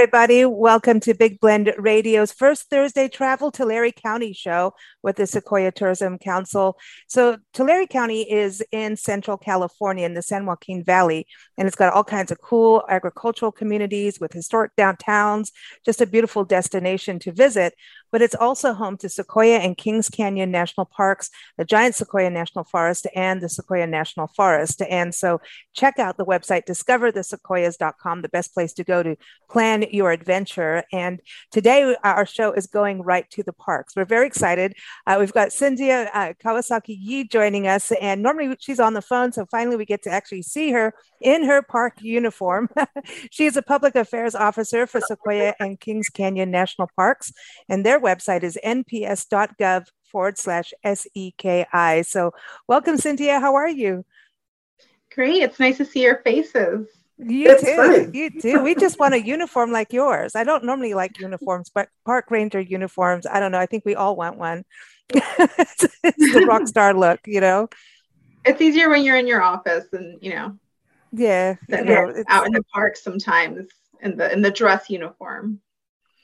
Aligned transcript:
everybody. 0.00 0.46
Welcome 0.46 0.98
to 1.00 1.12
Big 1.12 1.40
Blend 1.40 1.74
Radio's 1.76 2.32
first 2.32 2.70
Thursday 2.70 3.06
travel 3.06 3.50
Tulare 3.50 3.92
County 3.92 4.32
show 4.32 4.72
with 5.02 5.16
the 5.16 5.26
Sequoia 5.26 5.72
Tourism 5.72 6.18
Council. 6.18 6.76
So, 7.06 7.38
Tulare 7.52 7.86
County 7.86 8.30
is 8.30 8.62
in 8.72 8.96
central 8.96 9.36
California 9.36 10.06
in 10.06 10.14
the 10.14 10.22
San 10.22 10.46
Joaquin 10.46 10.84
Valley, 10.84 11.26
and 11.56 11.66
it's 11.66 11.76
got 11.76 11.92
all 11.92 12.04
kinds 12.04 12.30
of 12.30 12.40
cool 12.40 12.84
agricultural 12.88 13.52
communities 13.52 14.20
with 14.20 14.32
historic 14.32 14.72
downtowns, 14.76 15.50
just 15.84 16.00
a 16.00 16.06
beautiful 16.06 16.44
destination 16.44 17.18
to 17.20 17.32
visit. 17.32 17.74
But 18.12 18.22
it's 18.22 18.34
also 18.34 18.72
home 18.72 18.96
to 18.98 19.08
Sequoia 19.08 19.58
and 19.58 19.76
Kings 19.76 20.08
Canyon 20.08 20.50
National 20.50 20.84
Parks, 20.84 21.30
the 21.56 21.64
Giant 21.64 21.94
Sequoia 21.94 22.28
National 22.28 22.64
Forest, 22.64 23.06
and 23.14 23.40
the 23.40 23.48
Sequoia 23.48 23.86
National 23.86 24.26
Forest. 24.26 24.82
And 24.82 25.14
so, 25.14 25.40
check 25.74 25.98
out 25.98 26.16
the 26.16 26.26
website 26.26 26.66
discoverthesequoias.com, 26.66 28.22
the 28.22 28.28
best 28.28 28.52
place 28.54 28.72
to 28.74 28.84
go 28.84 29.02
to 29.02 29.16
plan 29.48 29.84
your 29.90 30.10
adventure. 30.12 30.84
And 30.92 31.20
today, 31.50 31.96
our 32.02 32.26
show 32.26 32.52
is 32.52 32.66
going 32.66 33.02
right 33.02 33.28
to 33.30 33.42
the 33.42 33.52
parks. 33.52 33.94
We're 33.96 34.04
very 34.04 34.26
excited. 34.26 34.74
Uh, 35.06 35.16
we've 35.18 35.32
got 35.32 35.52
Cynthia 35.52 36.10
uh, 36.12 36.32
Kawasaki 36.42 36.96
Yi 36.98 37.24
joining 37.24 37.66
us, 37.66 37.92
and 38.00 38.22
normally 38.22 38.56
she's 38.60 38.80
on 38.80 38.94
the 38.94 39.02
phone. 39.02 39.32
So 39.32 39.46
finally, 39.46 39.76
we 39.76 39.84
get 39.84 40.02
to 40.02 40.10
actually 40.10 40.42
see 40.42 40.70
her 40.72 40.94
in 41.20 41.44
her 41.44 41.62
park 41.62 41.94
uniform. 42.00 42.68
she 43.30 43.46
is 43.46 43.56
a 43.56 43.62
public 43.62 43.94
affairs 43.94 44.34
officer 44.34 44.86
for 44.86 45.00
Sequoia 45.00 45.54
and 45.60 45.80
Kings 45.80 46.08
Canyon 46.08 46.50
National 46.50 46.88
Parks, 46.96 47.32
and 47.68 47.84
their 47.84 48.00
website 48.00 48.42
is 48.42 48.58
nps.gov 48.64 49.86
forward 50.04 50.38
slash 50.38 50.72
SEKI. 50.84 52.04
So, 52.04 52.32
welcome, 52.68 52.96
Cynthia. 52.96 53.40
How 53.40 53.54
are 53.54 53.68
you? 53.68 54.04
Great. 55.12 55.42
It's 55.42 55.58
nice 55.58 55.78
to 55.78 55.84
see 55.84 56.02
your 56.02 56.18
faces. 56.18 56.86
You 57.22 57.50
it's 57.50 57.62
too. 57.62 57.76
Funny. 57.76 58.18
You 58.18 58.40
too. 58.40 58.62
We 58.62 58.74
just 58.74 58.98
want 58.98 59.14
a 59.14 59.20
uniform 59.20 59.72
like 59.72 59.92
yours. 59.92 60.34
I 60.34 60.44
don't 60.44 60.64
normally 60.64 60.94
like 60.94 61.18
uniforms, 61.18 61.70
but 61.72 61.88
park 62.06 62.30
ranger 62.30 62.60
uniforms. 62.60 63.26
I 63.26 63.40
don't 63.40 63.52
know. 63.52 63.58
I 63.58 63.66
think 63.66 63.84
we 63.84 63.94
all 63.94 64.16
want 64.16 64.38
one. 64.38 64.64
it's, 65.10 65.86
it's 66.02 66.32
the 66.32 66.46
rock 66.46 66.66
star 66.66 66.94
look, 66.94 67.20
you 67.26 67.40
know. 67.40 67.68
It's 68.44 68.60
easier 68.60 68.88
when 68.88 69.04
you're 69.04 69.16
in 69.16 69.26
your 69.26 69.42
office 69.42 69.86
and 69.92 70.18
you 70.22 70.34
know. 70.34 70.58
Yeah, 71.12 71.56
you 71.68 71.84
know, 71.84 72.14
out 72.28 72.46
in 72.46 72.52
the 72.52 72.62
park 72.72 72.96
sometimes 72.96 73.68
in 74.00 74.16
the 74.16 74.32
in 74.32 74.40
the 74.40 74.50
dress 74.50 74.88
uniform. 74.88 75.60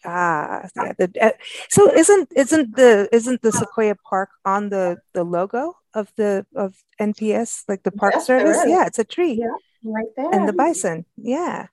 Ah, 0.05 0.69
yeah. 0.77 0.93
The, 0.97 1.13
uh, 1.21 1.31
so 1.69 1.93
isn't 1.93 2.33
isn't 2.37 2.77
the 2.77 3.09
isn't 3.13 3.43
the 3.43 3.53
Sequoia 3.53 3.97
Park 3.97 4.31
on 4.45 4.71
the 4.71 4.99
the 5.13 5.25
logo 5.25 5.77
of 5.93 6.13
the 6.17 6.47
of 6.55 6.77
NPS 7.01 7.65
like 7.69 7.83
the 7.83 7.91
Park 7.91 8.15
yes, 8.15 8.27
Service? 8.27 8.59
Yeah, 8.67 8.87
it's 8.87 9.01
a 9.01 9.05
tree. 9.05 9.33
Yeah 9.41 9.57
right 9.93 10.07
there. 10.17 10.31
And 10.33 10.49
the 10.49 10.53
bison. 10.53 11.05
Yeah. 11.17 11.67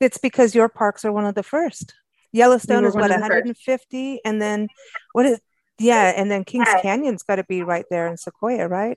It's 0.00 0.18
because 0.18 0.54
your 0.54 0.68
parks 0.68 1.04
are 1.04 1.12
one 1.12 1.26
of 1.26 1.34
the 1.34 1.42
first. 1.42 1.94
Yellowstone 2.32 2.82
we 2.82 2.88
is 2.88 2.94
what 2.94 3.10
150 3.10 4.20
and 4.24 4.40
then 4.40 4.68
what 5.12 5.26
is 5.26 5.40
yeah, 5.78 6.12
and 6.16 6.30
then 6.30 6.44
Kings 6.44 6.68
Canyon's 6.80 7.22
got 7.22 7.36
to 7.36 7.44
be 7.44 7.62
right 7.62 7.84
there 7.90 8.06
in 8.06 8.16
Sequoia, 8.16 8.68
right? 8.68 8.96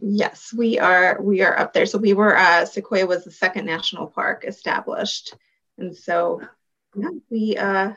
Yes, 0.00 0.52
we 0.56 0.78
are 0.78 1.20
we 1.20 1.42
are 1.42 1.58
up 1.58 1.72
there. 1.72 1.86
So 1.86 1.98
we 1.98 2.14
were 2.14 2.36
uh 2.36 2.64
Sequoia 2.64 3.06
was 3.06 3.24
the 3.24 3.30
second 3.30 3.66
national 3.66 4.06
park 4.08 4.44
established. 4.46 5.34
And 5.78 5.96
so 5.96 6.40
yeah, 6.96 7.08
we 7.30 7.56
uh 7.56 7.92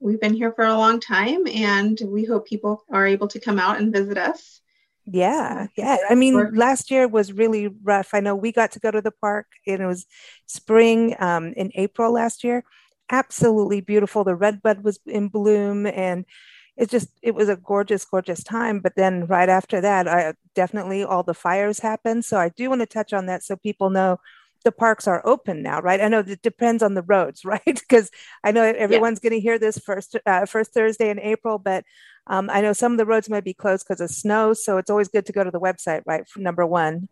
we've 0.00 0.20
been 0.20 0.34
here 0.34 0.52
for 0.52 0.64
a 0.64 0.76
long 0.76 1.00
time 1.00 1.46
and 1.46 2.00
we 2.06 2.24
hope 2.24 2.46
people 2.46 2.84
are 2.90 3.06
able 3.06 3.28
to 3.28 3.40
come 3.40 3.58
out 3.58 3.78
and 3.78 3.92
visit 3.92 4.18
us. 4.18 4.60
Yeah, 5.06 5.68
yeah. 5.76 5.98
I 6.10 6.16
mean, 6.16 6.54
last 6.54 6.90
year 6.90 7.06
was 7.06 7.32
really 7.32 7.68
rough. 7.84 8.10
I 8.12 8.20
know 8.20 8.34
we 8.34 8.50
got 8.50 8.72
to 8.72 8.80
go 8.80 8.90
to 8.90 9.00
the 9.00 9.12
park, 9.12 9.46
and 9.66 9.80
it 9.80 9.86
was 9.86 10.04
spring 10.46 11.14
um, 11.20 11.52
in 11.56 11.70
April 11.76 12.12
last 12.12 12.42
year. 12.42 12.64
Absolutely 13.10 13.80
beautiful. 13.80 14.24
The 14.24 14.34
redbud 14.34 14.82
was 14.82 14.98
in 15.06 15.28
bloom, 15.28 15.86
and 15.86 16.24
it 16.76 16.90
just 16.90 17.08
it 17.22 17.36
was 17.36 17.48
a 17.48 17.56
gorgeous, 17.56 18.04
gorgeous 18.04 18.42
time. 18.42 18.80
But 18.80 18.96
then 18.96 19.26
right 19.26 19.48
after 19.48 19.80
that, 19.80 20.08
I 20.08 20.34
definitely 20.56 21.04
all 21.04 21.22
the 21.22 21.34
fires 21.34 21.78
happened. 21.78 22.24
So 22.24 22.38
I 22.38 22.48
do 22.48 22.68
want 22.68 22.80
to 22.80 22.86
touch 22.86 23.12
on 23.12 23.26
that 23.26 23.44
so 23.44 23.54
people 23.54 23.90
know 23.90 24.18
the 24.64 24.72
parks 24.72 25.06
are 25.06 25.24
open 25.24 25.62
now, 25.62 25.80
right? 25.80 26.00
I 26.00 26.08
know 26.08 26.18
it 26.18 26.42
depends 26.42 26.82
on 26.82 26.94
the 26.94 27.02
roads, 27.02 27.44
right? 27.44 27.62
Because 27.64 28.10
I 28.42 28.50
know 28.50 28.62
everyone's 28.62 29.20
yeah. 29.22 29.30
going 29.30 29.40
to 29.40 29.44
hear 29.44 29.58
this 29.58 29.78
first 29.78 30.16
uh, 30.26 30.46
first 30.46 30.74
Thursday 30.74 31.10
in 31.10 31.20
April, 31.20 31.58
but 31.58 31.84
um, 32.26 32.50
I 32.50 32.60
know 32.60 32.72
some 32.72 32.92
of 32.92 32.98
the 32.98 33.06
roads 33.06 33.28
might 33.28 33.44
be 33.44 33.54
closed 33.54 33.86
because 33.86 34.00
of 34.00 34.10
snow, 34.10 34.52
so 34.52 34.78
it's 34.78 34.90
always 34.90 35.08
good 35.08 35.26
to 35.26 35.32
go 35.32 35.44
to 35.44 35.50
the 35.50 35.60
website, 35.60 36.02
right? 36.06 36.24
Number 36.36 36.66
one. 36.66 37.08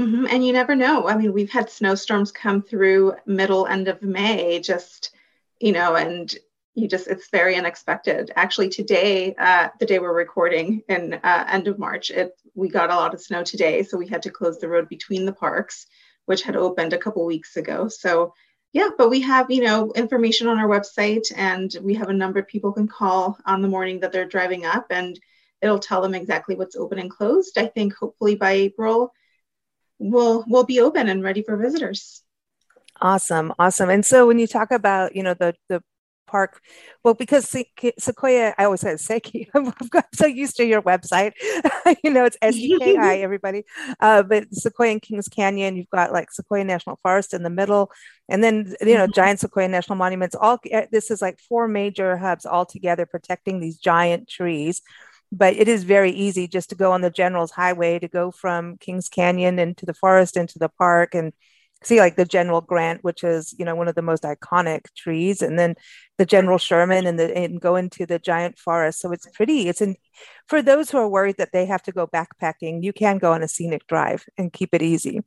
Mm-hmm. 0.00 0.26
And 0.28 0.44
you 0.44 0.52
never 0.52 0.74
know. 0.74 1.06
I 1.06 1.16
mean, 1.16 1.32
we've 1.32 1.50
had 1.50 1.70
snowstorms 1.70 2.32
come 2.32 2.62
through 2.62 3.14
middle 3.26 3.66
end 3.66 3.88
of 3.88 4.02
May, 4.02 4.60
just 4.60 5.14
you 5.60 5.72
know, 5.72 5.94
and 5.94 6.34
you 6.74 6.88
just 6.88 7.06
it's 7.06 7.28
very 7.30 7.54
unexpected. 7.56 8.32
Actually, 8.34 8.70
today, 8.70 9.34
uh, 9.38 9.68
the 9.78 9.86
day 9.86 9.98
we're 10.00 10.12
recording 10.12 10.82
in 10.88 11.14
uh, 11.22 11.44
end 11.48 11.68
of 11.68 11.78
March, 11.78 12.10
it 12.10 12.32
we 12.54 12.68
got 12.68 12.90
a 12.90 12.96
lot 12.96 13.14
of 13.14 13.20
snow 13.20 13.44
today, 13.44 13.82
so 13.82 13.96
we 13.96 14.08
had 14.08 14.22
to 14.22 14.30
close 14.30 14.58
the 14.58 14.68
road 14.68 14.88
between 14.88 15.26
the 15.26 15.32
parks, 15.32 15.86
which 16.26 16.42
had 16.42 16.56
opened 16.56 16.92
a 16.92 16.98
couple 16.98 17.24
weeks 17.24 17.56
ago. 17.56 17.88
So 17.88 18.34
yeah, 18.74 18.88
but 18.98 19.08
we 19.08 19.20
have, 19.20 19.50
you 19.52 19.62
know, 19.62 19.92
information 19.92 20.48
on 20.48 20.58
our 20.58 20.68
website 20.68 21.32
and 21.36 21.74
we 21.80 21.94
have 21.94 22.08
a 22.08 22.12
number 22.12 22.40
of 22.40 22.48
people 22.48 22.72
can 22.72 22.88
call 22.88 23.38
on 23.46 23.62
the 23.62 23.68
morning 23.68 24.00
that 24.00 24.10
they're 24.10 24.26
driving 24.26 24.66
up 24.66 24.86
and 24.90 25.18
it'll 25.62 25.78
tell 25.78 26.02
them 26.02 26.12
exactly 26.12 26.56
what's 26.56 26.74
open 26.74 26.98
and 26.98 27.08
closed. 27.08 27.56
I 27.56 27.66
think 27.66 27.94
hopefully 27.94 28.34
by 28.34 28.50
April 28.50 29.12
we'll 30.00 30.44
we'll 30.48 30.64
be 30.64 30.80
open 30.80 31.08
and 31.08 31.22
ready 31.22 31.42
for 31.42 31.56
visitors. 31.56 32.22
Awesome, 33.00 33.52
awesome. 33.60 33.90
And 33.90 34.04
so 34.04 34.26
when 34.26 34.40
you 34.40 34.48
talk 34.48 34.72
about, 34.72 35.14
you 35.14 35.22
know, 35.22 35.34
the 35.34 35.54
the 35.68 35.80
park. 36.34 36.60
Well, 37.04 37.14
because 37.14 37.48
Sequoia, 37.98 38.54
I 38.58 38.64
always 38.64 38.80
say 38.80 38.96
Seki. 38.96 39.48
I'm, 39.54 39.72
so 40.12 40.26
used 40.26 40.56
to 40.56 40.66
your 40.66 40.82
website. 40.82 41.32
you 42.02 42.10
know, 42.10 42.24
it's 42.24 42.36
S 42.42 42.56
E 42.56 42.76
K 42.78 42.96
I, 42.96 43.18
everybody. 43.28 43.62
Uh, 44.00 44.24
but 44.24 44.52
Sequoia 44.52 44.90
and 44.90 45.02
Kings 45.02 45.28
Canyon, 45.28 45.76
you've 45.76 45.90
got 45.90 46.12
like 46.12 46.32
Sequoia 46.32 46.64
National 46.64 46.98
Forest 47.04 47.34
in 47.34 47.44
the 47.44 47.50
middle, 47.50 47.92
and 48.28 48.42
then 48.42 48.74
you 48.80 48.94
know, 48.94 49.04
mm-hmm. 49.04 49.12
giant 49.12 49.40
Sequoia 49.40 49.68
National 49.68 49.96
Monuments. 49.96 50.34
All 50.34 50.58
eh, 50.70 50.86
this 50.90 51.10
is 51.12 51.22
like 51.22 51.38
four 51.38 51.68
major 51.68 52.16
hubs 52.16 52.46
all 52.46 52.66
together 52.66 53.06
protecting 53.06 53.60
these 53.60 53.78
giant 53.78 54.28
trees. 54.28 54.82
But 55.30 55.54
it 55.54 55.68
is 55.68 55.84
very 55.84 56.12
easy 56.12 56.46
just 56.46 56.68
to 56.70 56.76
go 56.76 56.92
on 56.92 57.00
the 57.00 57.10
General's 57.10 57.50
Highway 57.50 57.98
to 57.98 58.08
go 58.08 58.30
from 58.30 58.76
Kings 58.78 59.08
Canyon 59.08 59.58
into 59.58 59.86
the 59.86 59.94
forest 59.94 60.36
into 60.36 60.58
the 60.58 60.68
park 60.68 61.14
and 61.14 61.32
see 61.84 62.00
like 62.00 62.16
the 62.16 62.24
general 62.24 62.60
grant 62.60 63.02
which 63.04 63.22
is 63.24 63.54
you 63.58 63.64
know 63.64 63.74
one 63.74 63.88
of 63.88 63.94
the 63.94 64.02
most 64.02 64.22
iconic 64.22 64.86
trees 64.96 65.42
and 65.42 65.58
then 65.58 65.74
the 66.18 66.26
general 66.26 66.58
sherman 66.58 67.06
and 67.06 67.18
the 67.18 67.36
and 67.36 67.60
go 67.60 67.76
into 67.76 68.06
the 68.06 68.18
giant 68.18 68.58
forest. 68.58 69.00
So 69.00 69.12
it's 69.12 69.28
pretty 69.30 69.68
it's 69.68 69.80
in 69.80 69.96
for 70.48 70.62
those 70.62 70.90
who 70.90 70.98
are 70.98 71.08
worried 71.08 71.36
that 71.38 71.52
they 71.52 71.66
have 71.66 71.82
to 71.84 71.92
go 71.92 72.06
backpacking 72.06 72.82
you 72.82 72.92
can 72.92 73.18
go 73.18 73.32
on 73.32 73.42
a 73.42 73.48
scenic 73.48 73.86
drive 73.86 74.24
and 74.38 74.52
keep 74.52 74.74
it 74.74 74.82
easy. 74.82 75.22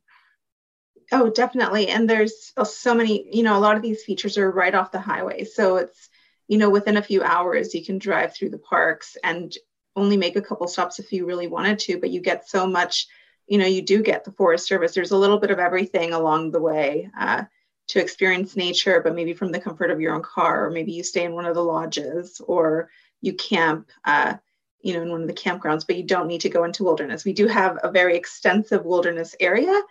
Oh 1.10 1.30
definitely. 1.30 1.88
And 1.88 2.08
there's 2.08 2.52
uh, 2.56 2.64
so 2.64 2.94
many 2.94 3.28
you 3.34 3.42
know 3.42 3.56
a 3.56 3.60
lot 3.60 3.76
of 3.76 3.82
these 3.82 4.02
features 4.02 4.38
are 4.38 4.50
right 4.50 4.74
off 4.74 4.92
the 4.92 5.00
highway. 5.00 5.44
So 5.44 5.76
it's 5.76 6.08
you 6.48 6.58
know 6.58 6.70
within 6.70 6.96
a 6.96 7.02
few 7.02 7.22
hours 7.22 7.74
you 7.74 7.84
can 7.84 7.98
drive 7.98 8.34
through 8.34 8.50
the 8.50 8.58
parks 8.58 9.16
and 9.22 9.54
only 9.96 10.16
make 10.16 10.36
a 10.36 10.42
couple 10.42 10.68
stops 10.68 10.98
if 10.98 11.12
you 11.12 11.26
really 11.26 11.48
wanted 11.48 11.78
to 11.80 11.98
but 11.98 12.10
you 12.10 12.20
get 12.20 12.48
so 12.48 12.66
much 12.66 13.08
you 13.48 13.58
know 13.58 13.66
you 13.66 13.82
do 13.82 14.02
get 14.02 14.24
the 14.24 14.32
forest 14.32 14.66
service 14.66 14.94
there's 14.94 15.10
a 15.10 15.16
little 15.16 15.38
bit 15.38 15.50
of 15.50 15.58
everything 15.58 16.12
along 16.12 16.50
the 16.50 16.60
way 16.60 17.10
uh, 17.18 17.44
to 17.88 18.00
experience 18.00 18.54
nature, 18.54 19.00
but 19.02 19.14
maybe 19.14 19.32
from 19.32 19.50
the 19.50 19.60
comfort 19.60 19.90
of 19.90 20.00
your 20.00 20.14
own 20.14 20.22
car, 20.22 20.66
or 20.66 20.70
maybe 20.70 20.92
you 20.92 21.02
stay 21.02 21.24
in 21.24 21.32
one 21.32 21.46
of 21.46 21.54
the 21.54 21.64
lodges, 21.64 22.40
or 22.46 22.90
you 23.22 23.32
camp, 23.32 23.88
uh, 24.04 24.34
you 24.82 24.92
know, 24.92 25.02
in 25.02 25.10
one 25.10 25.22
of 25.22 25.26
the 25.26 25.32
campgrounds, 25.32 25.86
but 25.86 25.96
you 25.96 26.04
don't 26.04 26.28
need 26.28 26.42
to 26.42 26.50
go 26.50 26.64
into 26.64 26.84
wilderness. 26.84 27.24
We 27.24 27.32
do 27.32 27.48
have 27.48 27.78
a 27.82 27.90
very 27.90 28.14
extensive 28.14 28.84
wilderness 28.84 29.34
area, 29.40 29.82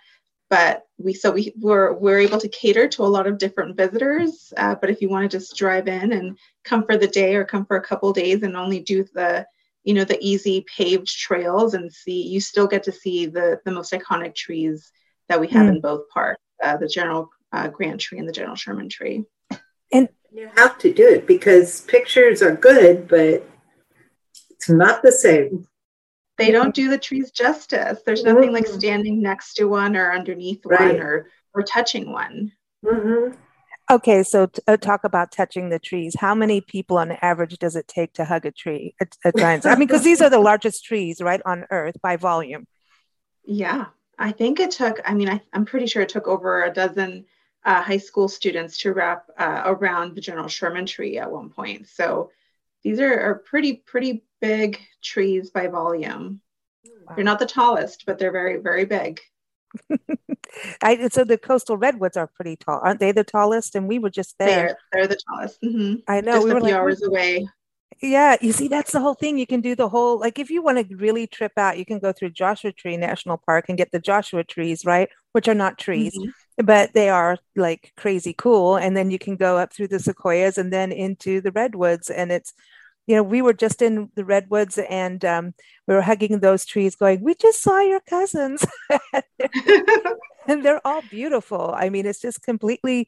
but 0.49 0.85
we 0.97 1.13
so 1.13 1.31
we 1.31 1.53
we're 1.59 1.93
we're 1.93 2.19
able 2.19 2.39
to 2.39 2.47
cater 2.47 2.87
to 2.87 3.03
a 3.03 3.05
lot 3.05 3.27
of 3.27 3.39
different 3.39 3.75
visitors. 3.75 4.53
Uh, 4.55 4.75
but 4.75 4.91
if 4.91 5.01
you 5.01 5.09
want 5.09 5.29
to 5.29 5.37
just 5.37 5.57
drive 5.57 5.87
in 5.87 6.13
and 6.13 6.37
come 6.63 6.85
for 6.85 6.97
the 6.97 7.07
day 7.07 7.35
or 7.35 7.43
come 7.43 7.65
for 7.65 7.77
a 7.77 7.83
couple 7.83 8.13
days 8.13 8.43
and 8.43 8.55
only 8.55 8.79
do 8.79 9.03
the 9.15 9.45
you 9.87 9.93
know 9.93 10.03
the 10.03 10.19
easy 10.21 10.65
paved 10.75 11.07
trails 11.07 11.73
and 11.73 11.91
see 11.91 12.21
you 12.21 12.41
still 12.41 12.67
get 12.67 12.83
to 12.83 12.91
see 12.91 13.25
the 13.25 13.59
the 13.63 13.71
most 13.71 13.93
iconic 13.93 14.35
trees 14.35 14.91
that 15.29 15.39
we 15.39 15.47
have 15.47 15.65
mm. 15.65 15.75
in 15.75 15.81
both 15.81 16.09
parks 16.09 16.41
uh, 16.61 16.75
the 16.75 16.87
general 16.87 17.29
uh, 17.53 17.69
grant 17.69 18.01
tree 18.01 18.19
and 18.19 18.27
the 18.27 18.33
general 18.33 18.55
sherman 18.55 18.89
tree 18.89 19.23
and 19.93 20.09
you 20.33 20.49
have 20.57 20.77
to 20.77 20.93
do 20.93 21.07
it 21.07 21.25
because 21.25 21.81
pictures 21.81 22.41
are 22.41 22.53
good 22.53 23.07
but 23.07 23.47
it's 24.49 24.69
not 24.69 25.01
the 25.01 25.11
same 25.11 25.65
they 26.37 26.51
don't 26.51 26.75
do 26.75 26.89
the 26.89 26.97
trees 26.97 27.31
justice 27.31 28.01
there's 28.05 28.25
nothing 28.25 28.49
mm-hmm. 28.51 28.55
like 28.55 28.67
standing 28.67 29.21
next 29.21 29.53
to 29.53 29.69
one 29.69 29.95
or 29.95 30.11
underneath 30.11 30.59
right. 30.65 30.95
one 30.95 31.01
or 31.01 31.29
or 31.53 31.63
touching 31.63 32.11
one 32.11 32.51
mm-hmm. 32.85 33.33
Okay, 33.89 34.23
so 34.23 34.47
t- 34.47 34.61
uh, 34.67 34.75
talk 34.75 35.05
about 35.05 35.31
touching 35.31 35.69
the 35.69 35.79
trees. 35.79 36.15
How 36.19 36.35
many 36.35 36.59
people 36.59 36.97
on 36.97 37.11
average 37.21 37.57
does 37.57 37.77
it 37.77 37.87
take 37.87 38.13
to 38.13 38.25
hug 38.25 38.45
a 38.45 38.51
tree 38.51 38.93
at, 38.99 39.15
at 39.23 39.37
times? 39.37 39.65
I 39.65 39.75
mean, 39.75 39.87
because 39.87 40.03
these 40.03 40.21
are 40.21 40.29
the 40.29 40.39
largest 40.51 40.83
trees, 40.83 41.21
right, 41.21 41.41
on 41.45 41.65
Earth 41.71 41.95
by 42.01 42.17
volume. 42.17 42.67
Yeah, 43.45 43.85
I 44.19 44.33
think 44.33 44.59
it 44.59 44.71
took. 44.71 44.99
I 45.05 45.13
mean, 45.13 45.29
I, 45.29 45.41
am 45.53 45.63
pretty 45.63 45.87
sure 45.87 46.01
it 46.01 46.09
took 46.09 46.27
over 46.27 46.65
a 46.65 46.73
dozen 46.73 47.25
uh, 47.63 47.81
high 47.81 47.97
school 47.97 48.27
students 48.27 48.77
to 48.79 48.91
wrap 48.91 49.27
uh, 49.37 49.63
around 49.65 50.15
the 50.15 50.21
General 50.21 50.49
Sherman 50.49 50.85
tree 50.85 51.17
at 51.17 51.31
one 51.31 51.49
point. 51.49 51.87
So 51.87 52.31
these 52.83 52.99
are, 52.99 53.19
are 53.19 53.35
pretty 53.35 53.73
pretty 53.73 54.25
big 54.41 54.81
trees 55.01 55.49
by 55.49 55.67
volume. 55.67 56.41
Wow. 56.85 57.15
They're 57.15 57.23
not 57.23 57.39
the 57.39 57.45
tallest, 57.45 58.05
but 58.05 58.19
they're 58.19 58.33
very 58.33 58.57
very 58.57 58.83
big. 58.83 59.21
I, 60.81 61.07
so 61.09 61.23
the 61.23 61.37
coastal 61.37 61.77
redwoods 61.77 62.17
are 62.17 62.27
pretty 62.27 62.55
tall, 62.55 62.81
aren't 62.83 62.99
they? 62.99 63.11
The 63.11 63.23
tallest, 63.23 63.75
and 63.75 63.87
we 63.87 63.99
were 63.99 64.09
just 64.09 64.35
there. 64.37 64.47
They're, 64.47 64.77
they're 64.93 65.07
the 65.07 65.19
tallest. 65.29 65.61
Mm-hmm. 65.61 65.95
I 66.07 66.21
know. 66.21 66.33
Just 66.33 66.45
we 66.45 66.51
a 66.51 66.53
were 66.53 66.59
few 66.61 66.69
like, 66.69 66.75
hours 66.75 67.03
away. 67.03 67.47
Yeah, 68.01 68.35
you 68.41 68.51
see, 68.51 68.67
that's 68.67 68.91
the 68.91 68.99
whole 68.99 69.15
thing. 69.15 69.39
You 69.39 69.47
can 69.47 69.61
do 69.61 69.75
the 69.75 69.89
whole 69.89 70.19
like 70.19 70.37
if 70.37 70.49
you 70.51 70.61
want 70.61 70.77
to 70.77 70.95
really 70.97 71.25
trip 71.25 71.53
out, 71.57 71.79
you 71.79 71.85
can 71.85 71.99
go 71.99 72.11
through 72.11 72.29
Joshua 72.29 72.71
Tree 72.71 72.95
National 72.95 73.37
Park 73.37 73.65
and 73.69 73.77
get 73.77 73.91
the 73.91 73.99
Joshua 73.99 74.43
trees, 74.43 74.85
right? 74.85 75.09
Which 75.31 75.47
are 75.47 75.55
not 75.55 75.79
trees, 75.79 76.15
mm-hmm. 76.15 76.65
but 76.65 76.93
they 76.93 77.09
are 77.09 77.37
like 77.55 77.93
crazy 77.97 78.33
cool. 78.37 78.75
And 78.75 78.95
then 78.95 79.09
you 79.09 79.17
can 79.17 79.35
go 79.35 79.57
up 79.57 79.73
through 79.73 79.87
the 79.87 79.99
sequoias 79.99 80.59
and 80.59 80.71
then 80.71 80.91
into 80.91 81.41
the 81.41 81.51
redwoods, 81.51 82.09
and 82.11 82.31
it's 82.31 82.53
you 83.07 83.15
know, 83.15 83.23
we 83.23 83.41
were 83.41 83.53
just 83.53 83.81
in 83.81 84.11
the 84.15 84.25
redwoods 84.25 84.77
and 84.77 85.23
um, 85.23 85.53
we 85.87 85.95
were 85.95 86.01
hugging 86.01 86.39
those 86.39 86.65
trees, 86.65 86.95
going, 86.95 87.23
"We 87.23 87.35
just 87.35 87.63
saw 87.63 87.79
your 87.79 88.01
cousins," 88.01 88.65
and 90.47 90.63
they're 90.63 90.85
all 90.85 91.01
beautiful. 91.09 91.73
I 91.75 91.89
mean, 91.89 92.05
it's 92.05 92.19
just 92.19 92.43
completely 92.43 93.07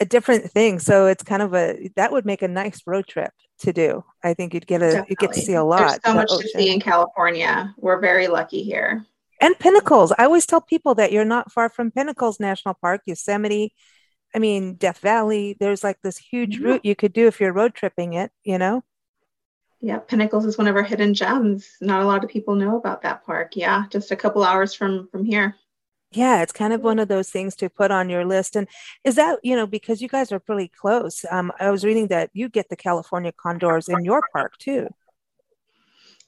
a 0.00 0.04
different 0.04 0.50
thing. 0.52 0.78
So 0.78 1.06
it's 1.06 1.24
kind 1.24 1.42
of 1.42 1.54
a 1.54 1.90
that 1.96 2.12
would 2.12 2.24
make 2.24 2.42
a 2.42 2.48
nice 2.48 2.82
road 2.86 3.08
trip 3.08 3.32
to 3.60 3.72
do. 3.72 4.04
I 4.22 4.32
think 4.34 4.54
you'd 4.54 4.66
get 4.66 4.80
a 4.80 5.04
you 5.08 5.16
get 5.16 5.32
to 5.32 5.40
see 5.40 5.54
a 5.54 5.64
lot. 5.64 5.80
There's 5.80 5.98
so 6.04 6.14
much 6.14 6.30
ocean. 6.30 6.48
to 6.52 6.58
see 6.58 6.72
in 6.72 6.80
California. 6.80 7.74
We're 7.78 8.00
very 8.00 8.28
lucky 8.28 8.62
here. 8.62 9.04
And 9.40 9.58
pinnacles. 9.58 10.12
I 10.16 10.24
always 10.24 10.46
tell 10.46 10.60
people 10.60 10.94
that 10.94 11.10
you're 11.10 11.24
not 11.24 11.50
far 11.50 11.68
from 11.68 11.90
Pinnacles 11.90 12.38
National 12.38 12.74
Park, 12.80 13.00
Yosemite. 13.06 13.74
I 14.32 14.38
mean, 14.38 14.76
Death 14.76 14.98
Valley. 14.98 15.56
There's 15.58 15.82
like 15.82 15.96
this 16.04 16.16
huge 16.16 16.58
mm-hmm. 16.58 16.64
route 16.64 16.84
you 16.84 16.94
could 16.94 17.12
do 17.12 17.26
if 17.26 17.40
you're 17.40 17.52
road 17.52 17.74
tripping 17.74 18.12
it. 18.12 18.30
You 18.44 18.58
know 18.58 18.84
yeah, 19.82 19.98
Pinnacles 19.98 20.46
is 20.46 20.56
one 20.56 20.68
of 20.68 20.76
our 20.76 20.84
hidden 20.84 21.12
gems. 21.12 21.68
Not 21.80 22.02
a 22.02 22.06
lot 22.06 22.22
of 22.22 22.30
people 22.30 22.54
know 22.54 22.76
about 22.76 23.02
that 23.02 23.26
park. 23.26 23.56
Yeah, 23.56 23.84
just 23.90 24.12
a 24.12 24.16
couple 24.16 24.44
hours 24.44 24.72
from 24.72 25.08
from 25.08 25.24
here. 25.24 25.56
Yeah, 26.12 26.42
it's 26.42 26.52
kind 26.52 26.72
of 26.72 26.82
one 26.82 26.98
of 26.98 27.08
those 27.08 27.30
things 27.30 27.56
to 27.56 27.68
put 27.68 27.90
on 27.90 28.08
your 28.08 28.24
list. 28.24 28.54
And 28.54 28.68
is 29.02 29.16
that, 29.16 29.40
you 29.42 29.56
know, 29.56 29.66
because 29.66 30.00
you 30.00 30.08
guys 30.08 30.30
are 30.30 30.38
pretty 30.38 30.68
close. 30.68 31.24
Um, 31.30 31.50
I 31.58 31.70
was 31.70 31.84
reading 31.84 32.08
that 32.08 32.30
you 32.32 32.48
get 32.48 32.68
the 32.68 32.76
California 32.76 33.32
condors 33.32 33.88
in 33.88 34.04
your 34.04 34.22
park 34.32 34.56
too. 34.58 34.88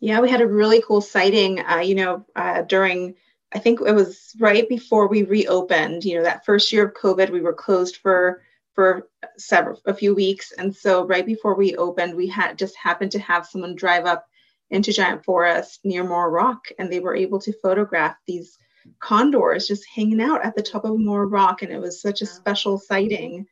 Yeah, 0.00 0.20
we 0.20 0.30
had 0.30 0.40
a 0.40 0.46
really 0.46 0.82
cool 0.86 1.00
sighting, 1.00 1.60
uh, 1.60 1.78
you 1.84 1.94
know, 1.94 2.24
uh, 2.34 2.62
during, 2.62 3.14
I 3.54 3.58
think 3.58 3.80
it 3.80 3.92
was 3.92 4.34
right 4.40 4.68
before 4.68 5.06
we 5.06 5.22
reopened, 5.22 6.04
you 6.04 6.16
know, 6.16 6.24
that 6.24 6.44
first 6.44 6.72
year 6.72 6.86
of 6.86 6.94
COVID, 6.94 7.30
we 7.30 7.42
were 7.42 7.52
closed 7.52 7.98
for 7.98 8.42
for 8.74 9.08
several 9.38 9.80
a 9.86 9.94
few 9.94 10.14
weeks. 10.14 10.52
And 10.52 10.74
so 10.74 11.06
right 11.06 11.24
before 11.24 11.54
we 11.54 11.76
opened 11.76 12.14
we 12.14 12.28
had 12.28 12.58
just 12.58 12.76
happened 12.76 13.12
to 13.12 13.18
have 13.20 13.46
someone 13.46 13.74
drive 13.74 14.04
up 14.04 14.26
into 14.70 14.92
giant 14.92 15.24
forest 15.24 15.80
near 15.84 16.04
Moro 16.04 16.30
Rock 16.30 16.64
and 16.78 16.90
they 16.90 17.00
were 17.00 17.14
able 17.14 17.38
to 17.40 17.54
photograph 17.62 18.16
these 18.26 18.58
condors 18.98 19.68
just 19.68 19.86
hanging 19.94 20.20
out 20.20 20.44
at 20.44 20.54
the 20.54 20.62
top 20.62 20.84
of 20.84 20.98
Moro 20.98 21.26
Rock. 21.26 21.62
And 21.62 21.72
it 21.72 21.80
was 21.80 22.02
such 22.02 22.22
a 22.22 22.26
special 22.26 22.78
sighting 22.78 23.46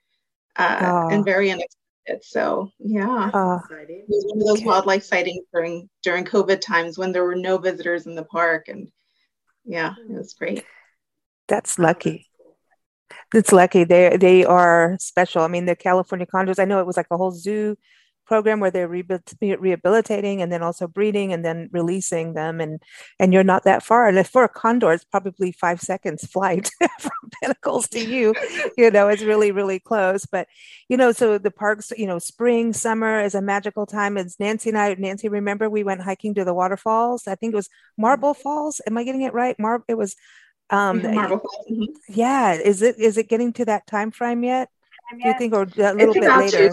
uh, 0.57 0.79
oh. 0.81 1.09
and 1.15 1.25
very 1.25 1.51
unexpected. 1.51 2.23
So 2.23 2.71
yeah. 2.79 3.31
Oh. 3.33 3.61
it 3.71 4.05
was 4.09 4.25
one 4.29 4.41
of 4.41 4.47
those 4.47 4.65
wildlife 4.65 5.05
sightings 5.05 5.45
during 5.53 5.89
during 6.03 6.25
covid 6.25 6.61
times 6.61 6.99
when 6.99 7.13
there 7.13 7.25
were 7.25 7.37
no 7.37 7.59
visitors 7.59 8.07
in 8.07 8.17
the 8.17 8.25
park. 8.25 8.69
And 8.69 8.89
yeah 9.65 9.95
it 9.97 10.13
was 10.13 10.35
great. 10.35 10.65
That's 11.47 11.79
lucky 11.79 12.27
it's 13.35 13.53
lucky 13.53 13.85
they 13.85 14.17
they 14.17 14.44
are 14.44 14.97
special. 15.00 15.43
I 15.43 15.49
mean, 15.49 15.67
the 15.67 15.76
California 15.76 16.26
condors. 16.26 16.59
I 16.59 16.64
know 16.64 16.81
it 16.81 16.87
was 16.87 16.97
like 16.97 17.06
a 17.11 17.17
whole 17.17 17.32
zoo 17.32 17.76
program 18.32 18.61
where 18.61 18.70
they're 18.70 18.88
rehabilitating 18.88 20.41
and 20.41 20.50
then 20.50 20.62
also 20.62 20.87
breeding 20.87 21.32
and 21.32 21.44
then 21.44 21.69
releasing 21.73 22.35
them. 22.35 22.61
And 22.61 22.82
and 23.19 23.32
you're 23.32 23.44
not 23.44 23.64
that 23.64 23.82
far. 23.82 24.09
And 24.09 24.26
for 24.26 24.44
a 24.44 24.49
condor 24.49 24.93
it's 24.93 25.05
probably 25.05 25.53
five 25.53 25.81
seconds 25.81 26.26
flight 26.26 26.70
from 27.00 27.31
pinnacles 27.41 27.88
to 27.88 28.00
you. 28.00 28.35
You 28.79 28.91
know 28.91 29.09
it's 29.09 29.23
really 29.23 29.53
really 29.53 29.81
close. 29.81 30.25
But 30.25 30.49
you 30.88 30.97
know 30.97 31.12
so 31.12 31.38
the 31.38 31.50
parks 31.50 31.93
you 31.97 32.06
know 32.06 32.19
spring 32.19 32.73
summer 32.73 33.20
is 33.20 33.35
a 33.35 33.43
magical 33.43 33.87
time. 33.87 34.17
It's 34.17 34.38
nancy 34.41 34.70
and 34.70 34.79
i 34.79 34.94
nancy 34.94 35.29
remember 35.29 35.69
we 35.69 35.85
went 35.85 36.03
hiking 36.03 36.35
to 36.35 36.44
the 36.44 36.55
waterfalls? 36.55 37.26
I 37.26 37.35
think 37.35 37.53
it 37.53 37.56
was 37.56 37.69
marble 37.99 38.35
falls. 38.35 38.81
Am 38.87 38.97
i 38.97 39.05
getting 39.05 39.23
it 39.23 39.35
right? 39.35 39.59
Mar- 39.59 39.85
it 39.88 39.99
was 39.99 40.17
um, 40.73 41.01
mm-hmm. 41.01 41.85
Yeah, 42.09 42.55
is 42.55 42.81
it 42.81 42.99
is 42.99 43.19
it 43.19 43.29
getting 43.29 43.53
to 43.55 43.65
that 43.67 43.87
time 43.87 44.11
frame 44.11 44.43
yet? 44.43 44.71
Do 45.13 45.29
you 45.29 45.35
think, 45.37 45.53
or 45.53 45.63
a 45.63 45.93
little 45.93 46.15
bit 46.15 46.25
later? 46.25 46.73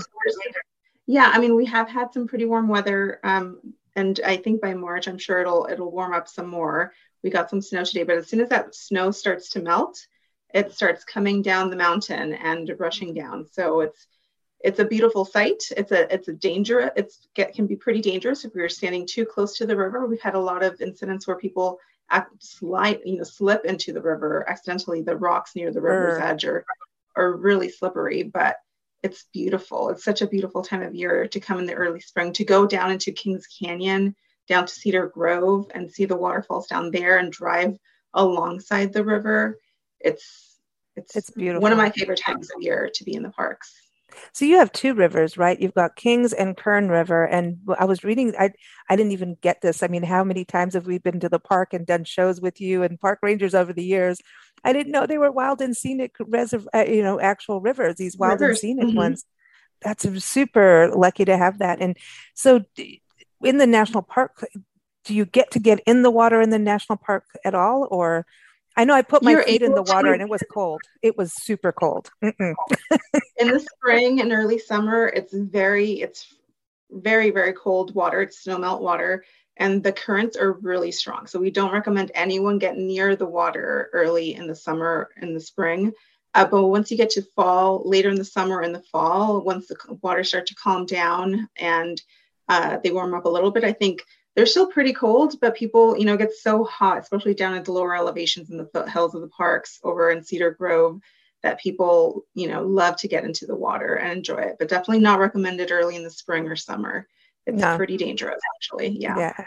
Yeah, 1.05 1.29
I 1.33 1.39
mean, 1.39 1.55
we 1.55 1.65
have 1.65 1.89
had 1.89 2.13
some 2.13 2.27
pretty 2.27 2.45
warm 2.45 2.69
weather, 2.69 3.19
um, 3.23 3.59
and 3.95 4.17
I 4.25 4.37
think 4.37 4.61
by 4.61 4.73
March, 4.73 5.07
I'm 5.07 5.17
sure 5.17 5.41
it'll 5.41 5.67
it'll 5.69 5.91
warm 5.91 6.13
up 6.13 6.29
some 6.29 6.47
more. 6.47 6.93
We 7.23 7.29
got 7.29 7.49
some 7.49 7.61
snow 7.61 7.83
today, 7.83 8.03
but 8.03 8.15
as 8.15 8.29
soon 8.29 8.39
as 8.39 8.49
that 8.49 8.73
snow 8.73 9.11
starts 9.11 9.49
to 9.49 9.61
melt, 9.61 10.07
it 10.53 10.71
starts 10.71 11.03
coming 11.03 11.41
down 11.41 11.69
the 11.69 11.75
mountain 11.75 12.33
and 12.33 12.71
rushing 12.79 13.13
down. 13.13 13.47
So 13.51 13.81
it's 13.81 14.07
it's 14.61 14.79
a 14.79 14.85
beautiful 14.85 15.25
sight. 15.25 15.63
It's 15.75 15.91
a 15.91 16.13
it's 16.13 16.29
a 16.29 16.33
danger. 16.33 16.89
It's 16.95 17.27
get, 17.33 17.53
can 17.53 17.67
be 17.67 17.75
pretty 17.75 17.99
dangerous 17.99 18.45
if 18.45 18.55
you're 18.55 18.69
standing 18.69 19.05
too 19.05 19.25
close 19.25 19.57
to 19.57 19.65
the 19.65 19.75
river. 19.75 20.05
We've 20.05 20.21
had 20.21 20.35
a 20.35 20.39
lot 20.39 20.63
of 20.63 20.79
incidents 20.79 21.27
where 21.27 21.37
people 21.37 21.79
slide, 22.39 22.99
you 23.05 23.17
know, 23.17 23.23
slip 23.23 23.65
into 23.65 23.93
the 23.93 24.01
river 24.01 24.45
accidentally. 24.49 25.01
The 25.01 25.15
rocks 25.17 25.55
near 25.55 25.71
the 25.71 25.81
river's 25.81 26.19
edge 26.19 26.45
are, 26.45 26.65
are 27.15 27.35
really 27.35 27.69
slippery, 27.69 28.23
but 28.23 28.57
it's 29.03 29.25
beautiful. 29.33 29.89
It's 29.89 30.03
such 30.03 30.21
a 30.21 30.27
beautiful 30.27 30.61
time 30.61 30.81
of 30.81 30.95
year 30.95 31.27
to 31.27 31.39
come 31.39 31.59
in 31.59 31.65
the 31.65 31.73
early 31.73 31.99
spring, 31.99 32.33
to 32.33 32.43
go 32.43 32.65
down 32.65 32.91
into 32.91 33.11
Kings 33.11 33.47
Canyon, 33.47 34.15
down 34.47 34.65
to 34.65 34.73
Cedar 34.73 35.07
Grove 35.07 35.69
and 35.73 35.91
see 35.91 36.05
the 36.05 36.17
waterfalls 36.17 36.67
down 36.67 36.91
there 36.91 37.17
and 37.17 37.31
drive 37.31 37.77
alongside 38.13 38.91
the 38.91 39.05
river. 39.05 39.59
It's 39.99 40.57
it's, 40.95 41.15
it's 41.15 41.29
beautiful. 41.29 41.61
One 41.61 41.71
of 41.71 41.77
my 41.77 41.91
favorite 41.91 42.19
times 42.19 42.49
of 42.53 42.61
year 42.61 42.89
to 42.93 43.03
be 43.03 43.15
in 43.15 43.23
the 43.23 43.29
parks. 43.29 43.73
So 44.33 44.45
you 44.45 44.57
have 44.57 44.71
two 44.71 44.93
rivers, 44.93 45.37
right? 45.37 45.59
You've 45.59 45.73
got 45.73 45.95
Kings 45.95 46.33
and 46.33 46.55
Kern 46.55 46.89
River. 46.89 47.25
And 47.25 47.57
I 47.77 47.85
was 47.85 48.03
reading, 48.03 48.33
I 48.37 48.51
I 48.89 48.95
didn't 48.95 49.11
even 49.11 49.37
get 49.41 49.61
this. 49.61 49.83
I 49.83 49.87
mean, 49.87 50.03
how 50.03 50.23
many 50.23 50.45
times 50.45 50.73
have 50.73 50.87
we 50.87 50.97
been 50.97 51.19
to 51.21 51.29
the 51.29 51.39
park 51.39 51.73
and 51.73 51.85
done 51.85 52.03
shows 52.03 52.41
with 52.41 52.59
you 52.61 52.83
and 52.83 52.99
park 52.99 53.19
rangers 53.21 53.55
over 53.55 53.73
the 53.73 53.83
years? 53.83 54.21
I 54.63 54.73
didn't 54.73 54.91
know 54.91 55.05
they 55.05 55.17
were 55.17 55.31
wild 55.31 55.61
and 55.61 55.75
scenic 55.75 56.15
reserve, 56.19 56.67
uh, 56.73 56.85
you 56.87 57.03
know, 57.03 57.19
actual 57.19 57.61
rivers. 57.61 57.95
These 57.95 58.17
wild 58.17 58.41
rivers. 58.41 58.57
and 58.57 58.59
scenic 58.59 58.87
mm-hmm. 58.87 58.97
ones. 58.97 59.25
That's 59.81 60.23
super 60.23 60.91
lucky 60.93 61.25
to 61.25 61.37
have 61.37 61.59
that. 61.59 61.81
And 61.81 61.95
so, 62.33 62.61
in 63.41 63.57
the 63.57 63.67
national 63.67 64.03
park, 64.03 64.45
do 65.05 65.13
you 65.13 65.25
get 65.25 65.51
to 65.51 65.59
get 65.59 65.79
in 65.85 66.01
the 66.01 66.11
water 66.11 66.41
in 66.41 66.49
the 66.49 66.59
national 66.59 66.97
park 66.97 67.25
at 67.45 67.55
all, 67.55 67.87
or 67.89 68.25
I 68.79 68.85
know 68.85 68.93
I 68.93 69.01
put 69.01 69.23
my 69.23 69.31
You're 69.31 69.43
feet 69.43 69.61
in 69.61 69.73
the 69.73 69.83
water 69.83 70.07
to... 70.07 70.13
and 70.13 70.21
it 70.21 70.29
was 70.29 70.41
cold. 70.49 70.79
It 71.01 71.17
was 71.17 71.33
super 71.43 71.73
cold. 71.73 72.09
in 72.21 72.55
the 73.35 73.59
spring 73.59 74.21
and 74.21 74.31
early 74.31 74.57
summer, 74.57 75.07
it's 75.07 75.33
very, 75.33 75.99
it's 75.99 76.33
very, 76.89 77.29
very 77.29 77.51
cold 77.51 77.93
water. 77.93 78.21
It's 78.21 78.41
snowmelt 78.41 78.79
water 78.79 79.25
and 79.57 79.83
the 79.83 79.91
currents 79.91 80.37
are 80.37 80.53
really 80.53 80.93
strong. 80.93 81.27
So 81.27 81.39
we 81.39 81.51
don't 81.51 81.73
recommend 81.73 82.13
anyone 82.15 82.57
get 82.57 82.77
near 82.77 83.17
the 83.17 83.25
water 83.25 83.89
early 83.91 84.35
in 84.35 84.47
the 84.47 84.55
summer 84.55 85.09
in 85.21 85.33
the 85.33 85.41
spring. 85.41 85.91
Uh, 86.33 86.45
but 86.45 86.67
once 86.67 86.89
you 86.89 86.95
get 86.95 87.09
to 87.09 87.21
fall, 87.35 87.81
later 87.83 88.07
in 88.07 88.15
the 88.15 88.23
summer 88.23 88.61
in 88.61 88.71
the 88.71 88.83
fall, 88.93 89.41
once 89.41 89.67
the 89.67 89.75
water 90.01 90.23
starts 90.23 90.51
to 90.51 90.55
calm 90.55 90.85
down 90.85 91.49
and 91.57 92.01
uh, 92.47 92.77
they 92.81 92.91
warm 92.91 93.13
up 93.13 93.25
a 93.25 93.29
little 93.29 93.51
bit, 93.51 93.65
I 93.65 93.73
think 93.73 94.05
they're 94.39 94.45
still 94.45 94.67
pretty 94.67 94.93
cold, 94.93 95.37
but 95.41 95.53
people, 95.53 95.97
you 95.97 96.05
know, 96.05 96.15
get 96.15 96.31
so 96.31 96.63
hot, 96.63 96.99
especially 96.99 97.33
down 97.33 97.55
at 97.55 97.65
the 97.65 97.73
lower 97.73 97.93
elevations 97.93 98.49
in 98.49 98.55
the 98.55 98.69
foothills 98.73 99.13
of 99.13 99.19
the 99.19 99.27
parks 99.27 99.81
over 99.83 100.11
in 100.11 100.23
Cedar 100.23 100.51
Grove, 100.51 101.01
that 101.43 101.59
people, 101.59 102.25
you 102.35 102.47
know, 102.47 102.65
love 102.65 102.95
to 102.95 103.09
get 103.09 103.25
into 103.25 103.45
the 103.45 103.55
water 103.55 103.95
and 103.95 104.13
enjoy 104.13 104.37
it. 104.37 104.55
But 104.57 104.69
definitely 104.69 105.01
not 105.01 105.19
recommended 105.19 105.71
early 105.73 105.97
in 105.97 106.05
the 106.05 106.09
spring 106.09 106.47
or 106.47 106.55
summer. 106.55 107.05
It's 107.45 107.61
no. 107.61 107.75
pretty 107.75 107.97
dangerous, 107.97 108.39
actually. 108.55 108.97
Yeah. 108.97 109.17
Yeah 109.17 109.45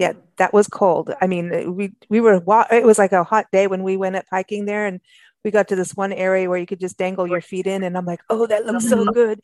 yeah 0.00 0.12
that 0.38 0.52
was 0.52 0.66
cold 0.66 1.14
i 1.20 1.26
mean 1.28 1.76
we 1.76 1.92
we 2.08 2.20
were 2.20 2.42
it 2.72 2.84
was 2.84 2.98
like 2.98 3.12
a 3.12 3.22
hot 3.22 3.46
day 3.52 3.68
when 3.68 3.84
we 3.84 3.96
went 3.96 4.16
up 4.16 4.24
hiking 4.28 4.64
there 4.64 4.86
and 4.86 5.00
we 5.44 5.52
got 5.52 5.68
to 5.68 5.76
this 5.76 5.94
one 5.94 6.12
area 6.12 6.48
where 6.48 6.58
you 6.58 6.66
could 6.66 6.80
just 6.80 6.98
dangle 6.98 7.28
your 7.28 7.40
feet 7.40 7.68
in 7.68 7.84
and 7.84 7.96
i'm 7.96 8.04
like 8.04 8.18
oh 8.28 8.44
that 8.44 8.66
looks 8.66 8.88
so 8.88 8.96
mm-hmm. 8.96 9.12
good 9.12 9.40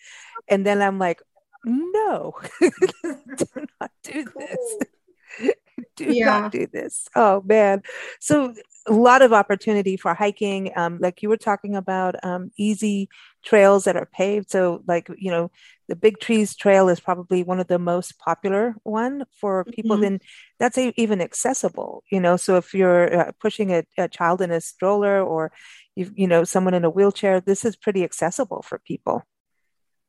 and 0.48 0.66
then 0.66 0.82
i'm 0.82 0.98
like 0.98 1.22
no 1.64 2.34
do 2.60 3.46
not 3.80 3.90
do 4.02 4.24
this. 4.36 4.76
Do 5.96 6.12
yeah. 6.12 6.40
not 6.40 6.52
do 6.52 6.66
this. 6.66 7.08
Oh 7.14 7.42
man. 7.44 7.82
So 8.20 8.52
a 8.86 8.92
lot 8.92 9.22
of 9.22 9.32
opportunity 9.32 9.96
for 9.96 10.12
hiking 10.12 10.72
um, 10.76 10.98
like 11.00 11.22
you 11.22 11.28
were 11.28 11.38
talking 11.38 11.74
about 11.74 12.22
um, 12.22 12.50
easy 12.58 13.08
trails 13.42 13.84
that 13.84 13.96
are 13.96 14.06
paved. 14.06 14.50
So 14.50 14.82
like 14.86 15.08
you 15.16 15.30
know 15.30 15.50
the 15.88 15.96
big 15.96 16.18
trees 16.18 16.54
trail 16.54 16.88
is 16.88 17.00
probably 17.00 17.42
one 17.42 17.60
of 17.60 17.66
the 17.66 17.78
most 17.78 18.18
popular 18.18 18.74
one 18.82 19.24
for 19.40 19.64
people 19.64 19.96
mm-hmm. 19.96 20.02
then 20.02 20.20
that's 20.58 20.76
a, 20.76 20.92
even 21.00 21.20
accessible 21.20 22.04
you 22.10 22.20
know? 22.20 22.36
So 22.36 22.56
if 22.56 22.74
you're 22.74 23.28
uh, 23.28 23.32
pushing 23.40 23.72
a, 23.72 23.84
a, 23.96 24.08
child 24.08 24.42
in 24.42 24.50
a 24.50 24.60
stroller 24.60 25.22
or 25.22 25.50
you 25.96 26.10
you 26.14 26.26
know 26.26 26.44
someone 26.44 26.74
in 26.74 26.84
a 26.84 26.90
wheelchair 26.90 27.40
this 27.40 27.64
is 27.64 27.76
pretty 27.76 28.04
accessible 28.04 28.62
for 28.62 28.78
people 28.78 29.24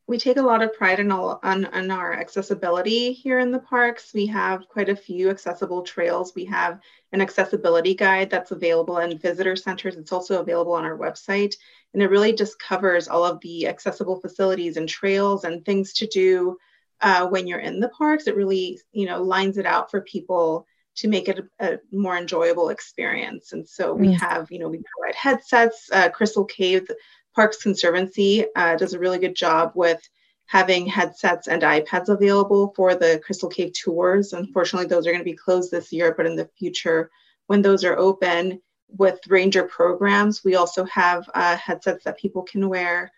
we 0.07 0.17
take 0.17 0.37
a 0.37 0.41
lot 0.41 0.61
of 0.61 0.73
pride 0.73 0.99
in, 0.99 1.11
all, 1.11 1.39
on, 1.43 1.65
on 1.65 1.89
our 1.91 2.13
accessibility 2.13 3.13
here 3.13 3.39
in 3.39 3.51
the 3.51 3.59
parks. 3.59 4.11
We 4.13 4.25
have 4.27 4.67
quite 4.67 4.89
a 4.89 4.95
few 4.95 5.29
accessible 5.29 5.83
trails. 5.83 6.33
We 6.35 6.45
have 6.45 6.79
an 7.11 7.21
accessibility 7.21 7.93
guide 7.93 8.29
that's 8.29 8.51
available 8.51 8.97
in 8.97 9.17
visitor 9.17 9.55
centers. 9.55 9.95
It's 9.95 10.11
also 10.11 10.41
available 10.41 10.73
on 10.73 10.83
our 10.83 10.97
website. 10.97 11.55
And 11.93 12.01
it 12.01 12.09
really 12.09 12.33
just 12.33 12.59
covers 12.59 13.07
all 13.07 13.23
of 13.23 13.39
the 13.41 13.67
accessible 13.67 14.19
facilities 14.19 14.77
and 14.77 14.89
trails 14.89 15.43
and 15.43 15.63
things 15.63 15.93
to 15.93 16.07
do 16.07 16.57
uh, 17.01 17.27
when 17.27 17.47
you're 17.47 17.59
in 17.59 17.79
the 17.79 17.89
parks. 17.89 18.27
It 18.27 18.35
really, 18.35 18.79
you 18.91 19.05
know, 19.05 19.21
lines 19.21 19.57
it 19.57 19.65
out 19.65 19.91
for 19.91 20.01
people 20.01 20.65
to 20.95 21.07
make 21.07 21.29
it 21.29 21.39
a, 21.59 21.73
a 21.73 21.79
more 21.91 22.17
enjoyable 22.17 22.69
experience. 22.69 23.53
And 23.53 23.67
so 23.67 23.93
we 23.93 24.09
mm. 24.09 24.19
have, 24.19 24.51
you 24.51 24.59
know, 24.59 24.67
we 24.67 24.81
provide 24.97 25.15
headsets. 25.15 25.89
Uh, 25.91 26.09
Crystal 26.09 26.45
Cave 26.45 26.87
Parks 27.35 27.61
Conservancy 27.61 28.45
uh, 28.55 28.75
does 28.75 28.93
a 28.93 28.99
really 28.99 29.19
good 29.19 29.35
job 29.35 29.71
with 29.75 30.01
having 30.45 30.85
headsets 30.85 31.47
and 31.47 31.61
iPads 31.61 32.09
available 32.09 32.73
for 32.75 32.93
the 32.93 33.21
Crystal 33.23 33.47
Cave 33.47 33.71
tours. 33.73 34.33
Unfortunately, 34.33 34.87
those 34.87 35.07
are 35.07 35.11
going 35.11 35.23
to 35.23 35.31
be 35.31 35.33
closed 35.33 35.71
this 35.71 35.93
year, 35.93 36.13
but 36.15 36.25
in 36.25 36.35
the 36.35 36.49
future, 36.59 37.09
when 37.47 37.61
those 37.61 37.85
are 37.85 37.97
open 37.97 38.61
with 38.89 39.19
ranger 39.27 39.63
programs, 39.63 40.43
we 40.43 40.55
also 40.55 40.83
have 40.85 41.29
uh, 41.33 41.55
headsets 41.55 42.03
that 42.03 42.19
people 42.19 42.43
can 42.43 42.67
wear. 42.67 43.11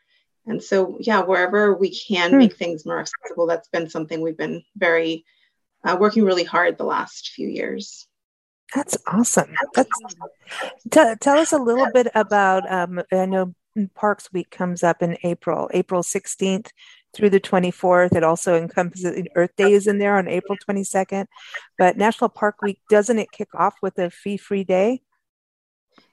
And 0.45 0.61
so, 0.61 0.97
yeah, 0.99 1.21
wherever 1.21 1.73
we 1.73 1.89
can 1.89 2.31
hmm. 2.31 2.37
make 2.37 2.55
things 2.55 2.85
more 2.85 2.99
accessible, 2.99 3.47
that's 3.47 3.69
been 3.69 3.89
something 3.89 4.21
we've 4.21 4.37
been 4.37 4.63
very 4.75 5.25
uh, 5.83 5.97
working 5.99 6.23
really 6.23 6.43
hard 6.43 6.77
the 6.77 6.83
last 6.83 7.29
few 7.29 7.47
years. 7.47 8.07
That's 8.75 8.97
awesome. 9.07 9.53
That's, 9.73 9.89
t- 10.89 11.15
tell 11.19 11.37
us 11.37 11.51
a 11.51 11.57
little 11.57 11.87
bit 11.91 12.07
about. 12.15 12.71
Um, 12.71 13.01
I 13.11 13.25
know 13.25 13.53
Parks 13.95 14.31
Week 14.31 14.49
comes 14.49 14.83
up 14.83 15.01
in 15.01 15.17
April, 15.23 15.69
April 15.73 16.03
16th 16.03 16.69
through 17.13 17.29
the 17.29 17.39
24th. 17.39 18.15
It 18.15 18.23
also 18.23 18.55
encompasses 18.55 19.25
Earth 19.35 19.55
Day 19.55 19.73
is 19.73 19.87
in 19.87 19.97
there 19.97 20.17
on 20.17 20.27
April 20.27 20.57
22nd. 20.67 21.25
But 21.77 21.97
National 21.97 22.29
Park 22.29 22.61
Week, 22.61 22.79
doesn't 22.89 23.19
it 23.19 23.31
kick 23.31 23.49
off 23.53 23.75
with 23.81 23.97
a 23.99 24.09
fee 24.09 24.37
free 24.37 24.63
day? 24.63 25.01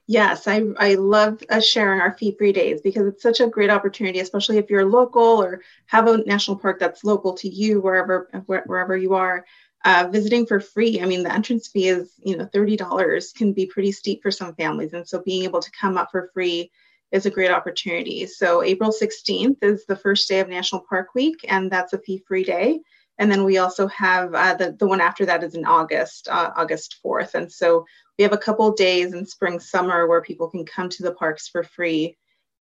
Yes, 0.07 0.49
I, 0.49 0.65
I 0.77 0.95
love 0.95 1.41
uh, 1.49 1.61
sharing 1.61 2.01
our 2.01 2.17
fee 2.19 2.35
free 2.37 2.53
days 2.53 2.81
because 2.81 3.07
it's 3.07 3.23
such 3.23 3.39
a 3.39 3.47
great 3.47 3.71
opportunity, 3.71 4.19
especially 4.19 4.59
if 4.59 4.69
you're 4.69 4.85
local 4.85 5.23
or 5.23 5.63
have 5.87 6.09
a 6.09 6.19
national 6.25 6.57
park 6.57 6.81
that's 6.81 7.05
local 7.05 7.35
to 7.35 7.49
you, 7.49 7.81
wherever 7.81 8.29
wherever 8.47 8.97
you 8.97 9.15
are. 9.15 9.45
Uh, 9.85 10.09
visiting 10.11 10.45
for 10.45 10.61
free. 10.61 11.01
I 11.01 11.07
mean, 11.07 11.23
the 11.23 11.33
entrance 11.33 11.69
fee 11.69 11.89
is 11.89 12.13
you 12.19 12.37
know 12.37 12.45
thirty 12.45 12.77
dollars 12.77 13.33
can 13.33 13.53
be 13.53 13.67
pretty 13.67 13.93
steep 13.93 14.21
for 14.21 14.33
some 14.33 14.55
families, 14.57 14.93
and 14.95 15.07
so 15.09 15.23
being 15.23 15.45
able 15.45 15.61
to 15.61 15.71
come 15.71 15.97
up 15.97 16.11
for 16.11 16.29
free 16.35 16.73
is 17.13 17.27
a 17.27 17.31
great 17.31 17.51
opportunity. 17.51 18.27
So 18.27 18.63
April 18.63 18.91
16th 18.91 19.57
is 19.63 19.85
the 19.87 19.97
first 19.97 20.29
day 20.29 20.41
of 20.41 20.49
National 20.49 20.85
Park 20.89 21.09
Week, 21.15 21.45
and 21.49 21.71
that's 21.71 21.93
a 21.93 21.99
fee-free 21.99 22.45
day. 22.45 22.81
And 23.19 23.31
then 23.31 23.45
we 23.45 23.59
also 23.59 23.87
have 23.89 24.35
uh, 24.35 24.55
the, 24.55 24.73
the 24.79 24.87
one 24.87 25.01
after 25.01 25.27
that 25.27 25.45
is 25.45 25.55
in 25.55 25.67
August, 25.67 26.29
uh, 26.31 26.53
August 26.57 26.97
4th. 27.05 27.35
And 27.35 27.53
so 27.53 27.85
we 28.19 28.23
have 28.23 28.33
a 28.33 28.39
couple 28.39 28.73
days 28.73 29.13
in 29.13 29.27
spring, 29.27 29.61
summer 29.61 30.07
where 30.07 30.23
people 30.23 30.49
can 30.49 30.65
come 30.65 30.89
to 30.89 31.03
the 31.03 31.13
parks 31.13 31.49
for 31.49 31.63
free 31.63 32.17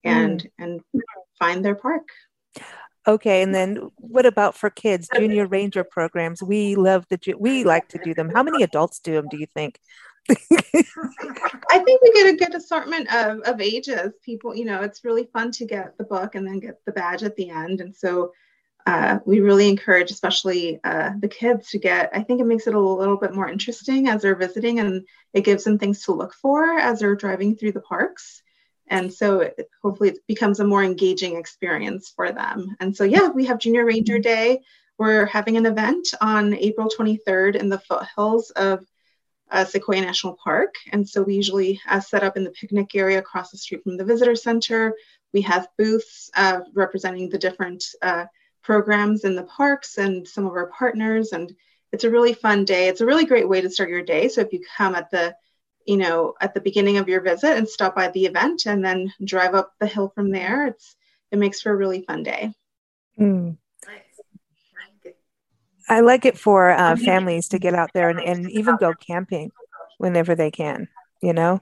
and 0.03 0.43
mm. 0.43 0.50
and 0.60 0.81
find 1.38 1.63
their 1.63 1.75
park. 1.75 2.08
Okay, 3.08 3.41
and 3.41 3.55
then 3.55 3.89
what 3.96 4.25
about 4.25 4.55
for 4.55 4.69
kids? 4.69 5.10
Junior 5.15 5.48
Ranger 5.48 5.84
programs. 5.84 6.43
We 6.43 6.75
love 6.75 7.05
the 7.10 7.36
we 7.39 7.63
like 7.63 7.88
to 7.89 8.00
do 8.03 8.13
them. 8.13 8.29
How 8.29 8.43
many 8.43 8.63
adults 8.63 9.00
do 9.00 9.13
them? 9.13 9.27
Do 9.29 9.38
you 9.38 9.48
think? 9.53 9.79
I 10.29 11.79
think 11.79 12.01
we 12.01 12.13
get 12.13 12.33
a 12.33 12.38
good 12.38 12.55
assortment 12.55 13.13
of, 13.13 13.39
of 13.41 13.61
ages. 13.61 14.13
People, 14.23 14.55
you 14.55 14.65
know, 14.65 14.81
it's 14.81 15.03
really 15.03 15.29
fun 15.33 15.51
to 15.51 15.65
get 15.65 15.97
the 15.97 16.03
book 16.03 16.35
and 16.35 16.45
then 16.45 16.59
get 16.59 16.83
the 16.85 16.91
badge 16.91 17.23
at 17.23 17.35
the 17.35 17.49
end. 17.49 17.81
And 17.81 17.95
so 17.95 18.31
uh, 18.85 19.19
we 19.25 19.39
really 19.39 19.69
encourage, 19.69 20.11
especially 20.11 20.79
uh, 20.83 21.11
the 21.19 21.27
kids, 21.27 21.69
to 21.69 21.79
get. 21.79 22.09
I 22.13 22.23
think 22.23 22.41
it 22.41 22.47
makes 22.47 22.67
it 22.67 22.73
a 22.73 22.79
little 22.79 23.17
bit 23.17 23.35
more 23.35 23.49
interesting 23.49 24.07
as 24.07 24.21
they're 24.21 24.35
visiting, 24.35 24.79
and 24.79 25.05
it 25.33 25.43
gives 25.43 25.63
them 25.63 25.77
things 25.77 26.03
to 26.05 26.13
look 26.13 26.33
for 26.33 26.77
as 26.79 26.99
they're 26.99 27.15
driving 27.15 27.55
through 27.55 27.73
the 27.73 27.81
parks. 27.81 28.41
And 28.88 29.13
so 29.13 29.41
it, 29.41 29.69
hopefully 29.83 30.09
it 30.09 30.27
becomes 30.27 30.59
a 30.59 30.65
more 30.65 30.83
engaging 30.83 31.35
experience 31.35 32.11
for 32.15 32.31
them. 32.31 32.75
And 32.79 32.95
so 32.95 33.03
yeah, 33.03 33.27
we 33.29 33.45
have 33.45 33.59
Junior 33.59 33.85
Ranger 33.85 34.17
Day. 34.17 34.61
We're 34.97 35.27
having 35.27 35.55
an 35.57 35.65
event 35.65 36.07
on 36.19 36.55
April 36.55 36.89
23rd 36.89 37.55
in 37.55 37.69
the 37.69 37.79
foothills 37.79 38.49
of 38.51 38.85
uh, 39.51 39.65
Sequoia 39.65 40.01
National 40.01 40.38
Park. 40.44 40.75
And 40.91 41.08
so 41.08 41.22
we 41.22 41.36
usually 41.36 41.82
uh, 41.88 42.00
set 42.00 42.24
up 42.24 42.38
in 42.38 42.44
the 42.44 42.51
picnic 42.51 42.96
area 42.96 43.20
across 43.20 43.51
the 43.51 43.58
street 43.58 43.84
from 43.84 43.98
the 43.98 44.06
visitor 44.06 44.36
center. 44.36 44.94
We 45.34 45.41
have 45.41 45.68
booths 45.77 46.29
uh, 46.36 46.62
representing 46.74 47.29
the 47.29 47.38
different 47.38 47.84
uh, 48.01 48.25
programs 48.63 49.24
in 49.24 49.36
the 49.36 49.44
parks 49.44 49.98
and 49.98 50.27
some 50.27 50.46
of 50.46 50.53
our 50.53 50.68
partners. 50.68 51.32
And 51.32 51.53
it's 51.91 52.03
a 52.03 52.10
really 52.10 52.34
fun 52.34 52.65
day. 52.65 52.88
It's 52.88 53.01
a 53.01 53.06
really 53.06 53.25
great 53.25 53.48
way 53.48 53.62
to 53.62 53.70
start 53.70 53.89
your 53.89 54.03
day. 54.03 54.27
So 54.27 54.41
if 54.41 54.53
you 54.53 54.62
come 54.77 54.96
at 54.96 55.10
the 55.12 55.36
you 55.86 55.98
know 55.98 56.36
at 56.39 56.53
the 56.53 56.62
beginning 56.62 56.98
of 56.98 57.10
your 57.10 57.22
visit 57.22 57.58
and 57.58 57.68
stop 57.68 57.96
by 57.96 58.10
the 58.10 58.25
event 58.25 58.68
and 58.68 58.86
then 58.86 59.12
drive 59.24 59.56
up 59.56 59.74
the 59.79 59.88
hill 59.88 60.12
from 60.13 60.29
there 60.29 60.68
it's 60.68 60.96
it 61.32 61.39
makes 61.39 61.62
for 61.62 61.72
a 61.72 61.75
really 61.75 62.03
fun 62.03 62.22
day 62.22 62.53
mm. 63.20 63.58
I 65.89 66.01
like 66.01 66.25
it 66.25 66.38
for 66.38 66.69
uh, 66.69 66.96
families 66.96 67.50
to 67.50 67.60
get 67.60 67.74
out 67.74 67.91
there 67.93 68.10
and, 68.10 68.19
and 68.19 68.50
even 68.51 68.77
go 68.77 68.93
camping 68.93 69.51
whenever 69.98 70.36
they 70.36 70.51
can, 70.51 70.88
you 71.22 71.34
know? 71.34 71.62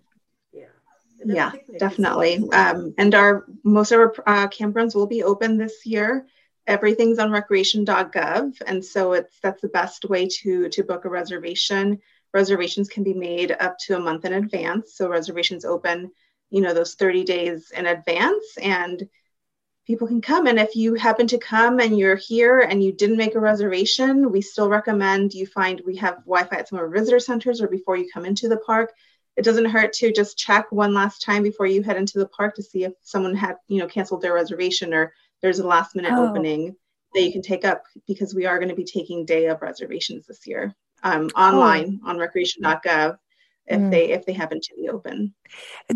Yeah, 1.25 1.51
definitely. 1.79 2.37
Um, 2.51 2.93
and 2.97 3.13
our 3.15 3.45
most 3.63 3.91
of 3.91 3.99
our 3.99 4.13
uh, 4.25 4.47
campgrounds 4.47 4.95
will 4.95 5.07
be 5.07 5.23
open 5.23 5.57
this 5.57 5.85
year. 5.85 6.27
Everything's 6.67 7.19
on 7.19 7.31
recreation.gov, 7.31 8.61
and 8.65 8.83
so 8.83 9.13
it's 9.13 9.39
that's 9.41 9.61
the 9.61 9.69
best 9.69 10.05
way 10.05 10.27
to 10.41 10.69
to 10.69 10.83
book 10.83 11.05
a 11.05 11.09
reservation. 11.09 11.99
Reservations 12.33 12.87
can 12.87 13.03
be 13.03 13.13
made 13.13 13.55
up 13.59 13.77
to 13.79 13.95
a 13.95 13.99
month 13.99 14.25
in 14.25 14.33
advance, 14.33 14.95
so 14.95 15.09
reservations 15.09 15.65
open, 15.65 16.11
you 16.49 16.61
know, 16.61 16.73
those 16.73 16.95
30 16.95 17.23
days 17.23 17.71
in 17.71 17.87
advance, 17.87 18.45
and 18.61 19.07
people 19.87 20.07
can 20.07 20.21
come. 20.21 20.45
And 20.47 20.59
if 20.59 20.75
you 20.75 20.95
happen 20.95 21.25
to 21.27 21.37
come 21.37 21.79
and 21.79 21.97
you're 21.97 22.17
here 22.17 22.59
and 22.59 22.83
you 22.83 22.91
didn't 22.91 23.17
make 23.17 23.35
a 23.35 23.39
reservation, 23.39 24.31
we 24.31 24.41
still 24.41 24.69
recommend 24.69 25.33
you 25.33 25.47
find 25.47 25.81
we 25.85 25.95
have 25.95 26.17
Wi 26.25 26.43
Fi 26.43 26.57
at 26.57 26.67
some 26.67 26.77
of 26.77 26.83
our 26.83 26.89
visitor 26.89 27.19
centers 27.19 27.61
or 27.61 27.69
before 27.69 27.95
you 27.95 28.09
come 28.13 28.25
into 28.25 28.49
the 28.49 28.57
park. 28.57 28.93
It 29.37 29.45
doesn't 29.45 29.65
hurt 29.65 29.93
to 29.93 30.11
just 30.11 30.37
check 30.37 30.71
one 30.71 30.93
last 30.93 31.21
time 31.21 31.41
before 31.41 31.67
you 31.67 31.83
head 31.83 31.95
into 31.95 32.19
the 32.19 32.27
park 32.27 32.55
to 32.55 32.63
see 32.63 32.83
if 32.83 32.93
someone 33.01 33.35
had, 33.35 33.55
you 33.67 33.79
know, 33.79 33.87
canceled 33.87 34.21
their 34.21 34.33
reservation 34.33 34.93
or 34.93 35.13
there's 35.41 35.59
a 35.59 35.67
last 35.67 35.95
minute 35.95 36.11
oh. 36.13 36.29
opening 36.29 36.75
that 37.13 37.21
you 37.21 37.31
can 37.31 37.41
take 37.41 37.63
up 37.63 37.83
because 38.07 38.35
we 38.35 38.45
are 38.45 38.57
going 38.57 38.69
to 38.69 38.75
be 38.75 38.83
taking 38.83 39.25
day 39.25 39.45
of 39.45 39.61
reservations 39.61 40.27
this 40.27 40.45
year 40.45 40.75
um, 41.03 41.29
online 41.29 42.01
oh. 42.03 42.09
on 42.09 42.17
recreation.gov 42.17 43.17
if 43.67 43.79
mm. 43.79 43.91
they 43.91 44.11
if 44.11 44.25
they 44.25 44.33
happen 44.33 44.59
to 44.61 44.75
be 44.75 44.89
open. 44.89 45.33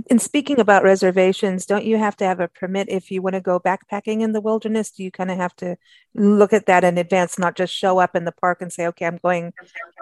And 0.09 0.21
speaking 0.21 0.59
about 0.59 0.83
reservations, 0.83 1.65
don't 1.65 1.85
you 1.85 1.97
have 1.97 2.17
to 2.17 2.25
have 2.25 2.39
a 2.39 2.47
permit 2.47 2.89
if 2.89 3.11
you 3.11 3.21
want 3.21 3.35
to 3.35 3.41
go 3.41 3.59
backpacking 3.59 4.21
in 4.21 4.33
the 4.33 4.41
wilderness? 4.41 4.91
Do 4.91 5.03
you 5.03 5.11
kind 5.11 5.31
of 5.31 5.37
have 5.37 5.55
to 5.57 5.77
look 6.13 6.53
at 6.53 6.65
that 6.65 6.83
in 6.83 6.97
advance, 6.97 7.39
not 7.39 7.55
just 7.55 7.73
show 7.73 7.99
up 7.99 8.15
in 8.15 8.25
the 8.25 8.31
park 8.31 8.61
and 8.61 8.71
say, 8.71 8.87
"Okay, 8.87 9.05
I'm 9.05 9.17
going 9.17 9.53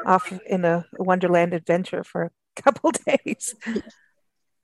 off 0.05 0.31
in 0.47 0.65
a 0.65 0.85
Wonderland 0.97 1.53
adventure 1.53 2.03
for 2.03 2.23
a 2.23 2.31
couple 2.61 2.91
days." 2.91 3.55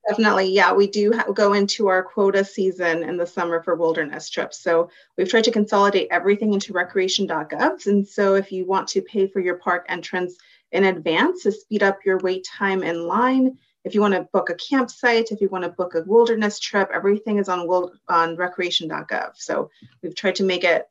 Definitely. 0.07 0.51
Yeah, 0.51 0.73
we 0.73 0.87
do 0.87 1.13
ha- 1.13 1.31
go 1.31 1.53
into 1.53 1.87
our 1.87 2.03
quota 2.03 2.45
season 2.45 3.03
in 3.03 3.17
the 3.17 3.25
summer 3.25 3.63
for 3.63 3.73
wilderness 3.73 4.29
trips. 4.29 4.61
So 4.61 4.89
we've 5.17 5.29
tried 5.29 5.45
to 5.45 5.51
consolidate 5.51 6.09
everything 6.11 6.53
into 6.53 6.73
recreation.gov. 6.73 7.87
And 7.87 8.07
so 8.07 8.35
if 8.35 8.51
you 8.51 8.65
want 8.65 8.87
to 8.89 9.01
pay 9.01 9.27
for 9.27 9.39
your 9.39 9.55
park 9.57 9.87
entrance 9.89 10.37
in 10.71 10.83
advance 10.83 11.43
to 11.43 11.51
speed 11.51 11.83
up 11.83 11.99
your 12.05 12.17
wait 12.19 12.45
time 12.45 12.83
in 12.83 13.07
line, 13.07 13.57
if 13.83 13.93
you 13.93 14.01
want 14.01 14.15
to 14.15 14.27
book 14.33 14.49
a 14.49 14.55
campsite, 14.55 15.31
if 15.31 15.41
you 15.41 15.47
want 15.49 15.63
to 15.63 15.69
book 15.69 15.93
a 15.93 16.03
wilderness 16.05 16.59
trip, 16.59 16.89
everything 16.93 17.37
is 17.37 17.47
on, 17.47 17.67
on 18.09 18.35
recreation.gov. 18.35 19.31
So 19.35 19.69
we've 20.01 20.15
tried 20.15 20.35
to 20.35 20.43
make 20.43 20.63
it 20.63 20.87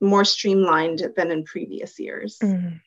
more 0.00 0.24
streamlined 0.24 1.12
than 1.14 1.30
in 1.30 1.44
previous 1.44 1.98
years. 1.98 2.38
Mm. 2.42 2.80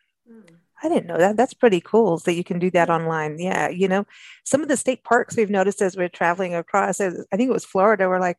I 0.84 0.89
didn't 0.89 1.05
know 1.08 1.17
that. 1.17 1.38
That's 1.38 1.53
pretty 1.53 1.79
cool 1.79 2.17
that 2.20 2.34
you 2.34 2.44
can 2.44 2.60
do 2.60 2.70
that 2.72 2.89
online. 2.89 3.39
Yeah. 3.39 3.70
You 3.70 3.88
know, 3.88 4.05
some 4.44 4.62
of 4.62 4.67
the 4.67 4.77
state 4.77 5.03
parks 5.03 5.38
we've 5.38 5.50
noticed 5.50 5.82
as 5.82 5.96
we're 5.96 6.10
traveling 6.10 6.53
across, 6.53 7.00
I 7.00 7.10
think 7.10 7.50
it 7.50 7.53
was 7.53 7.65
Florida, 7.65 8.10
we're 8.10 8.20
like, 8.20 8.38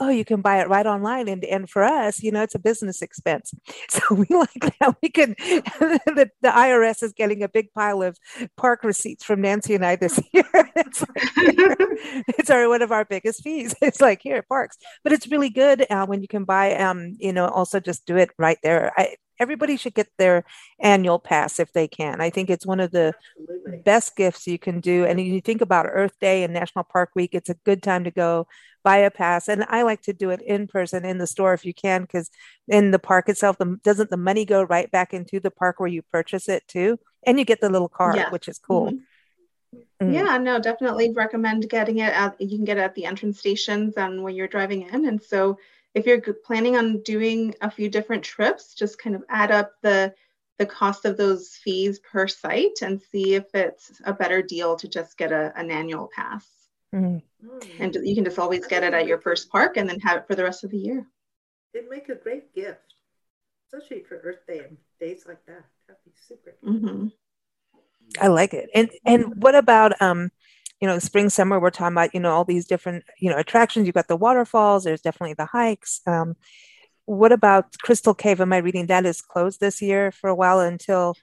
oh, 0.00 0.08
you 0.08 0.24
can 0.24 0.40
buy 0.40 0.60
it 0.60 0.68
right 0.68 0.86
online. 0.86 1.28
And, 1.28 1.44
and 1.44 1.70
for 1.70 1.84
us, 1.84 2.22
you 2.22 2.32
know, 2.32 2.42
it's 2.42 2.54
a 2.54 2.58
business 2.58 3.02
expense. 3.02 3.52
So 3.88 4.14
we 4.14 4.26
like 4.28 4.78
that 4.80 4.96
we 5.02 5.08
can, 5.08 5.36
the, 5.38 6.30
the 6.42 6.48
IRS 6.48 7.02
is 7.02 7.12
getting 7.12 7.42
a 7.42 7.48
big 7.48 7.72
pile 7.74 8.02
of 8.02 8.18
park 8.56 8.82
receipts 8.82 9.24
from 9.24 9.40
Nancy 9.40 9.74
and 9.74 9.86
I 9.86 9.96
this 9.96 10.18
year. 10.32 10.44
it's, 10.52 11.00
like, 11.00 12.28
it's 12.36 12.50
our, 12.50 12.68
one 12.68 12.82
of 12.82 12.90
our 12.90 13.04
biggest 13.04 13.42
fees. 13.42 13.74
It's 13.80 14.00
like 14.00 14.20
here 14.22 14.36
at 14.36 14.48
parks, 14.48 14.76
but 15.04 15.12
it's 15.12 15.28
really 15.28 15.50
good 15.50 15.86
uh, 15.90 16.06
when 16.06 16.22
you 16.22 16.28
can 16.28 16.44
buy, 16.44 16.74
um, 16.76 17.16
you 17.18 17.32
know, 17.32 17.46
also 17.46 17.78
just 17.78 18.04
do 18.06 18.16
it 18.16 18.30
right 18.36 18.58
there. 18.62 18.92
I, 18.96 19.16
everybody 19.38 19.76
should 19.76 19.94
get 19.94 20.08
their 20.18 20.44
annual 20.80 21.18
pass 21.18 21.60
if 21.60 21.72
they 21.72 21.88
can. 21.88 22.20
I 22.20 22.30
think 22.30 22.50
it's 22.50 22.66
one 22.66 22.80
of 22.80 22.90
the 22.90 23.14
Absolutely. 23.40 23.82
best 23.84 24.16
gifts 24.16 24.46
you 24.46 24.58
can 24.58 24.80
do. 24.80 25.04
And 25.04 25.20
you 25.20 25.40
think 25.40 25.60
about 25.60 25.86
Earth 25.88 26.14
Day 26.20 26.42
and 26.42 26.52
National 26.52 26.84
Park 26.84 27.10
Week, 27.14 27.30
it's 27.32 27.50
a 27.50 27.56
good 27.64 27.82
time 27.82 28.04
to 28.04 28.10
go 28.10 28.46
buy 28.84 28.98
a 28.98 29.10
pass. 29.10 29.48
And 29.48 29.64
I 29.68 29.82
like 29.82 30.02
to 30.02 30.12
do 30.12 30.30
it 30.30 30.42
in 30.42 30.68
person 30.68 31.04
in 31.04 31.18
the 31.18 31.26
store 31.26 31.54
if 31.54 31.64
you 31.64 31.74
can, 31.74 32.02
because 32.02 32.30
in 32.68 32.92
the 32.92 32.98
park 32.98 33.28
itself, 33.28 33.58
the, 33.58 33.80
doesn't 33.82 34.10
the 34.10 34.16
money 34.16 34.44
go 34.44 34.62
right 34.62 34.90
back 34.90 35.12
into 35.12 35.40
the 35.40 35.50
park 35.50 35.80
where 35.80 35.88
you 35.88 36.02
purchase 36.02 36.48
it 36.48 36.68
too? 36.68 36.98
And 37.26 37.38
you 37.38 37.44
get 37.44 37.60
the 37.60 37.70
little 37.70 37.88
card, 37.88 38.16
yeah. 38.16 38.30
which 38.30 38.46
is 38.46 38.58
cool. 38.58 38.92
Mm-hmm. 38.92 38.98
Mm. 40.00 40.14
Yeah, 40.14 40.38
no, 40.38 40.60
definitely 40.60 41.12
recommend 41.12 41.68
getting 41.68 41.98
it 41.98 42.12
at 42.12 42.40
you 42.40 42.56
can 42.56 42.64
get 42.64 42.78
it 42.78 42.82
at 42.82 42.94
the 42.94 43.06
entrance 43.06 43.40
stations 43.40 43.94
and 43.96 44.22
when 44.22 44.34
you're 44.34 44.46
driving 44.46 44.82
in. 44.82 45.06
And 45.06 45.20
so 45.20 45.58
if 45.94 46.06
you're 46.06 46.20
planning 46.20 46.76
on 46.76 47.02
doing 47.02 47.54
a 47.60 47.70
few 47.70 47.88
different 47.88 48.22
trips, 48.22 48.74
just 48.74 48.98
kind 48.98 49.16
of 49.16 49.24
add 49.28 49.50
up 49.50 49.72
the 49.82 50.14
the 50.58 50.66
cost 50.66 51.04
of 51.04 51.16
those 51.16 51.48
fees 51.48 51.98
per 51.98 52.28
site 52.28 52.82
and 52.82 53.02
see 53.10 53.34
if 53.34 53.52
it's 53.54 54.00
a 54.04 54.12
better 54.12 54.40
deal 54.40 54.76
to 54.76 54.88
just 54.88 55.18
get 55.18 55.32
a, 55.32 55.52
an 55.56 55.70
annual 55.70 56.08
pass. 56.14 56.46
Mm. 56.94 57.22
And 57.78 57.94
you 57.94 58.14
can 58.14 58.24
just 58.24 58.38
always 58.38 58.66
get 58.66 58.82
it 58.82 58.94
at 58.94 59.06
your 59.06 59.18
first 59.18 59.50
park 59.50 59.76
and 59.76 59.88
then 59.88 60.00
have 60.00 60.18
it 60.18 60.26
for 60.26 60.34
the 60.34 60.44
rest 60.44 60.64
of 60.64 60.70
the 60.70 60.78
year. 60.78 61.06
It'd 61.72 61.90
make 61.90 62.08
a 62.08 62.14
great 62.14 62.54
gift, 62.54 62.94
especially 63.66 64.04
for 64.04 64.16
Earth 64.18 64.46
Day 64.46 64.60
and 64.60 64.76
days 65.00 65.24
like 65.26 65.44
that. 65.46 65.64
That'd 65.88 66.04
be 66.04 66.12
super. 66.28 66.54
Mm-hmm. 66.64 67.08
I 68.20 68.28
like 68.28 68.54
it. 68.54 68.70
And 68.74 68.90
and 69.04 69.42
what 69.42 69.54
about 69.54 70.00
um 70.00 70.30
you 70.80 70.88
know, 70.88 70.98
spring, 70.98 71.30
summer, 71.30 71.58
we're 71.58 71.70
talking 71.70 71.94
about, 71.94 72.12
you 72.12 72.20
know, 72.20 72.32
all 72.32 72.44
these 72.44 72.66
different, 72.66 73.04
you 73.18 73.30
know, 73.30 73.38
attractions. 73.38 73.86
You've 73.86 73.94
got 73.94 74.08
the 74.08 74.16
waterfalls, 74.16 74.84
there's 74.84 75.00
definitely 75.00 75.32
the 75.32 75.46
hikes. 75.46 76.02
Um, 76.06 76.36
what 77.06 77.32
about 77.32 77.78
Crystal 77.78 78.12
Cave? 78.12 78.40
Am 78.40 78.52
I 78.52 78.58
reading 78.58 78.86
that 78.86 79.06
is 79.06 79.22
closed 79.22 79.60
this 79.60 79.80
year 79.80 80.10
for 80.10 80.28
a 80.28 80.34
while 80.34 80.60
until 80.60 81.16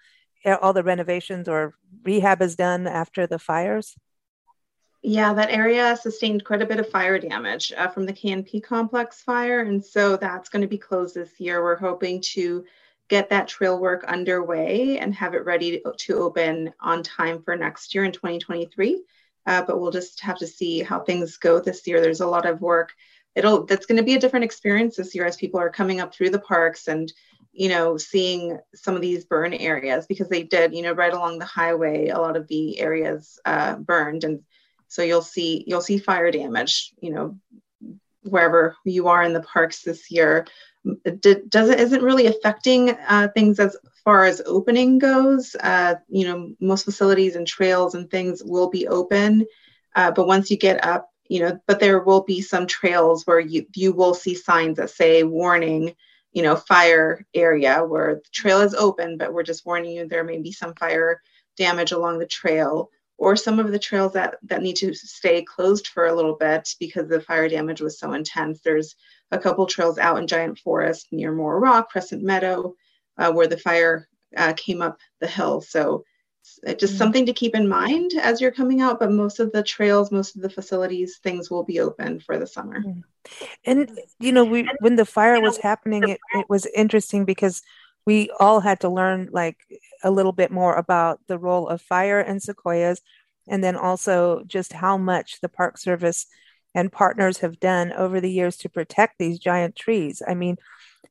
all 0.45 0.73
the 0.73 0.83
renovations 0.83 1.47
or 1.47 1.75
rehab 2.03 2.41
is 2.41 2.55
done 2.55 2.87
after 2.87 3.27
the 3.27 3.37
fires? 3.37 3.95
Yeah, 5.03 5.33
that 5.33 5.49
area 5.49 5.97
sustained 5.97 6.45
quite 6.45 6.61
a 6.61 6.65
bit 6.65 6.79
of 6.79 6.89
fire 6.89 7.17
damage 7.17 7.73
uh, 7.75 7.87
from 7.87 8.05
the 8.05 8.13
KNP 8.13 8.63
complex 8.63 9.21
fire. 9.21 9.61
And 9.61 9.83
so 9.83 10.15
that's 10.15 10.49
going 10.49 10.61
to 10.61 10.67
be 10.67 10.77
closed 10.77 11.15
this 11.15 11.39
year. 11.39 11.63
We're 11.63 11.75
hoping 11.75 12.21
to 12.33 12.65
get 13.09 13.29
that 13.29 13.47
trail 13.47 13.79
work 13.79 14.03
underway 14.03 14.99
and 14.99 15.13
have 15.15 15.33
it 15.33 15.43
ready 15.45 15.81
to 15.97 16.13
open 16.15 16.71
on 16.79 17.03
time 17.03 17.41
for 17.41 17.55
next 17.55 17.95
year 17.95 18.05
in 18.05 18.11
2023 18.11 19.01
uh, 19.45 19.63
but 19.63 19.79
we'll 19.79 19.91
just 19.91 20.19
have 20.21 20.37
to 20.37 20.47
see 20.47 20.81
how 20.81 20.99
things 20.99 21.37
go 21.37 21.59
this 21.59 21.85
year. 21.87 22.01
There's 22.01 22.21
a 22.21 22.27
lot 22.27 22.45
of 22.45 22.61
work. 22.61 22.93
It'll 23.35 23.65
that's 23.65 23.85
going 23.85 23.97
to 23.97 24.03
be 24.03 24.15
a 24.15 24.19
different 24.19 24.45
experience 24.45 24.95
this 24.97 25.15
year 25.15 25.25
as 25.25 25.37
people 25.37 25.59
are 25.59 25.69
coming 25.69 26.01
up 26.01 26.13
through 26.13 26.31
the 26.31 26.39
parks 26.39 26.87
and 26.87 27.11
you 27.53 27.69
know 27.69 27.97
seeing 27.97 28.59
some 28.75 28.95
of 28.95 29.01
these 29.01 29.25
burn 29.25 29.53
areas 29.53 30.05
because 30.05 30.29
they 30.29 30.43
did 30.43 30.73
you 30.73 30.81
know 30.81 30.91
right 30.93 31.13
along 31.13 31.39
the 31.39 31.45
highway 31.45 32.09
a 32.09 32.17
lot 32.17 32.35
of 32.35 32.47
the 32.47 32.79
areas 32.79 33.39
uh, 33.45 33.75
burned 33.75 34.23
and 34.25 34.41
so 34.91 35.01
you'll 35.01 35.21
see 35.21 35.63
you'll 35.67 35.81
see 35.81 35.97
fire 35.97 36.31
damage 36.31 36.93
you 36.99 37.11
know 37.11 37.37
wherever 38.23 38.75
you 38.85 39.07
are 39.07 39.23
in 39.23 39.33
the 39.33 39.41
parks 39.41 39.81
this 39.81 40.11
year 40.11 40.45
it 41.05 41.49
doesn't 41.49 41.79
isn't 41.79 42.01
really 42.01 42.25
affecting 42.25 42.89
uh, 43.07 43.27
things 43.35 43.59
as 43.59 43.77
far 44.03 44.25
as 44.25 44.41
opening 44.45 44.97
goes, 44.97 45.55
uh, 45.59 45.95
you 46.09 46.25
know, 46.25 46.53
most 46.59 46.85
facilities 46.85 47.35
and 47.35 47.45
trails 47.45 47.95
and 47.95 48.09
things 48.09 48.43
will 48.43 48.69
be 48.69 48.87
open. 48.87 49.45
Uh, 49.95 50.11
but 50.11 50.27
once 50.27 50.49
you 50.49 50.57
get 50.57 50.83
up, 50.83 51.09
you 51.27 51.39
know, 51.39 51.59
but 51.67 51.79
there 51.79 51.99
will 51.99 52.23
be 52.23 52.41
some 52.41 52.65
trails 52.67 53.25
where 53.25 53.39
you, 53.39 53.65
you 53.75 53.93
will 53.93 54.13
see 54.13 54.33
signs 54.33 54.77
that 54.77 54.89
say 54.89 55.23
warning, 55.23 55.95
you 56.33 56.41
know, 56.41 56.55
fire 56.55 57.25
area 57.33 57.83
where 57.83 58.15
the 58.15 58.29
trail 58.31 58.61
is 58.61 58.73
open, 58.73 59.17
but 59.17 59.33
we're 59.33 59.43
just 59.43 59.65
warning 59.65 59.91
you 59.91 60.07
there 60.07 60.23
may 60.23 60.39
be 60.39 60.51
some 60.51 60.73
fire 60.73 61.21
damage 61.57 61.91
along 61.91 62.19
the 62.19 62.25
trail 62.25 62.89
or 63.21 63.35
some 63.35 63.59
of 63.59 63.71
the 63.71 63.77
trails 63.77 64.13
that, 64.13 64.37
that 64.41 64.63
need 64.63 64.75
to 64.75 64.95
stay 64.95 65.43
closed 65.43 65.87
for 65.87 66.07
a 66.07 66.13
little 66.13 66.35
bit 66.35 66.67
because 66.79 67.07
the 67.07 67.21
fire 67.21 67.47
damage 67.47 67.79
was 67.79 67.99
so 67.99 68.13
intense. 68.13 68.61
There's 68.61 68.95
a 69.29 69.37
couple 69.37 69.67
trails 69.67 69.99
out 69.99 70.17
in 70.17 70.25
Giant 70.25 70.57
Forest 70.57 71.05
near 71.11 71.31
Moro 71.31 71.59
Rock, 71.59 71.91
Crescent 71.91 72.23
Meadow, 72.23 72.73
uh, 73.19 73.31
where 73.31 73.45
the 73.45 73.59
fire 73.59 74.09
uh, 74.35 74.53
came 74.57 74.81
up 74.81 74.97
the 75.19 75.27
hill. 75.27 75.61
So 75.61 76.03
just 76.65 76.65
mm-hmm. 76.65 76.97
something 76.97 77.27
to 77.27 77.33
keep 77.33 77.53
in 77.53 77.69
mind 77.69 78.13
as 78.19 78.41
you're 78.41 78.49
coming 78.49 78.81
out. 78.81 78.99
But 78.99 79.11
most 79.11 79.39
of 79.39 79.51
the 79.51 79.61
trails, 79.61 80.11
most 80.11 80.35
of 80.35 80.41
the 80.41 80.49
facilities, 80.49 81.19
things 81.19 81.51
will 81.51 81.63
be 81.63 81.79
open 81.79 82.21
for 82.21 82.39
the 82.39 82.47
summer. 82.47 82.79
Mm-hmm. 82.79 83.01
And 83.65 83.99
you 84.19 84.31
know, 84.31 84.45
we 84.45 84.67
when 84.79 84.95
the 84.95 85.05
fire 85.05 85.39
was 85.39 85.59
happening, 85.59 86.09
it, 86.09 86.19
it 86.33 86.47
was 86.49 86.65
interesting 86.75 87.25
because 87.25 87.61
we 88.05 88.31
all 88.39 88.59
had 88.59 88.79
to 88.81 88.89
learn 88.89 89.29
like 89.31 89.57
a 90.03 90.11
little 90.11 90.31
bit 90.31 90.51
more 90.51 90.75
about 90.75 91.19
the 91.27 91.37
role 91.37 91.67
of 91.67 91.81
fire 91.81 92.19
and 92.19 92.41
sequoias, 92.41 93.01
and 93.47 93.63
then 93.63 93.75
also 93.75 94.43
just 94.47 94.73
how 94.73 94.97
much 94.97 95.39
the 95.41 95.49
Park 95.49 95.77
Service 95.77 96.25
and 96.73 96.91
partners 96.91 97.39
have 97.39 97.59
done 97.59 97.91
over 97.93 98.21
the 98.21 98.31
years 98.31 98.57
to 98.57 98.69
protect 98.69 99.19
these 99.19 99.39
giant 99.39 99.75
trees. 99.75 100.21
I 100.25 100.33
mean, 100.33 100.57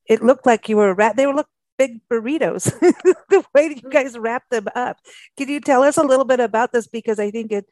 it 0.06 0.22
looked 0.22 0.46
like 0.46 0.68
you 0.68 0.76
were 0.76 0.94
rat 0.94 1.16
they 1.16 1.26
were 1.26 1.34
look 1.34 1.48
big 1.78 2.00
burritos. 2.08 2.72
The 3.30 3.44
way 3.54 3.80
you 3.82 3.88
guys 3.88 4.18
wrap 4.18 4.42
them 4.50 4.66
up. 4.74 4.96
Can 5.38 5.48
you 5.48 5.60
tell 5.60 5.84
us 5.84 5.96
a 5.96 6.02
little 6.02 6.24
bit 6.24 6.40
about 6.40 6.72
this? 6.72 6.88
Because 6.88 7.20
i 7.20 7.30
think 7.30 7.52
it 7.52 7.66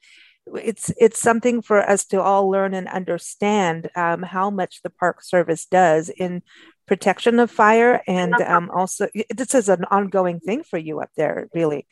it's 0.54 0.90
it's 0.98 1.20
something 1.20 1.62
for 1.62 1.80
us 1.82 2.04
to 2.06 2.20
all 2.20 2.50
learn 2.50 2.74
and 2.74 2.88
understand 2.88 3.90
um, 3.96 4.22
how 4.22 4.50
much 4.50 4.82
the 4.82 4.90
park 4.90 5.22
service 5.22 5.66
does 5.66 6.08
in 6.08 6.42
protection 6.88 7.38
of 7.38 7.50
fire 7.50 8.02
and 8.06 8.34
um, 8.34 8.70
also 8.70 9.08
this 9.30 9.54
is 9.54 9.68
an 9.68 9.84
ongoing 9.90 10.40
thing 10.40 10.62
for 10.62 10.78
you 10.78 11.00
up 11.00 11.10
there 11.16 11.48
really 11.54 11.86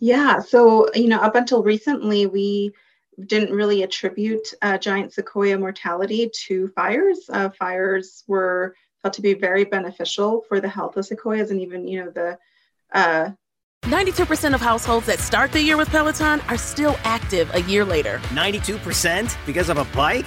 yeah 0.00 0.38
so 0.38 0.88
you 0.94 1.08
know 1.08 1.18
up 1.18 1.34
until 1.34 1.62
recently 1.62 2.26
we 2.26 2.72
didn't 3.26 3.54
really 3.54 3.82
attribute 3.82 4.54
uh, 4.62 4.78
giant 4.78 5.12
sequoia 5.12 5.58
mortality 5.58 6.30
to 6.46 6.68
fires 6.68 7.18
uh, 7.32 7.50
fires 7.50 8.24
were 8.26 8.74
felt 9.02 9.14
to 9.14 9.22
be 9.22 9.34
very 9.34 9.64
beneficial 9.64 10.44
for 10.48 10.60
the 10.60 10.68
health 10.68 10.96
of 10.96 11.04
sequoias 11.04 11.50
and 11.50 11.60
even, 11.60 11.86
you 11.86 12.04
know, 12.04 12.10
the 12.10 12.38
uh, 12.92 13.30
92% 13.82 14.54
of 14.54 14.60
households 14.60 15.06
that 15.06 15.18
start 15.18 15.50
the 15.50 15.60
year 15.60 15.76
with 15.76 15.88
Peloton 15.88 16.40
are 16.42 16.56
still 16.56 16.96
active 17.02 17.52
a 17.54 17.62
year 17.62 17.84
later. 17.84 18.18
92% 18.28 19.36
because 19.44 19.68
of 19.68 19.78
a 19.78 19.84
bike? 19.96 20.26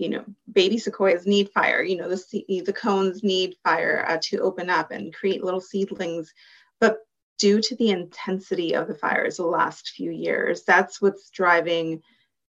you 0.00 0.08
know, 0.08 0.24
baby 0.50 0.78
sequoias 0.78 1.26
need 1.26 1.50
fire. 1.50 1.82
You 1.82 1.96
know, 1.98 2.08
the 2.08 2.62
the 2.64 2.72
cones 2.72 3.22
need 3.22 3.56
fire 3.62 4.04
uh, 4.08 4.18
to 4.22 4.38
open 4.38 4.70
up 4.70 4.90
and 4.90 5.14
create 5.14 5.44
little 5.44 5.60
seedlings. 5.60 6.32
But 6.80 7.00
due 7.38 7.60
to 7.60 7.76
the 7.76 7.90
intensity 7.90 8.74
of 8.74 8.88
the 8.88 8.94
fires 8.94 9.36
the 9.36 9.44
last 9.44 9.90
few 9.90 10.10
years, 10.10 10.62
that's 10.62 11.02
what's 11.02 11.28
driving. 11.28 12.02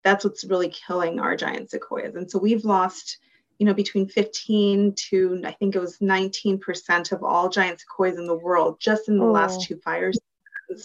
That's 0.05 0.23
what's 0.23 0.45
really 0.45 0.69
killing 0.69 1.19
our 1.19 1.35
giant 1.35 1.71
sequoias. 1.71 2.15
And 2.15 2.31
so 2.31 2.39
we've 2.39 2.63
lost, 2.63 3.17
you 3.59 3.65
know, 3.65 3.73
between 3.73 4.07
15 4.07 4.95
to 5.09 5.41
I 5.43 5.51
think 5.51 5.75
it 5.75 5.79
was 5.79 5.97
19% 5.97 7.11
of 7.11 7.21
all 7.21 7.49
giant 7.49 7.81
sequoias 7.81 8.17
in 8.17 8.27
the 8.27 8.33
world 8.33 8.77
just 8.79 9.09
in 9.09 9.17
the 9.17 9.25
oh. 9.25 9.31
last 9.31 9.61
two 9.61 9.75
fires. 9.75 10.17
Wow. 10.69 10.77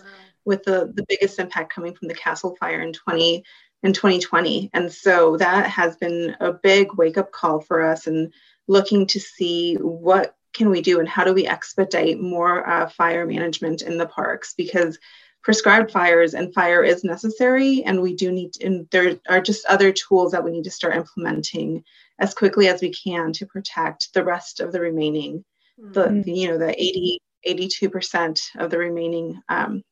With 0.45 0.65
the, 0.65 0.93
the 0.95 1.07
biggest 1.09 1.39
impact 1.39 1.73
coming 1.73 1.95
from 1.95 2.09
the 2.09 2.15
Castle 2.15 2.57
Fire 2.59 2.81
in 2.81 2.93
20 2.93 3.45
in 3.87 3.93
2020. 3.93 4.69
And 4.75 4.93
so 4.93 5.37
that 5.37 5.71
has 5.71 5.97
been 5.97 6.37
a 6.41 6.53
big 6.53 6.95
wake 6.95 7.17
up 7.17 7.31
call 7.31 7.61
for 7.61 7.81
us 7.83 8.07
and 8.09 8.33
looking 8.67 9.07
to 9.07 9.21
see 9.21 9.77
what 9.77 10.35
can 10.53 10.71
we 10.71 10.83
do 10.83 10.99
and 10.99 11.09
how 11.09 11.23
do 11.23 11.33
we 11.33 11.47
expedite 11.47 12.19
more 12.19 12.69
uh, 12.69 12.89
fire 12.89 13.25
management 13.25 13.83
in 13.83 13.97
the 13.97 14.07
parks 14.07 14.55
because 14.57 14.99
prescribed 15.45 15.93
fires 15.93 16.35
and 16.35 16.53
fire 16.53 16.83
is 16.83 17.05
necessary 17.05 17.85
and 17.85 18.03
we 18.03 18.17
do 18.17 18.33
need 18.33 18.55
to, 18.55 18.67
and 18.67 18.89
there 18.91 19.21
are 19.29 19.41
just 19.41 19.65
other 19.67 19.93
tools 19.93 20.33
that 20.33 20.43
we 20.43 20.51
need 20.51 20.65
to 20.65 20.71
start 20.71 20.97
implementing 20.97 21.85
as 22.19 22.35
quickly 22.35 22.67
as 22.67 22.81
we 22.81 22.93
can 22.93 23.33
to 23.33 23.47
protect 23.47 24.13
the 24.15 24.25
rest 24.25 24.59
of 24.59 24.73
the 24.73 24.81
remaining 24.81 25.45
mm-hmm. 25.81 25.93
the 25.93 26.33
you 26.33 26.49
know 26.49 26.59
the 26.59 26.73
80 26.73 27.21
82% 27.47 28.41
of 28.59 28.71
the 28.73 28.79
remaining 28.79 29.41
um, 29.49 29.85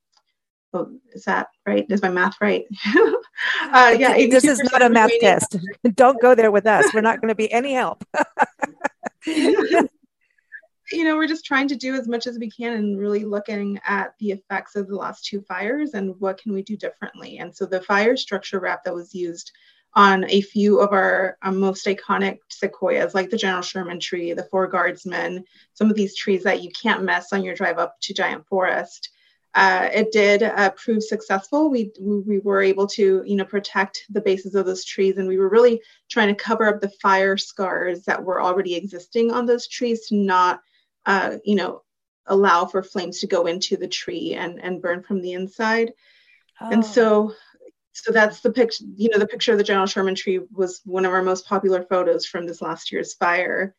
well, 0.75 0.91
is 1.13 1.25
that 1.25 1.47
right? 1.67 1.87
Is 1.89 2.03
my 2.03 2.11
math 2.11 2.41
right? 2.41 2.65
uh, 3.63 3.95
yeah, 3.97 4.15
this 4.27 4.45
is 4.45 4.61
not 4.65 4.83
a 4.83 4.91
math 4.91 5.13
test. 5.21 5.57
Don't 5.95 6.21
go 6.21 6.35
there 6.35 6.51
with 6.51 6.67
us. 6.67 6.93
We're 6.93 7.01
not 7.01 7.21
going 7.21 7.29
to 7.29 7.37
be 7.37 7.51
any 7.53 7.73
help. 7.73 8.05
you 9.25 9.89
know, 10.93 11.17
we're 11.17 11.29
just 11.29 11.45
trying 11.45 11.69
to 11.69 11.77
do 11.77 11.95
as 11.95 12.09
much 12.09 12.27
as 12.27 12.41
we 12.41 12.51
can 12.51 12.73
and 12.73 12.99
really 12.99 13.25
looking 13.25 13.79
at 13.87 14.15
the 14.19 14.33
effects 14.33 14.75
of 14.75 14.89
the 14.89 14.97
last 14.97 15.25
two 15.25 15.41
fires 15.43 15.95
and 15.95 16.19
what 16.19 16.39
can 16.39 16.53
we 16.53 16.63
do 16.63 16.77
differently. 16.77 17.39
And 17.39 17.55
so 17.55 17.67
the 17.67 17.81
fire 17.81 18.17
structure 18.17 18.59
wrap 18.59 18.83
that 18.85 18.95
was 18.95 19.15
used 19.15 19.53
on 19.95 20.25
a 20.29 20.41
few 20.41 20.81
of 20.81 20.93
our 20.93 21.39
um, 21.43 21.61
most 21.61 21.87
iconic 21.87 22.39
sequoias, 22.49 23.15
like 23.15 23.31
the 23.31 23.37
General 23.37 23.63
Sherman 23.63 24.01
tree, 24.01 24.33
the 24.33 24.49
Four 24.51 24.67
Guardsmen, 24.67 25.45
some 25.73 25.89
of 25.89 25.95
these 25.95 26.17
trees 26.17 26.43
that 26.43 26.65
you 26.65 26.71
can't 26.71 27.05
mess 27.05 27.33
on 27.33 27.45
your 27.45 27.55
drive 27.55 27.79
up 27.79 27.95
to 28.01 28.13
Giant 28.13 28.45
Forest 28.49 29.11
uh, 29.55 29.89
it 29.93 30.11
did 30.11 30.43
uh, 30.43 30.71
prove 30.71 31.03
successful. 31.03 31.71
We, 31.71 31.93
we 32.01 32.41
were 32.41 32.61
able 32.61 32.89
to, 32.89 33.23
you 33.25 33.37
know, 33.37 33.45
protect 33.45 34.05
the 34.11 34.21
bases 34.21 34.57
of 34.57 34.67
those 34.67 34.85
trees, 34.85 35.17
and 35.17 35.29
we 35.29 35.39
were 35.39 35.49
really 35.49 35.81
trying 36.11 36.29
to 36.29 36.43
cover 36.43 36.67
up 36.67 36.81
the 36.81 36.93
fire 37.01 37.37
scars 37.37 38.03
that 38.05 38.25
were 38.25 38.43
already 38.43 38.75
existing 38.75 39.31
on 39.31 39.47
those 39.47 39.69
trees 39.69 40.09
to 40.09 40.17
not, 40.17 40.61
uh, 41.07 41.37
you 41.45 41.55
know, 41.55 41.83
allow 42.27 42.65
for 42.65 42.83
flames 42.83 43.21
to 43.21 43.29
go 43.29 43.47
into 43.47 43.77
the 43.77 43.87
tree 43.87 44.35
and 44.35 44.61
and 44.61 44.83
burn 44.83 45.03
from 45.03 45.21
the 45.21 45.35
inside. 45.35 45.93
Oh. 46.61 46.71
And 46.71 46.85
so, 46.85 47.35
so 47.93 48.11
that's 48.11 48.41
the 48.41 48.51
picture. 48.51 48.85
You 48.97 49.11
know, 49.11 49.19
the 49.19 49.27
picture 49.27 49.53
of 49.53 49.59
the 49.59 49.65
General 49.65 49.87
Sherman 49.87 50.17
tree 50.17 50.41
was 50.53 50.81
one 50.85 51.05
of 51.05 51.13
our 51.13 51.23
most 51.23 51.47
popular 51.47 51.85
photos 51.85 52.27
from 52.27 52.47
this 52.47 52.61
last 52.61 52.91
year's 52.91 53.15
fire. 53.15 53.75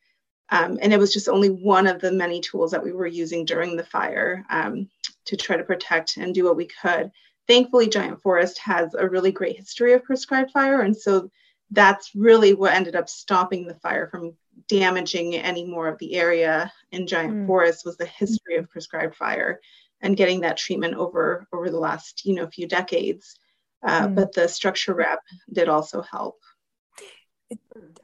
Um, 0.49 0.77
and 0.81 0.93
it 0.93 0.99
was 0.99 1.11
just 1.11 1.27
only 1.27 1.49
one 1.49 1.87
of 1.87 1.99
the 1.99 2.11
many 2.11 2.39
tools 2.39 2.71
that 2.71 2.83
we 2.83 2.91
were 2.91 3.07
using 3.07 3.45
during 3.45 3.75
the 3.75 3.83
fire 3.83 4.45
um, 4.49 4.89
to 5.25 5.35
try 5.37 5.57
to 5.57 5.63
protect 5.63 6.17
and 6.17 6.33
do 6.33 6.43
what 6.43 6.55
we 6.55 6.67
could. 6.81 7.11
Thankfully, 7.47 7.87
Giant 7.87 8.21
Forest 8.21 8.57
has 8.59 8.93
a 8.95 9.07
really 9.07 9.31
great 9.31 9.57
history 9.57 9.93
of 9.93 10.03
prescribed 10.03 10.51
fire. 10.51 10.81
And 10.81 10.95
so 10.95 11.29
that's 11.71 12.11
really 12.15 12.53
what 12.53 12.73
ended 12.73 12.95
up 12.95 13.09
stopping 13.09 13.67
the 13.67 13.75
fire 13.75 14.07
from 14.09 14.35
damaging 14.67 15.35
any 15.35 15.65
more 15.65 15.87
of 15.87 15.97
the 15.99 16.15
area 16.15 16.71
in 16.91 17.07
Giant 17.07 17.33
mm. 17.33 17.47
Forest 17.47 17.85
was 17.85 17.97
the 17.97 18.05
history 18.05 18.55
of 18.55 18.69
prescribed 18.69 19.15
fire 19.15 19.59
and 20.01 20.17
getting 20.17 20.41
that 20.41 20.57
treatment 20.57 20.95
over 20.95 21.47
over 21.53 21.69
the 21.69 21.79
last 21.79 22.25
you 22.25 22.35
know 22.35 22.47
few 22.47 22.67
decades. 22.67 23.37
Uh, 23.85 24.07
mm. 24.07 24.15
But 24.15 24.33
the 24.33 24.47
structure 24.47 24.93
wrap 24.93 25.19
did 25.51 25.69
also 25.69 26.01
help. 26.01 26.39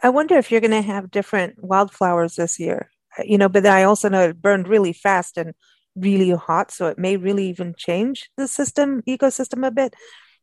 I 0.04 0.10
wonder 0.10 0.38
if 0.38 0.52
you're 0.52 0.62
going 0.62 0.72
to 0.72 0.82
have 0.82 1.12
different 1.12 1.64
wildflowers 1.64 2.36
this 2.36 2.60
year. 2.60 2.90
You 3.24 3.38
know, 3.38 3.50
but 3.50 3.66
I 3.66 3.84
also 3.84 4.10
know 4.10 4.30
it 4.30 4.42
burned 4.42 4.68
really 4.68 4.94
fast 4.94 5.38
and 5.38 5.54
really 5.96 6.32
hot, 6.32 6.72
so 6.72 6.88
it 6.88 6.98
may 6.98 7.18
really 7.18 7.48
even 7.50 7.74
change 7.78 8.30
the 8.38 8.48
system 8.48 9.02
ecosystem 9.08 9.66
a 9.66 9.72
bit. 9.72 9.94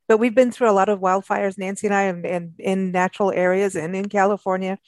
But 0.07 0.19
we've 0.19 0.35
been 0.35 0.51
through 0.51 0.71
a 0.71 0.73
lot 0.73 0.89
of 0.89 1.01
wildfires, 1.01 1.59
Nancy 1.59 1.87
and 1.87 1.95
I, 1.95 2.03
and, 2.05 2.27
and 2.27 2.53
in 2.59 2.93
natural 2.93 3.31
areas 3.31 3.77
and 3.77 3.95
in 3.95 4.09
California, 4.09 4.79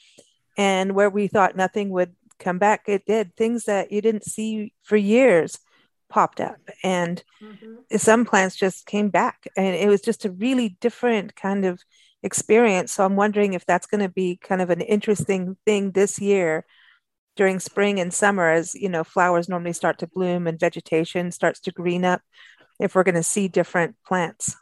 and 0.57 0.93
where 0.93 1.09
we 1.09 1.27
thought 1.27 1.55
nothing 1.55 1.89
would 1.91 2.15
come 2.39 2.57
back, 2.57 2.83
it 2.87 3.05
did. 3.05 3.35
Things 3.35 3.65
that 3.65 3.91
you 3.91 4.01
didn't 4.01 4.25
see 4.25 4.73
for 4.83 4.97
years 4.97 5.59
popped 6.09 6.41
up, 6.41 6.57
and 6.83 7.23
mm-hmm. 7.41 7.97
some 7.97 8.25
plants 8.25 8.55
just 8.55 8.85
came 8.85 9.09
back, 9.09 9.47
and 9.55 9.75
it 9.75 9.87
was 9.87 10.01
just 10.01 10.25
a 10.25 10.31
really 10.31 10.77
different 10.81 11.35
kind 11.35 11.65
of 11.65 11.81
experience. 12.23 12.91
So 12.91 13.05
I'm 13.05 13.15
wondering 13.15 13.53
if 13.53 13.65
that's 13.65 13.87
going 13.87 14.01
to 14.01 14.09
be 14.09 14.37
kind 14.37 14.61
of 14.61 14.69
an 14.69 14.81
interesting 14.81 15.57
thing 15.65 15.91
this 15.91 16.19
year 16.19 16.65
during 17.35 17.59
spring 17.59 17.99
and 17.99 18.13
summer 18.13 18.49
as 18.49 18.75
you 18.75 18.89
know 18.89 19.03
flowers 19.03 19.49
normally 19.49 19.73
start 19.73 19.97
to 19.99 20.07
bloom 20.07 20.47
and 20.47 20.59
vegetation 20.59 21.31
starts 21.31 21.59
to 21.59 21.71
green 21.71 22.03
up 22.03 22.21
if 22.79 22.95
we're 22.95 23.03
going 23.03 23.15
to 23.15 23.23
see 23.23 23.47
different 23.47 23.95
plants. 24.05 24.55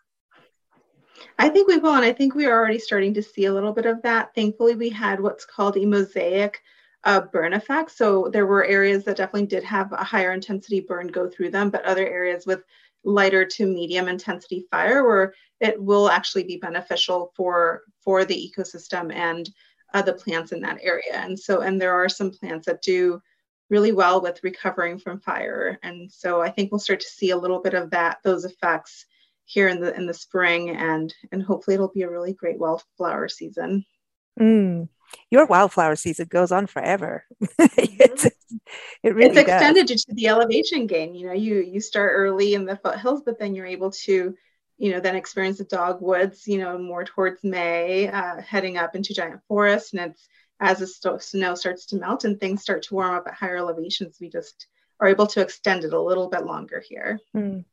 I 1.38 1.50
think 1.50 1.68
we 1.68 1.78
will 1.78 1.96
and 1.96 2.06
i 2.06 2.14
think 2.14 2.36
we 2.36 2.46
are 2.46 2.58
already 2.58 2.80
starting 2.80 3.14
to 3.16 3.24
see 3.24 3.46
a 3.46 3.54
little 3.54 3.74
bit 3.74 3.86
of 3.86 4.02
that. 4.04 4.34
Thankfully 4.36 4.76
we 4.76 4.90
had 4.90 5.20
what's 5.20 5.46
called 5.46 5.78
a 5.78 5.86
mosaic 5.86 6.60
uh, 7.06 7.22
burn 7.22 7.54
effect 7.54 7.92
so 7.92 8.30
there 8.32 8.46
were 8.46 8.66
areas 8.66 9.06
that 9.06 9.16
definitely 9.18 9.48
did 9.48 9.64
have 9.64 9.92
a 9.94 10.04
higher 10.04 10.34
intensity 10.34 10.82
burn 10.82 11.08
go 11.08 11.30
through 11.30 11.50
them 11.50 11.70
but 11.70 11.86
other 11.86 12.06
areas 12.06 12.46
with 12.46 12.62
lighter 13.06 13.46
to 13.46 13.66
medium 13.66 14.10
intensity 14.10 14.66
fire 14.70 15.08
where 15.08 15.34
it 15.62 15.82
will 15.82 16.10
actually 16.10 16.44
be 16.44 16.58
beneficial 16.58 17.32
for 17.36 17.84
for 18.04 18.26
the 18.26 18.54
ecosystem 18.54 19.14
and 19.14 19.50
uh, 19.94 20.02
the 20.02 20.14
plants 20.14 20.52
in 20.52 20.62
that 20.62 20.80
area 20.82 21.14
and 21.14 21.38
so 21.38 21.62
and 21.62 21.80
there 21.80 21.94
are 21.94 22.10
some 22.10 22.32
plants 22.32 22.66
that 22.66 22.82
do 22.82 23.22
really 23.70 23.92
well 23.92 24.22
with 24.22 24.44
recovering 24.44 24.98
from 24.98 25.20
fire 25.20 25.80
and 25.84 26.12
so 26.12 26.42
i 26.42 26.50
think 26.50 26.72
we'll 26.72 26.80
start 26.80 27.00
to 27.00 27.08
see 27.08 27.32
a 27.32 27.38
little 27.38 27.62
bit 27.62 27.74
of 27.74 27.90
that 27.90 28.18
those 28.24 28.46
effects 28.46 29.06
here 29.46 29.68
in 29.68 29.80
the 29.82 29.96
in 29.96 30.06
the 30.06 30.14
spring 30.14 30.70
and 30.72 31.14
and 31.32 31.42
hopefully 31.44 31.76
it'll 31.76 31.88
be 31.88 32.04
a 32.04 32.10
really 32.10 32.34
great 32.34 32.60
wildflower 32.60 33.28
season 33.28 33.86
mm 34.40 34.88
your 35.30 35.46
wildflower 35.46 35.96
season 35.96 36.28
goes 36.30 36.52
on 36.52 36.68
forever. 36.68 37.26
it's, 37.60 38.26
it 38.26 38.36
really 39.16 39.30
it's 39.30 39.38
extended 39.38 39.88
does. 39.88 40.06
to 40.06 40.14
the 40.14 40.28
elevation 40.28 40.88
gain. 40.88 41.16
You 41.16 41.28
know, 41.28 41.34
you 41.34 41.62
you 41.62 41.80
start 41.80 42.12
early 42.14 42.54
in 42.54 42.66
the 42.66 42.78
foothills, 42.78 43.22
but 43.26 43.40
then 43.40 43.56
you're 43.56 43.66
able 43.66 43.92
to, 43.92 44.36
you 44.80 44.92
know, 44.92 45.00
then 45.00 45.16
experience 45.16 45.60
the 45.60 45.66
dogwoods. 45.66 46.48
You 46.48 46.58
know, 46.58 46.78
more 46.80 47.04
towards 47.04 47.44
May, 47.44 48.08
uh, 48.08 48.42
heading 48.42 48.78
up 48.78 48.96
into 48.96 49.14
giant 49.14 49.42
forest, 49.48 49.94
and 49.94 50.12
it's 50.12 50.28
as 50.60 50.80
the 50.80 50.88
st- 50.88 51.22
snow 51.22 51.56
starts 51.56 51.86
to 51.88 51.98
melt 51.98 52.26
and 52.26 52.40
things 52.40 52.62
start 52.62 52.84
to 52.84 52.94
warm 52.94 53.16
up 53.16 53.28
at 53.28 53.34
higher 53.34 53.58
elevations, 53.58 54.18
we 54.20 54.30
just 54.30 54.68
are 55.00 55.08
able 55.08 55.28
to 55.28 55.42
extend 55.42 55.86
it 55.86 55.94
a 55.94 56.02
little 56.02 56.30
bit 56.30 56.46
longer 56.46 56.84
here. 56.86 57.20
Mm. 57.36 57.64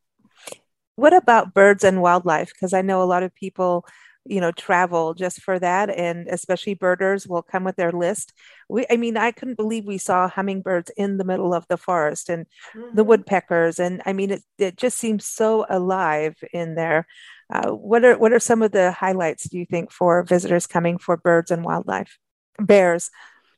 What 0.94 1.12
about 1.12 1.52
birds 1.52 1.84
and 1.84 2.00
wildlife? 2.00 2.52
Because 2.52 2.72
I 2.72 2.82
know 2.82 3.02
a 3.02 3.04
lot 3.04 3.22
of 3.22 3.34
people 3.34 3.84
you 4.28 4.40
know 4.40 4.52
travel 4.52 5.14
just 5.14 5.40
for 5.40 5.58
that 5.58 5.90
and 5.90 6.28
especially 6.28 6.74
birders 6.74 7.26
will 7.26 7.42
come 7.42 7.64
with 7.64 7.76
their 7.76 7.92
list. 7.92 8.32
We 8.68 8.86
i 8.90 8.96
mean 8.96 9.16
i 9.16 9.30
couldn't 9.30 9.56
believe 9.56 9.84
we 9.84 9.98
saw 9.98 10.28
hummingbirds 10.28 10.90
in 10.96 11.16
the 11.16 11.24
middle 11.24 11.54
of 11.54 11.66
the 11.68 11.76
forest 11.76 12.28
and 12.28 12.46
mm-hmm. 12.74 12.96
the 12.96 13.04
woodpeckers 13.04 13.78
and 13.78 14.02
i 14.06 14.12
mean 14.12 14.30
it, 14.30 14.42
it 14.58 14.76
just 14.76 14.98
seems 14.98 15.24
so 15.24 15.66
alive 15.68 16.36
in 16.52 16.74
there. 16.74 17.06
Uh, 17.52 17.70
what 17.70 18.04
are 18.04 18.18
what 18.18 18.32
are 18.32 18.40
some 18.40 18.62
of 18.62 18.72
the 18.72 18.90
highlights 18.90 19.48
do 19.48 19.58
you 19.58 19.66
think 19.66 19.92
for 19.92 20.22
visitors 20.24 20.66
coming 20.66 20.98
for 20.98 21.16
birds 21.16 21.50
and 21.50 21.64
wildlife? 21.64 22.18
Bears 22.58 23.10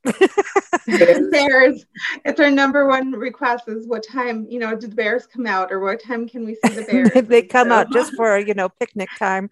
bears. 0.86 1.84
It's 2.24 2.40
our 2.40 2.50
number 2.50 2.86
one 2.86 3.12
request 3.12 3.64
is 3.68 3.86
what 3.86 4.06
time, 4.06 4.46
you 4.48 4.58
know, 4.58 4.76
do 4.76 4.86
the 4.86 4.94
bears 4.94 5.26
come 5.26 5.46
out 5.46 5.72
or 5.72 5.80
what 5.80 6.02
time 6.02 6.28
can 6.28 6.44
we 6.44 6.54
see 6.54 6.74
the 6.74 6.82
bears? 7.12 7.28
they 7.28 7.42
come 7.42 7.68
so. 7.68 7.74
out 7.74 7.92
just 7.92 8.14
for, 8.14 8.38
you 8.46 8.54
know, 8.54 8.68
picnic 8.68 9.08
time. 9.18 9.50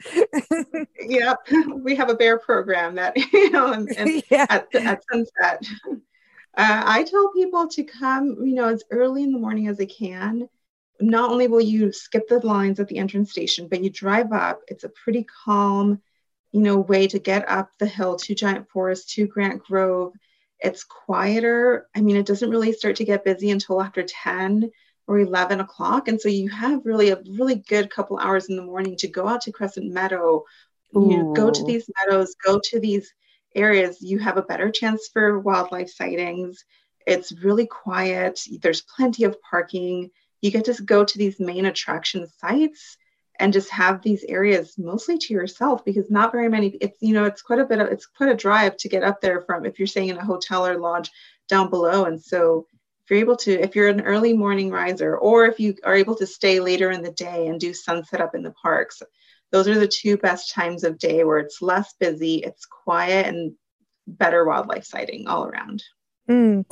yep. 1.00 1.38
We 1.74 1.94
have 1.96 2.10
a 2.10 2.14
bear 2.14 2.38
program 2.38 2.94
that, 2.96 3.16
you 3.32 3.50
know, 3.50 3.72
and, 3.72 3.88
and 3.96 4.22
yeah. 4.30 4.46
at, 4.48 4.74
at 4.74 5.02
sunset. 5.10 5.66
Uh, 6.56 6.82
I 6.86 7.02
tell 7.02 7.30
people 7.32 7.68
to 7.68 7.84
come, 7.84 8.38
you 8.44 8.54
know, 8.54 8.68
as 8.68 8.82
early 8.90 9.22
in 9.22 9.32
the 9.32 9.38
morning 9.38 9.68
as 9.68 9.76
they 9.76 9.86
can. 9.86 10.48
Not 10.98 11.30
only 11.30 11.46
will 11.46 11.60
you 11.60 11.92
skip 11.92 12.28
the 12.28 12.38
lines 12.38 12.80
at 12.80 12.88
the 12.88 12.96
entrance 12.96 13.30
station, 13.30 13.68
but 13.68 13.84
you 13.84 13.90
drive 13.90 14.32
up. 14.32 14.62
It's 14.68 14.84
a 14.84 14.88
pretty 14.88 15.26
calm, 15.44 16.00
you 16.52 16.62
know, 16.62 16.78
way 16.78 17.06
to 17.08 17.18
get 17.18 17.46
up 17.50 17.70
the 17.78 17.86
hill 17.86 18.16
to 18.16 18.34
Giant 18.34 18.70
Forest 18.70 19.10
to 19.10 19.26
Grant 19.26 19.62
Grove. 19.62 20.14
It's 20.60 20.84
quieter. 20.84 21.88
I 21.94 22.00
mean, 22.00 22.16
it 22.16 22.26
doesn't 22.26 22.50
really 22.50 22.72
start 22.72 22.96
to 22.96 23.04
get 23.04 23.24
busy 23.24 23.50
until 23.50 23.82
after 23.82 24.02
10 24.02 24.70
or 25.06 25.20
11 25.20 25.60
o'clock. 25.60 26.08
And 26.08 26.20
so 26.20 26.28
you 26.28 26.48
have 26.48 26.84
really 26.84 27.10
a 27.10 27.22
really 27.36 27.56
good 27.56 27.90
couple 27.90 28.18
hours 28.18 28.48
in 28.48 28.56
the 28.56 28.62
morning 28.62 28.96
to 28.96 29.08
go 29.08 29.28
out 29.28 29.42
to 29.42 29.52
Crescent 29.52 29.92
Meadow, 29.92 30.44
Ooh. 30.96 31.10
you 31.10 31.18
know, 31.18 31.32
go 31.32 31.50
to 31.50 31.64
these 31.64 31.88
meadows, 32.00 32.34
go 32.44 32.60
to 32.64 32.80
these 32.80 33.12
areas. 33.54 34.00
You 34.00 34.18
have 34.18 34.36
a 34.36 34.42
better 34.42 34.70
chance 34.70 35.08
for 35.12 35.38
wildlife 35.38 35.90
sightings. 35.90 36.64
It's 37.06 37.32
really 37.32 37.66
quiet. 37.66 38.40
There's 38.60 38.82
plenty 38.82 39.24
of 39.24 39.40
parking. 39.42 40.10
You 40.40 40.50
get 40.50 40.64
to 40.64 40.82
go 40.82 41.04
to 41.04 41.18
these 41.18 41.38
main 41.38 41.66
attraction 41.66 42.26
sites 42.38 42.96
and 43.38 43.52
just 43.52 43.70
have 43.70 44.02
these 44.02 44.24
areas 44.24 44.76
mostly 44.78 45.18
to 45.18 45.32
yourself 45.32 45.84
because 45.84 46.10
not 46.10 46.32
very 46.32 46.48
many 46.48 46.68
it's 46.80 46.96
you 47.00 47.14
know 47.14 47.24
it's 47.24 47.42
quite 47.42 47.58
a 47.58 47.64
bit 47.64 47.78
of 47.78 47.88
it's 47.88 48.06
quite 48.06 48.30
a 48.30 48.34
drive 48.34 48.76
to 48.76 48.88
get 48.88 49.02
up 49.02 49.20
there 49.20 49.42
from 49.42 49.64
if 49.64 49.78
you're 49.78 49.86
staying 49.86 50.08
in 50.08 50.18
a 50.18 50.24
hotel 50.24 50.66
or 50.66 50.78
lodge 50.78 51.10
down 51.48 51.70
below 51.70 52.04
and 52.04 52.22
so 52.22 52.66
if 53.06 53.10
you're 53.10 53.20
able 53.20 53.36
to, 53.36 53.52
if 53.52 53.76
you're 53.76 53.86
an 53.86 54.00
early 54.00 54.32
morning 54.32 54.68
riser, 54.68 55.16
or 55.16 55.46
if 55.46 55.60
you 55.60 55.76
are 55.84 55.94
able 55.94 56.16
to 56.16 56.26
stay 56.26 56.58
later 56.58 56.90
in 56.90 57.02
the 57.02 57.12
day 57.12 57.46
and 57.46 57.60
do 57.60 57.72
sunset 57.72 58.20
up 58.20 58.34
in 58.34 58.42
the 58.42 58.50
parks, 58.50 59.00
those 59.52 59.68
are 59.68 59.78
the 59.78 59.86
two 59.86 60.16
best 60.16 60.52
times 60.52 60.82
of 60.82 60.98
day 60.98 61.22
where 61.22 61.38
it's 61.38 61.62
less 61.62 61.94
busy, 62.00 62.38
it's 62.38 62.66
quiet, 62.66 63.28
and 63.28 63.52
better 64.08 64.44
wildlife 64.44 64.84
sighting 64.84 65.28
all 65.28 65.44
around. 65.46 65.84
Mm. 66.28 66.64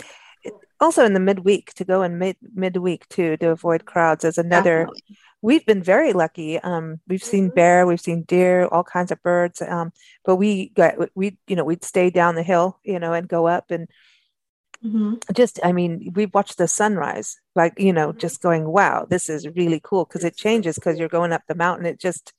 Also, 0.81 1.05
in 1.05 1.15
the 1.15 1.21
midweek, 1.21 1.73
to 1.75 1.85
go 1.85 2.03
in 2.03 2.19
mid 2.19 2.37
midweek 2.53 3.09
too 3.09 3.37
to 3.37 3.51
avoid 3.51 3.85
crowds 3.85 4.25
is 4.25 4.37
another. 4.37 4.87
Definitely. 4.87 5.17
We've 5.45 5.67
been 5.67 5.83
very 5.83 6.15
lucky. 6.15 6.59
Um, 6.59 7.01
we've 7.07 7.23
seen 7.23 7.49
mm-hmm. 7.49 7.55
bear, 7.55 7.87
we've 7.87 8.01
seen 8.01 8.23
deer, 8.23 8.65
all 8.65 8.83
kinds 8.83 9.13
of 9.13 9.23
birds. 9.23 9.61
Um, 9.61 9.93
but 10.25 10.37
we 10.37 10.71
got 10.71 10.95
we 11.15 11.37
you 11.47 11.55
know 11.55 11.65
we'd 11.65 11.85
stay 11.85 12.09
down 12.09 12.35
the 12.35 12.43
hill, 12.43 12.81
you 12.83 12.99
know, 12.99 13.13
and 13.13 13.29
go 13.29 13.47
up 13.47 13.71
and 13.71 13.87
Mm-hmm. 14.85 15.15
Just, 15.33 15.59
I 15.65 15.73
mean, 15.73 16.13
we 16.15 16.27
watched 16.27 16.59
the 16.59 16.69
sunrise, 16.69 17.41
like, 17.55 17.79
you 17.79 17.93
know, 17.93 18.13
just 18.13 18.43
going, 18.43 18.69
wow, 18.69 19.07
this 19.09 19.31
is 19.31 19.49
really 19.57 19.81
cool 19.83 20.05
because 20.05 20.25
it 20.25 20.37
changes 20.37 20.75
because 20.75 20.99
you're 20.99 21.09
going 21.09 21.33
up 21.33 21.41
the 21.49 21.55
mountain. 21.55 21.87
It 21.87 21.99
just, 21.99 22.35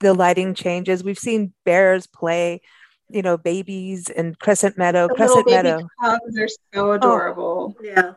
the 0.00 0.12
lighting 0.12 0.52
changes. 0.54 1.02
We've 1.02 1.18
seen 1.18 1.54
bears 1.64 2.06
play, 2.06 2.60
you 3.08 3.22
know, 3.22 3.38
babies 3.38 4.10
and 4.10 4.38
Crescent 4.38 4.76
Meadow. 4.76 5.08
The 5.08 5.14
Crescent 5.14 5.48
Meadow. 5.48 5.88
Cubs 6.02 6.38
are 6.38 6.48
so 6.48 6.58
oh. 6.74 6.92
adorable. 6.92 7.76
Oh, 7.78 7.82
yeah. 7.82 8.12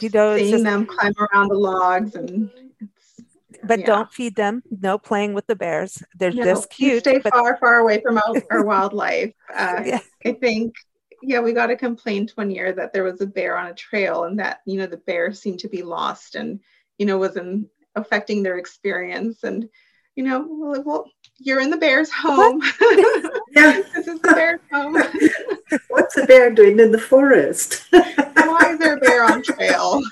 You 0.00 0.10
know, 0.10 0.36
seeing 0.36 0.50
just, 0.50 0.64
them 0.64 0.86
climb 0.86 1.14
around 1.18 1.48
the 1.48 1.54
logs 1.54 2.16
and 2.16 2.50
but 3.66 3.80
yeah. 3.80 3.86
don't 3.86 4.12
feed 4.12 4.36
them. 4.36 4.62
No 4.70 4.98
playing 4.98 5.34
with 5.34 5.46
the 5.46 5.56
bears. 5.56 6.02
They're 6.14 6.32
no, 6.32 6.44
just 6.44 6.70
cute. 6.70 7.00
Stay 7.00 7.18
but... 7.18 7.32
far, 7.32 7.56
far 7.58 7.76
away 7.76 8.00
from 8.00 8.18
our, 8.18 8.34
our 8.50 8.64
wildlife. 8.66 9.32
Uh, 9.54 9.82
yeah. 9.84 10.00
I 10.24 10.32
think 10.32 10.74
yeah, 11.22 11.40
we 11.40 11.52
got 11.52 11.70
a 11.70 11.76
complaint 11.76 12.32
one 12.34 12.50
year 12.50 12.72
that 12.72 12.92
there 12.92 13.04
was 13.04 13.20
a 13.20 13.26
bear 13.26 13.56
on 13.56 13.66
a 13.66 13.74
trail 13.74 14.24
and 14.24 14.38
that, 14.38 14.60
you 14.66 14.78
know, 14.78 14.86
the 14.86 14.96
bear 14.96 15.32
seemed 15.32 15.60
to 15.60 15.68
be 15.68 15.82
lost 15.82 16.34
and, 16.34 16.60
you 16.98 17.06
know, 17.06 17.18
wasn't 17.18 17.68
affecting 17.94 18.42
their 18.42 18.58
experience. 18.58 19.42
And, 19.42 19.68
you 20.14 20.24
know, 20.24 20.46
well, 20.48 20.82
well 20.84 21.10
you're 21.38 21.60
in 21.60 21.70
the 21.70 21.76
bear's 21.76 22.10
home. 22.10 22.62
yeah. 23.50 23.82
this 23.94 24.08
is 24.08 24.20
the 24.20 24.32
bear's 24.34 24.60
home. 24.72 24.94
What's 25.88 26.14
the 26.14 26.26
bear 26.26 26.50
doing 26.50 26.78
in 26.78 26.92
the 26.92 26.98
forest? 26.98 27.86
Why 27.90 28.70
is 28.70 28.78
there 28.78 28.96
a 28.96 29.00
bear 29.00 29.24
on 29.24 29.42
trail? 29.42 30.02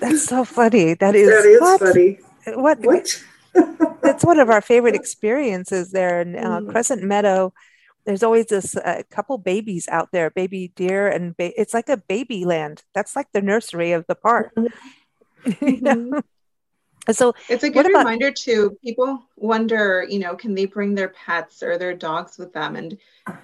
That's 0.00 0.24
so 0.24 0.44
funny. 0.44 0.94
That 0.94 1.14
is, 1.14 1.28
that 1.28 1.44
is 1.44 1.60
what? 1.60 1.80
funny. 1.80 2.18
What? 2.46 2.78
What? 2.80 3.24
That's 4.02 4.24
one 4.24 4.38
of 4.38 4.50
our 4.50 4.60
favorite 4.60 4.94
experiences 4.94 5.92
there 5.92 6.20
in 6.20 6.36
uh, 6.36 6.60
mm. 6.60 6.70
Crescent 6.70 7.02
Meadow 7.02 7.52
there's 8.04 8.22
always 8.22 8.46
this 8.46 8.76
uh, 8.76 9.02
couple 9.10 9.38
babies 9.38 9.88
out 9.88 10.12
there, 10.12 10.30
baby 10.30 10.72
deer, 10.76 11.08
and 11.08 11.36
ba- 11.36 11.58
it's 11.60 11.74
like 11.74 11.88
a 11.88 11.96
baby 11.96 12.44
land. 12.44 12.82
That's 12.94 13.16
like 13.16 13.32
the 13.32 13.40
nursery 13.40 13.92
of 13.92 14.06
the 14.06 14.14
park. 14.14 14.52
Mm-hmm. 14.54 15.66
you 15.66 15.80
know? 15.80 16.22
So 17.10 17.34
it's 17.48 17.64
a 17.64 17.70
good 17.70 17.86
about- 17.86 17.98
reminder 18.00 18.30
to 18.30 18.70
people 18.82 19.22
wonder, 19.36 20.06
you 20.08 20.18
know, 20.18 20.34
can 20.34 20.54
they 20.54 20.66
bring 20.66 20.94
their 20.94 21.08
pets 21.08 21.62
or 21.62 21.76
their 21.78 21.94
dogs 21.94 22.38
with 22.38 22.52
them? 22.52 22.76
And, 22.76 22.98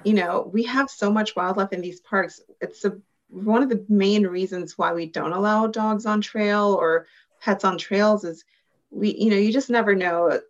you 0.04 0.14
know, 0.14 0.50
we 0.52 0.62
have 0.64 0.88
so 0.88 1.10
much 1.10 1.36
wildlife 1.36 1.72
in 1.72 1.80
these 1.80 2.00
parks. 2.00 2.40
It's 2.60 2.84
a, 2.84 2.96
one 3.28 3.62
of 3.62 3.68
the 3.68 3.84
main 3.88 4.26
reasons 4.26 4.78
why 4.78 4.92
we 4.92 5.06
don't 5.06 5.32
allow 5.32 5.66
dogs 5.66 6.06
on 6.06 6.20
trail 6.20 6.76
or 6.80 7.06
pets 7.40 7.64
on 7.64 7.78
trails 7.78 8.24
is 8.24 8.44
we, 8.90 9.14
you 9.14 9.30
know, 9.30 9.36
you 9.36 9.52
just 9.52 9.70
never 9.70 9.94
know 9.94 10.40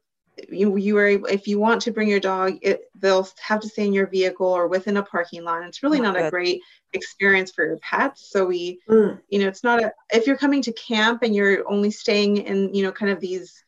you 0.48 0.76
you 0.76 0.96
are 0.96 1.06
able, 1.06 1.26
if 1.26 1.46
you 1.46 1.58
want 1.58 1.82
to 1.82 1.90
bring 1.90 2.08
your 2.08 2.20
dog 2.20 2.58
it, 2.62 2.90
they'll 2.94 3.28
have 3.40 3.60
to 3.60 3.68
stay 3.68 3.86
in 3.86 3.92
your 3.92 4.06
vehicle 4.06 4.46
or 4.46 4.68
within 4.68 4.96
a 4.96 5.02
parking 5.02 5.44
lot 5.44 5.62
it's 5.64 5.82
really 5.82 6.00
not, 6.00 6.14
not 6.14 6.26
a 6.26 6.30
great 6.30 6.60
experience 6.92 7.50
for 7.52 7.64
your 7.64 7.78
pets. 7.78 8.30
So 8.30 8.46
we 8.46 8.80
mm. 8.88 9.20
you 9.28 9.38
know 9.38 9.48
it's 9.48 9.64
not 9.64 9.82
a 9.82 9.92
if 10.10 10.26
you're 10.26 10.36
coming 10.36 10.62
to 10.62 10.72
camp 10.72 11.22
and 11.22 11.34
you're 11.34 11.68
only 11.70 11.90
staying 11.90 12.38
in 12.38 12.74
you 12.74 12.82
know 12.82 12.92
kind 12.92 13.12
of 13.12 13.20
these 13.20 13.64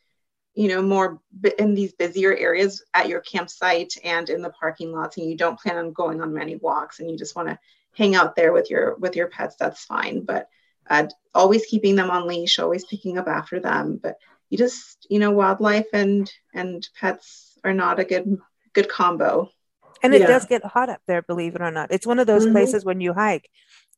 you 0.54 0.68
know 0.68 0.82
more 0.82 1.20
in 1.58 1.74
these 1.74 1.92
busier 1.92 2.34
areas 2.34 2.84
at 2.94 3.08
your 3.08 3.20
campsite 3.20 3.94
and 4.04 4.28
in 4.28 4.42
the 4.42 4.50
parking 4.50 4.92
lots 4.92 5.16
and 5.16 5.28
you 5.28 5.36
don't 5.36 5.58
plan 5.58 5.76
on 5.76 5.92
going 5.92 6.20
on 6.20 6.34
many 6.34 6.56
walks 6.56 7.00
and 7.00 7.10
you 7.10 7.16
just 7.16 7.36
want 7.36 7.48
to 7.48 7.58
hang 7.96 8.14
out 8.14 8.36
there 8.36 8.52
with 8.52 8.70
your 8.70 8.96
with 8.96 9.16
your 9.16 9.28
pets 9.28 9.56
that's 9.58 9.84
fine. 9.84 10.24
But 10.24 10.48
uh, 10.90 11.06
always 11.32 11.64
keeping 11.66 11.94
them 11.94 12.10
on 12.10 12.26
leash 12.26 12.58
always 12.58 12.84
picking 12.84 13.16
up 13.16 13.28
after 13.28 13.60
them 13.60 14.00
but 14.02 14.16
you 14.52 14.58
just 14.58 15.06
you 15.08 15.18
know 15.18 15.30
wildlife 15.30 15.86
and 15.94 16.30
and 16.52 16.86
pets 17.00 17.58
are 17.64 17.72
not 17.72 17.98
a 17.98 18.04
good 18.04 18.36
good 18.74 18.88
combo 18.88 19.50
and 20.02 20.14
it 20.14 20.20
yeah. 20.20 20.26
does 20.26 20.44
get 20.44 20.62
hot 20.62 20.90
up 20.90 21.00
there 21.06 21.22
believe 21.22 21.54
it 21.56 21.62
or 21.62 21.70
not 21.70 21.90
it's 21.90 22.06
one 22.06 22.18
of 22.18 22.26
those 22.26 22.44
mm-hmm. 22.44 22.52
places 22.52 22.84
when 22.84 23.00
you 23.00 23.14
hike 23.14 23.48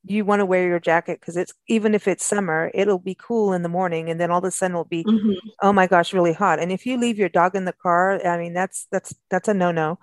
you 0.05 0.25
want 0.25 0.39
to 0.39 0.47
wear 0.47 0.69
your 0.69 0.79
jacket 0.79 1.19
because 1.19 1.37
it's 1.37 1.53
even 1.67 1.93
if 1.93 2.07
it's 2.07 2.25
summer 2.25 2.71
it'll 2.73 3.01
be 3.01 3.17
cool 3.17 3.53
in 3.53 3.63
the 3.63 3.69
morning 3.69 4.09
and 4.09 4.21
then 4.21 4.31
all 4.31 4.39
of 4.39 4.45
a 4.45 4.51
sudden 4.53 4.77
it'll 4.77 4.85
be 4.85 5.03
mm-hmm. 5.03 5.33
oh 5.61 5.73
my 5.73 5.89
gosh 5.89 6.13
really 6.13 6.33
hot 6.33 6.61
and 6.61 6.71
if 6.71 6.87
you 6.87 6.97
leave 6.99 7.19
your 7.19 7.29
dog 7.29 7.57
in 7.57 7.65
the 7.65 7.73
car 7.73 8.25
i 8.25 8.39
mean 8.39 8.53
that's 8.53 8.87
that's 8.93 9.13
that's 9.31 9.49
a 9.49 9.55
no-no 9.55 9.99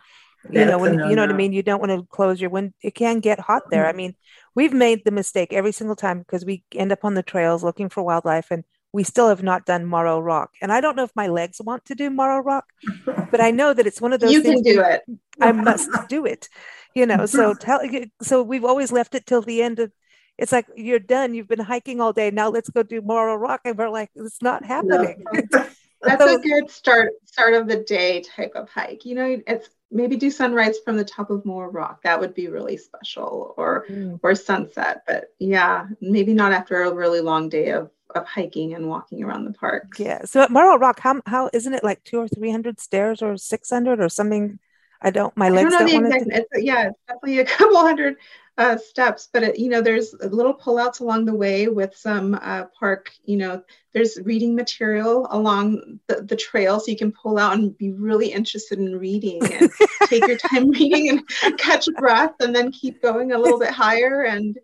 you 0.50 0.66
know 0.66 0.80
when 0.80 0.96
you 0.96 1.16
know 1.16 1.22
what 1.22 1.30
i 1.30 1.34
mean 1.34 1.54
you 1.54 1.64
don't 1.64 1.80
want 1.80 1.92
to 1.92 2.06
close 2.10 2.42
your 2.42 2.50
window 2.50 2.74
it 2.82 2.94
can 2.94 3.22
get 3.22 3.40
hot 3.40 3.64
there 3.72 3.84
mm-hmm. 3.84 3.90
i 3.90 3.98
mean 3.98 4.16
we've 4.54 4.74
made 4.74 5.06
the 5.06 5.12
mistake 5.12 5.54
every 5.54 5.72
single 5.72 5.96
time 5.96 6.20
because 6.20 6.44
we 6.44 6.62
end 6.76 6.92
up 6.92 7.06
on 7.06 7.14
the 7.14 7.24
trails 7.24 7.64
looking 7.64 7.88
for 7.88 8.04
wildlife 8.04 8.52
and 8.52 8.66
we 8.94 9.04
still 9.04 9.30
have 9.30 9.44
not 9.44 9.66
done 9.66 9.86
Moro 9.86 10.20
Rock. 10.20 10.52
And 10.62 10.72
I 10.72 10.82
don't 10.82 10.96
know 10.96 11.04
if 11.04 11.16
my 11.16 11.28
legs 11.28 11.62
want 11.64 11.86
to 11.86 11.96
do 11.96 12.10
Moro 12.10 12.42
Rock, 12.42 12.66
but 13.06 13.40
I 13.40 13.52
know 13.52 13.74
that 13.74 13.88
it's 13.88 14.02
one 14.02 14.14
of 14.14 14.20
those 14.20 14.32
you 14.32 14.42
can 14.42 14.62
do 14.62 14.82
it. 14.82 15.02
I 15.40 15.52
must 15.52 15.90
do 16.10 16.26
it. 16.26 16.50
You 16.94 17.06
know, 17.06 17.26
so 17.26 17.54
tell 17.54 17.80
so 18.22 18.44
we've 18.44 18.66
always 18.66 18.92
left 18.92 19.16
it 19.16 19.26
till 19.26 19.42
the 19.42 19.62
end 19.62 19.80
of 19.80 19.92
it's 20.38 20.52
like 20.52 20.66
you're 20.76 21.00
done, 21.00 21.34
you've 21.34 21.48
been 21.48 21.60
hiking 21.60 22.02
all 22.02 22.14
day. 22.14 22.32
Now 22.32 22.50
let's 22.50 22.70
go 22.70 22.84
do 22.84 23.02
Moro 23.02 23.36
Rock. 23.36 23.62
And 23.64 23.78
we're 23.78 23.90
like, 23.90 24.10
it's 24.16 24.42
not 24.42 24.66
happening. 24.66 25.24
No. 25.32 25.66
That's 26.04 26.24
so, 26.24 26.36
a 26.36 26.40
good 26.40 26.70
start 26.72 27.12
start 27.26 27.54
of 27.54 27.68
the 27.68 27.78
day 27.78 28.22
type 28.22 28.54
of 28.56 28.68
hike. 28.70 29.06
You 29.06 29.14
know, 29.14 29.42
it's 29.46 29.70
maybe 29.92 30.16
do 30.16 30.32
sunrise 30.32 30.80
from 30.84 30.98
the 30.98 31.06
top 31.06 31.30
of 31.30 31.46
Moro 31.46 31.70
Rock. 31.70 32.02
That 32.04 32.20
would 32.20 32.34
be 32.34 32.48
really 32.48 32.78
special, 32.78 33.54
or 33.56 33.86
mm. 33.88 34.20
or 34.24 34.34
sunset. 34.34 35.04
But 35.06 35.26
yeah, 35.38 35.86
maybe 36.02 36.34
not 36.34 36.54
after 36.54 36.82
a 36.82 36.94
really 36.94 37.22
long 37.22 37.50
day 37.50 37.70
of 37.70 37.92
of 38.16 38.26
hiking 38.26 38.74
and 38.74 38.88
walking 38.88 39.24
around 39.24 39.46
the 39.46 39.54
park. 39.54 39.94
Yeah. 39.98 40.26
So 40.26 40.42
at 40.42 40.52
Moro 40.52 40.78
Rock, 40.78 41.00
how 41.00 41.22
how 41.26 41.50
isn't 41.54 41.74
it 41.74 41.84
like 41.84 42.04
two 42.04 42.20
or 42.20 42.28
three 42.28 42.52
hundred 42.52 42.80
stairs 42.80 43.22
or 43.22 43.38
six 43.38 43.70
hundred 43.70 44.00
or 44.00 44.10
something? 44.10 44.60
I 45.02 45.10
don't. 45.10 45.36
My 45.36 45.50
legs 45.50 45.74
I 45.74 45.80
don't, 45.80 45.90
don't 45.90 46.04
the 46.04 46.16
exact, 46.16 46.32
it's, 46.52 46.64
yeah, 46.64 46.90
it's 46.90 47.00
definitely 47.08 47.40
a 47.40 47.46
couple 47.58 47.78
hundred 47.78 48.18
uh, 48.58 48.78
steps, 48.78 49.30
but 49.32 49.44
it, 49.44 49.60
you 49.60 49.70
know, 49.70 49.82
there's 49.82 50.14
little 50.14 50.54
pullouts 50.54 51.00
along 51.00 51.26
the 51.26 51.34
way 51.34 51.68
with 51.68 51.96
some 51.96 52.36
uh, 52.36 52.66
park. 52.80 53.12
You 53.26 53.38
know, 53.38 53.64
there's 53.94 54.20
reading 54.24 54.56
material 54.56 55.28
along 55.32 56.00
the, 56.08 56.22
the 56.22 56.36
trail, 56.36 56.80
so 56.80 56.92
you 56.92 56.98
can 56.98 57.12
pull 57.12 57.40
out 57.40 57.54
and 57.54 57.76
be 57.76 57.92
really 57.92 58.32
interested 58.32 58.78
in 58.78 59.00
reading 59.00 59.42
and 59.52 59.72
take 60.06 60.28
your 60.28 60.38
time 60.38 60.70
reading 60.70 61.10
and 61.10 61.58
catch 61.58 61.88
a 61.88 61.94
breath, 61.94 62.36
and 62.40 62.56
then 62.56 62.72
keep 62.72 63.02
going 63.02 63.32
a 63.32 63.38
little 63.38 63.60
bit 63.60 63.72
higher 63.72 64.24
and. 64.24 64.58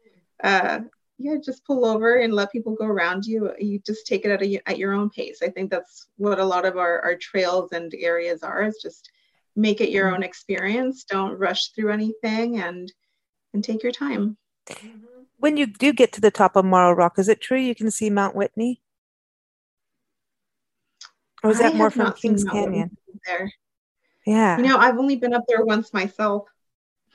Uh, 0.44 0.82
yeah, 1.18 1.36
just 1.44 1.66
pull 1.66 1.86
over 1.86 2.18
and 2.18 2.34
let 2.34 2.52
people 2.52 2.76
go 2.76 2.86
around 2.86 3.26
you. 3.26 3.52
You 3.60 3.80
just 3.80 4.06
take 4.06 4.24
it 4.26 4.32
at, 4.32 4.44
a, 4.44 4.70
at 4.70 4.78
your 4.78 4.94
own 4.94 5.10
pace. 5.10 5.40
I 5.42 5.50
think 5.50 5.72
that's 5.72 6.08
what 6.18 6.40
a 6.40 6.46
lot 6.46 6.66
of 6.66 6.78
our, 6.78 7.02
our 7.02 7.16
trails 7.16 7.72
and 7.72 7.94
areas 7.96 8.44
are 8.44 8.64
is 8.64 8.78
just 8.82 9.10
make 9.56 9.82
it 9.82 9.90
your 9.90 10.14
own 10.14 10.22
experience. 10.22 11.04
Don't 11.06 11.38
rush 11.38 11.70
through 11.70 11.92
anything 11.92 12.60
and 12.60 12.92
and 13.54 13.64
take 13.64 13.82
your 13.82 13.92
time. 13.92 14.38
When 15.38 15.58
you 15.58 15.66
do 15.66 15.94
get 15.94 16.12
to 16.14 16.22
the 16.22 16.30
top 16.30 16.56
of 16.56 16.66
Moro 16.66 16.92
Rock, 16.92 17.18
is 17.18 17.30
it 17.30 17.42
true 17.42 17.60
you 17.60 17.74
can 17.74 17.90
see 17.90 18.10
Mount 18.10 18.36
Whitney? 18.36 18.82
Or 21.44 21.52
is 21.52 21.60
that 21.60 21.76
more 21.76 21.90
from 21.90 22.14
Kings 22.14 22.44
Canyon? 22.44 22.98
There. 23.26 23.52
Yeah. 24.26 24.58
You 24.58 24.64
know, 24.64 24.78
I've 24.78 24.98
only 24.98 25.16
been 25.16 25.34
up 25.34 25.46
there 25.48 25.64
once 25.64 25.94
myself. 25.94 26.48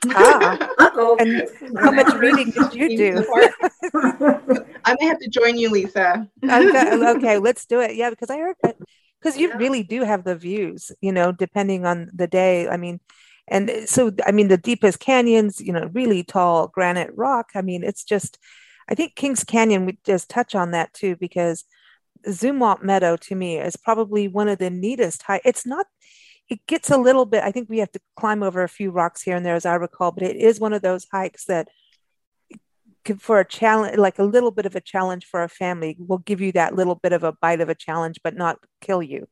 Ah. 0.07 0.69
and 0.95 1.47
how 1.79 1.91
much 1.91 2.13
reading 2.17 2.51
did 2.51 2.73
you 2.73 2.97
do? 2.97 3.25
I 4.85 4.95
may 4.99 5.05
have 5.05 5.19
to 5.19 5.29
join 5.29 5.57
you, 5.57 5.69
Lisa. 5.69 6.27
okay, 6.43 7.07
okay, 7.07 7.37
let's 7.37 7.65
do 7.65 7.79
it. 7.79 7.95
Yeah, 7.95 8.09
because 8.09 8.29
I 8.29 8.37
heard 8.37 8.55
because 8.61 9.37
you 9.37 9.49
yeah. 9.49 9.57
really 9.57 9.83
do 9.83 10.03
have 10.03 10.23
the 10.23 10.35
views, 10.35 10.91
you 11.01 11.11
know, 11.11 11.31
depending 11.31 11.85
on 11.85 12.09
the 12.13 12.27
day. 12.27 12.67
I 12.67 12.77
mean, 12.77 12.99
and 13.47 13.71
so 13.85 14.11
I 14.25 14.31
mean, 14.31 14.47
the 14.47 14.57
deepest 14.57 14.99
canyons, 14.99 15.59
you 15.59 15.73
know, 15.73 15.89
really 15.93 16.23
tall 16.23 16.67
granite 16.67 17.11
rock. 17.15 17.51
I 17.55 17.61
mean, 17.61 17.83
it's 17.83 18.03
just. 18.03 18.37
I 18.89 18.95
think 18.95 19.15
Kings 19.15 19.45
Canyon. 19.45 19.85
We 19.85 19.97
just 20.03 20.29
touch 20.29 20.55
on 20.55 20.71
that 20.71 20.93
too 20.93 21.15
because 21.15 21.63
Zumwalt 22.27 22.83
Meadow 22.83 23.15
to 23.17 23.35
me 23.35 23.57
is 23.57 23.75
probably 23.75 24.27
one 24.27 24.49
of 24.49 24.59
the 24.59 24.69
neatest 24.69 25.23
high. 25.23 25.41
It's 25.45 25.65
not 25.65 25.87
it 26.49 26.65
gets 26.67 26.91
a 26.91 26.97
little 26.97 27.25
bit, 27.25 27.43
I 27.43 27.51
think 27.51 27.69
we 27.69 27.79
have 27.79 27.91
to 27.93 27.99
climb 28.17 28.43
over 28.43 28.63
a 28.63 28.69
few 28.69 28.91
rocks 28.91 29.21
here 29.21 29.35
and 29.35 29.45
there, 29.45 29.55
as 29.55 29.65
I 29.65 29.75
recall, 29.75 30.11
but 30.11 30.23
it 30.23 30.35
is 30.35 30.59
one 30.59 30.73
of 30.73 30.81
those 30.81 31.07
hikes 31.11 31.45
that 31.45 31.69
for 33.19 33.39
a 33.39 33.45
challenge, 33.45 33.97
like 33.97 34.19
a 34.19 34.23
little 34.23 34.51
bit 34.51 34.65
of 34.65 34.75
a 34.75 34.81
challenge 34.81 35.25
for 35.25 35.43
a 35.43 35.49
family, 35.49 35.95
will 35.99 36.19
give 36.19 36.41
you 36.41 36.51
that 36.53 36.75
little 36.75 36.95
bit 36.95 37.13
of 37.13 37.23
a 37.23 37.33
bite 37.33 37.61
of 37.61 37.69
a 37.69 37.75
challenge, 37.75 38.19
but 38.23 38.35
not 38.35 38.57
kill 38.81 39.01
you. 39.01 39.27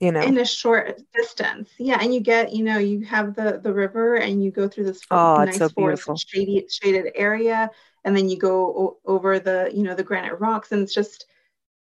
You 0.00 0.12
know, 0.12 0.20
in 0.20 0.38
a 0.38 0.44
short 0.44 1.00
distance, 1.12 1.70
yeah, 1.76 1.98
and 2.00 2.14
you 2.14 2.20
get, 2.20 2.52
you 2.52 2.62
know, 2.62 2.78
you 2.78 3.04
have 3.06 3.34
the 3.34 3.58
the 3.60 3.72
river, 3.72 4.14
and 4.14 4.44
you 4.44 4.52
go 4.52 4.68
through 4.68 4.84
this 4.84 5.00
oh, 5.10 5.42
nice 5.44 5.58
so 5.58 5.68
forest, 5.70 6.08
shady 6.28 6.64
shaded 6.70 7.10
area, 7.16 7.68
and 8.04 8.16
then 8.16 8.28
you 8.28 8.38
go 8.38 8.66
o- 8.66 8.98
over 9.04 9.40
the, 9.40 9.72
you 9.74 9.82
know, 9.82 9.96
the 9.96 10.04
granite 10.04 10.38
rocks, 10.38 10.70
and 10.70 10.82
it's 10.82 10.94
just 10.94 11.26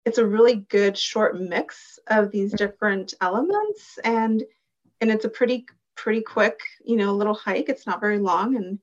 it's 0.03 0.17
a 0.17 0.25
really 0.25 0.55
good 0.55 0.97
short 0.97 1.39
mix 1.39 1.90
of 2.07 2.31
these 2.31 2.53
different 2.53 3.13
elements. 3.21 3.99
And 4.03 4.43
and 4.99 5.11
it's 5.11 5.25
a 5.25 5.29
pretty 5.29 5.65
pretty 5.95 6.21
quick 6.21 6.59
you 6.83 6.95
know 6.95 7.13
little 7.13 7.33
hike. 7.33 7.69
It's 7.69 7.87
not 7.87 8.01
very 8.01 8.19
long. 8.19 8.55
And 8.55 8.79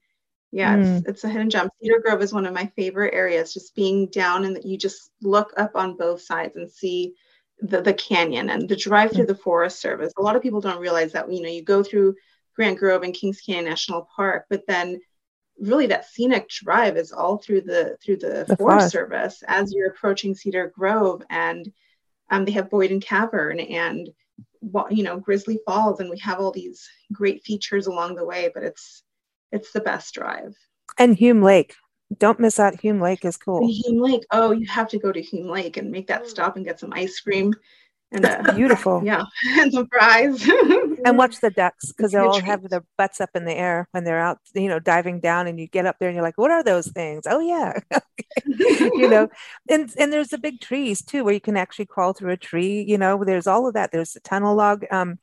yeah 0.50 0.76
mm. 0.76 0.98
it's, 0.98 1.08
it's 1.08 1.24
a 1.24 1.28
hidden 1.28 1.50
gem. 1.50 1.70
Cedar 1.80 2.00
grove 2.00 2.22
is 2.22 2.32
one 2.32 2.46
of 2.46 2.54
my 2.54 2.66
favorite 2.76 3.14
areas 3.14 3.54
just 3.54 3.74
being 3.74 4.06
down 4.08 4.44
and 4.44 4.58
you 4.64 4.78
just 4.78 5.10
look 5.22 5.52
up 5.56 5.72
on 5.74 5.96
both 5.96 6.22
sides 6.22 6.56
and 6.56 6.70
see 6.70 7.14
the, 7.60 7.82
the 7.82 7.92
canyon 7.92 8.50
and 8.50 8.68
the 8.68 8.76
drive 8.76 9.12
through 9.12 9.24
mm. 9.24 9.28
the 9.28 9.34
forest 9.34 9.80
service. 9.80 10.12
A 10.16 10.22
lot 10.22 10.36
of 10.36 10.42
people 10.42 10.60
don't 10.60 10.80
realize 10.80 11.12
that 11.12 11.30
you 11.32 11.42
know 11.42 11.50
you 11.50 11.62
go 11.62 11.82
through 11.82 12.14
grant 12.54 12.78
grove 12.78 13.02
and 13.02 13.14
kings 13.14 13.40
canyon 13.40 13.66
national 13.66 14.08
park 14.16 14.46
but 14.48 14.66
then 14.66 15.00
really 15.58 15.86
that 15.86 16.06
scenic 16.06 16.48
drive 16.48 16.96
is 16.96 17.12
all 17.12 17.38
through 17.38 17.62
the 17.62 17.96
through 18.02 18.16
the, 18.16 18.44
the 18.48 18.56
Forest. 18.56 18.90
Service 18.90 19.42
as 19.46 19.72
you're 19.72 19.88
approaching 19.88 20.34
Cedar 20.34 20.72
Grove, 20.74 21.22
and 21.30 21.70
um, 22.30 22.44
they 22.44 22.52
have 22.52 22.70
Boyden 22.70 23.00
Cavern 23.00 23.60
and 23.60 24.08
you 24.90 25.02
know 25.02 25.18
Grizzly 25.18 25.60
Falls, 25.66 26.00
and 26.00 26.10
we 26.10 26.18
have 26.18 26.40
all 26.40 26.52
these 26.52 26.88
great 27.12 27.42
features 27.44 27.86
along 27.86 28.16
the 28.16 28.24
way. 28.24 28.50
But 28.52 28.64
it's 28.64 29.02
it's 29.52 29.72
the 29.72 29.80
best 29.80 30.14
drive. 30.14 30.54
And 30.98 31.16
Hume 31.16 31.42
Lake, 31.42 31.74
don't 32.18 32.40
miss 32.40 32.58
out. 32.58 32.80
Hume 32.80 33.00
Lake 33.00 33.24
is 33.24 33.36
cool. 33.36 33.60
And 33.60 33.70
Hume 33.70 34.02
Lake, 34.02 34.24
oh, 34.30 34.50
you 34.50 34.66
have 34.66 34.88
to 34.88 34.98
go 34.98 35.12
to 35.12 35.20
Hume 35.20 35.48
Lake 35.48 35.76
and 35.76 35.90
make 35.90 36.06
that 36.08 36.26
stop 36.26 36.56
and 36.56 36.64
get 36.64 36.80
some 36.80 36.92
ice 36.92 37.20
cream 37.20 37.54
and 38.10 38.24
uh, 38.24 38.52
beautiful. 38.56 39.02
Yeah, 39.04 39.24
and 39.58 39.88
fries. 39.90 40.48
and 41.04 41.18
watch 41.18 41.40
the 41.40 41.50
ducks 41.50 41.92
because 41.92 42.12
they 42.12 42.18
all 42.18 42.40
have 42.40 42.68
their 42.68 42.84
butts 42.96 43.20
up 43.20 43.30
in 43.34 43.44
the 43.44 43.54
air 43.54 43.88
when 43.92 44.04
they're 44.04 44.20
out, 44.20 44.38
you 44.54 44.68
know, 44.68 44.78
diving 44.78 45.20
down. 45.20 45.46
And 45.46 45.58
you 45.58 45.66
get 45.66 45.86
up 45.86 45.96
there 45.98 46.08
and 46.08 46.16
you're 46.16 46.24
like, 46.24 46.38
"What 46.38 46.50
are 46.50 46.62
those 46.62 46.88
things?" 46.88 47.24
Oh 47.28 47.40
yeah, 47.40 47.78
you 48.46 49.08
know. 49.08 49.28
And 49.68 49.92
and 49.98 50.12
there's 50.12 50.28
the 50.28 50.38
big 50.38 50.60
trees 50.60 51.02
too, 51.02 51.24
where 51.24 51.34
you 51.34 51.40
can 51.40 51.56
actually 51.56 51.86
crawl 51.86 52.12
through 52.12 52.32
a 52.32 52.36
tree. 52.36 52.82
You 52.82 52.98
know, 52.98 53.24
there's 53.24 53.46
all 53.46 53.66
of 53.66 53.74
that. 53.74 53.92
There's 53.92 54.12
the 54.12 54.20
tunnel 54.20 54.54
log. 54.54 54.84
Um, 54.90 55.18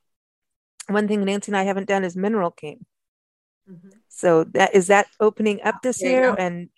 one 0.88 1.08
thing 1.08 1.24
Nancy 1.24 1.52
and 1.52 1.58
I 1.58 1.64
haven't 1.64 1.88
done 1.88 2.04
is 2.04 2.16
Mineral 2.16 2.52
King. 2.52 2.86
Mm-hmm. 3.70 3.90
So 4.10 4.44
that 4.46 4.76
is 4.76 4.88
that 4.88 5.08
opening 5.20 5.62
up 5.64 5.82
this 5.82 6.02
year, 6.02 6.36
and 6.38 6.70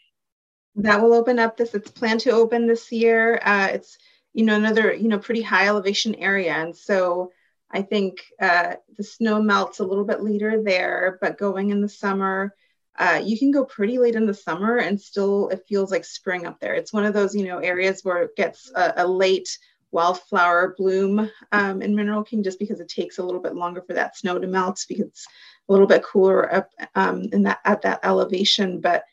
that 0.75 1.01
will 1.01 1.13
open 1.13 1.37
up 1.37 1.57
this. 1.57 1.75
It's 1.75 1.91
planned 1.91 2.21
to 2.21 2.31
open 2.31 2.67
this 2.67 2.91
year. 2.91 3.41
Uh, 3.43 3.69
it's 3.73 3.97
you 4.37 4.45
know 4.45 4.55
another 4.55 4.93
you 4.93 5.07
know 5.07 5.19
pretty 5.19 5.41
high 5.41 5.67
elevation 5.67 6.15
area. 6.15 6.53
And 6.53 6.75
so 6.75 7.31
i 7.69 7.81
think 7.81 8.13
uh, 8.39 8.75
the 8.97 9.03
snow 9.03 9.41
melts 9.41 9.79
a 9.79 9.83
little 9.83 10.05
bit 10.05 10.21
later 10.21 10.63
there 10.63 11.17
but 11.19 11.37
going 11.37 11.69
in 11.71 11.81
the 11.81 11.89
summer 11.89 12.53
uh, 12.97 13.21
you 13.23 13.37
can 13.37 13.51
go 13.51 13.63
pretty 13.63 13.99
late 13.99 14.15
in 14.15 14.25
the 14.25 14.33
summer 14.33 14.77
and 14.77 14.99
still 14.99 15.49
it 15.49 15.65
feels 15.67 15.91
like 15.91 16.03
spring 16.03 16.47
up 16.47 16.59
there. 16.59 16.73
It's 16.73 16.93
one 16.93 17.05
of 17.05 17.13
those 17.13 17.35
you 17.35 17.45
know 17.45 17.59
areas 17.59 18.03
where 18.03 18.23
it 18.23 18.35
gets 18.35 18.71
a, 18.73 18.93
a 18.97 19.07
late 19.07 19.57
wildflower 19.91 20.75
bloom 20.77 21.29
um, 21.51 21.81
in 21.81 21.95
mineral 21.95 22.23
king 22.23 22.43
just 22.43 22.59
because 22.59 22.79
it 22.79 22.89
takes 22.89 23.19
a 23.19 23.23
little 23.23 23.39
bit 23.39 23.55
longer 23.55 23.81
for 23.81 23.93
that 23.93 24.17
snow 24.17 24.37
to 24.39 24.47
melt 24.47 24.83
because 24.89 25.05
it's 25.05 25.27
a 25.69 25.71
little 25.71 25.87
bit 25.87 26.03
cooler 26.03 26.53
up 26.53 26.69
um, 26.95 27.29
in 27.31 27.43
that 27.43 27.59
at 27.65 27.83
that 27.83 27.99
elevation. 28.03 28.81
But 28.81 29.03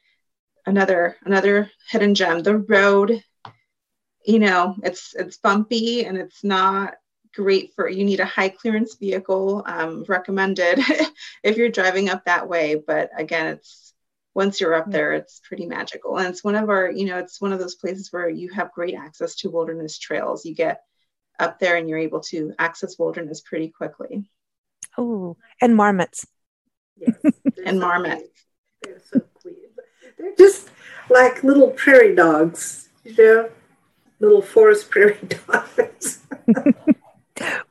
another 0.64 1.16
another 1.24 1.70
hidden 1.90 2.14
gem 2.14 2.42
the 2.42 2.56
road 2.56 3.22
you 4.24 4.38
know 4.38 4.74
it's 4.82 5.14
it's 5.14 5.36
bumpy 5.36 6.04
and 6.04 6.16
it's 6.16 6.42
not 6.42 6.94
great 7.34 7.72
for 7.74 7.88
you 7.88 8.04
need 8.04 8.20
a 8.20 8.24
high 8.24 8.48
clearance 8.48 8.94
vehicle 8.94 9.62
um, 9.66 10.04
recommended 10.08 10.78
if 11.42 11.56
you're 11.56 11.68
driving 11.68 12.08
up 12.08 12.24
that 12.24 12.48
way. 12.48 12.76
But 12.76 13.10
again 13.16 13.48
it's 13.48 13.92
once 14.34 14.60
you're 14.60 14.74
up 14.74 14.90
there 14.90 15.12
it's 15.12 15.40
pretty 15.46 15.66
magical. 15.66 16.16
And 16.16 16.28
it's 16.28 16.44
one 16.44 16.54
of 16.54 16.68
our 16.70 16.90
you 16.90 17.06
know 17.06 17.18
it's 17.18 17.40
one 17.40 17.52
of 17.52 17.58
those 17.58 17.74
places 17.74 18.12
where 18.12 18.28
you 18.28 18.50
have 18.50 18.72
great 18.72 18.94
access 18.94 19.34
to 19.36 19.50
wilderness 19.50 19.98
trails. 19.98 20.44
You 20.44 20.54
get 20.54 20.82
up 21.38 21.58
there 21.58 21.76
and 21.76 21.88
you're 21.88 21.98
able 21.98 22.20
to 22.20 22.54
access 22.58 22.98
wilderness 22.98 23.40
pretty 23.40 23.68
quickly. 23.68 24.30
Oh 24.96 25.36
and 25.60 25.76
marmots. 25.76 26.26
Yes, 26.96 27.16
and 27.66 27.80
marmots. 27.80 28.22
they're 28.82 29.00
so 29.12 29.20
clean 29.40 29.56
they're 30.16 30.34
just 30.36 30.68
like 31.10 31.42
little 31.42 31.70
prairie 31.70 32.14
dogs 32.14 32.88
you 33.02 33.14
know 33.16 33.50
little 34.24 34.42
forest 34.42 34.90
prairie 34.90 35.18
dogs. 35.46 36.20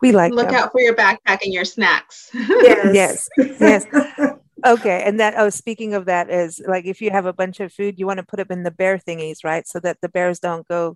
we 0.01 0.11
like 0.11 0.33
look 0.33 0.47
them. 0.49 0.55
out 0.55 0.71
for 0.71 0.81
your 0.81 0.95
backpack 0.95 1.43
and 1.43 1.53
your 1.53 1.65
snacks. 1.65 2.29
yes, 2.33 3.29
yes, 3.37 3.55
yes. 3.59 3.85
Okay, 4.65 5.03
and 5.05 5.19
that 5.19 5.33
oh, 5.37 5.49
speaking 5.49 5.93
of 5.93 6.05
that 6.05 6.29
is 6.29 6.61
like 6.65 6.85
if 6.85 7.01
you 7.01 7.11
have 7.11 7.25
a 7.25 7.33
bunch 7.33 7.59
of 7.59 7.73
food, 7.73 7.99
you 7.99 8.07
want 8.07 8.19
to 8.19 8.25
put 8.25 8.37
them 8.37 8.47
in 8.49 8.63
the 8.63 8.71
bear 8.71 8.97
thingies, 8.97 9.43
right? 9.43 9.67
So 9.67 9.79
that 9.81 9.99
the 10.01 10.07
bears 10.07 10.39
don't 10.39 10.65
go 10.67 10.95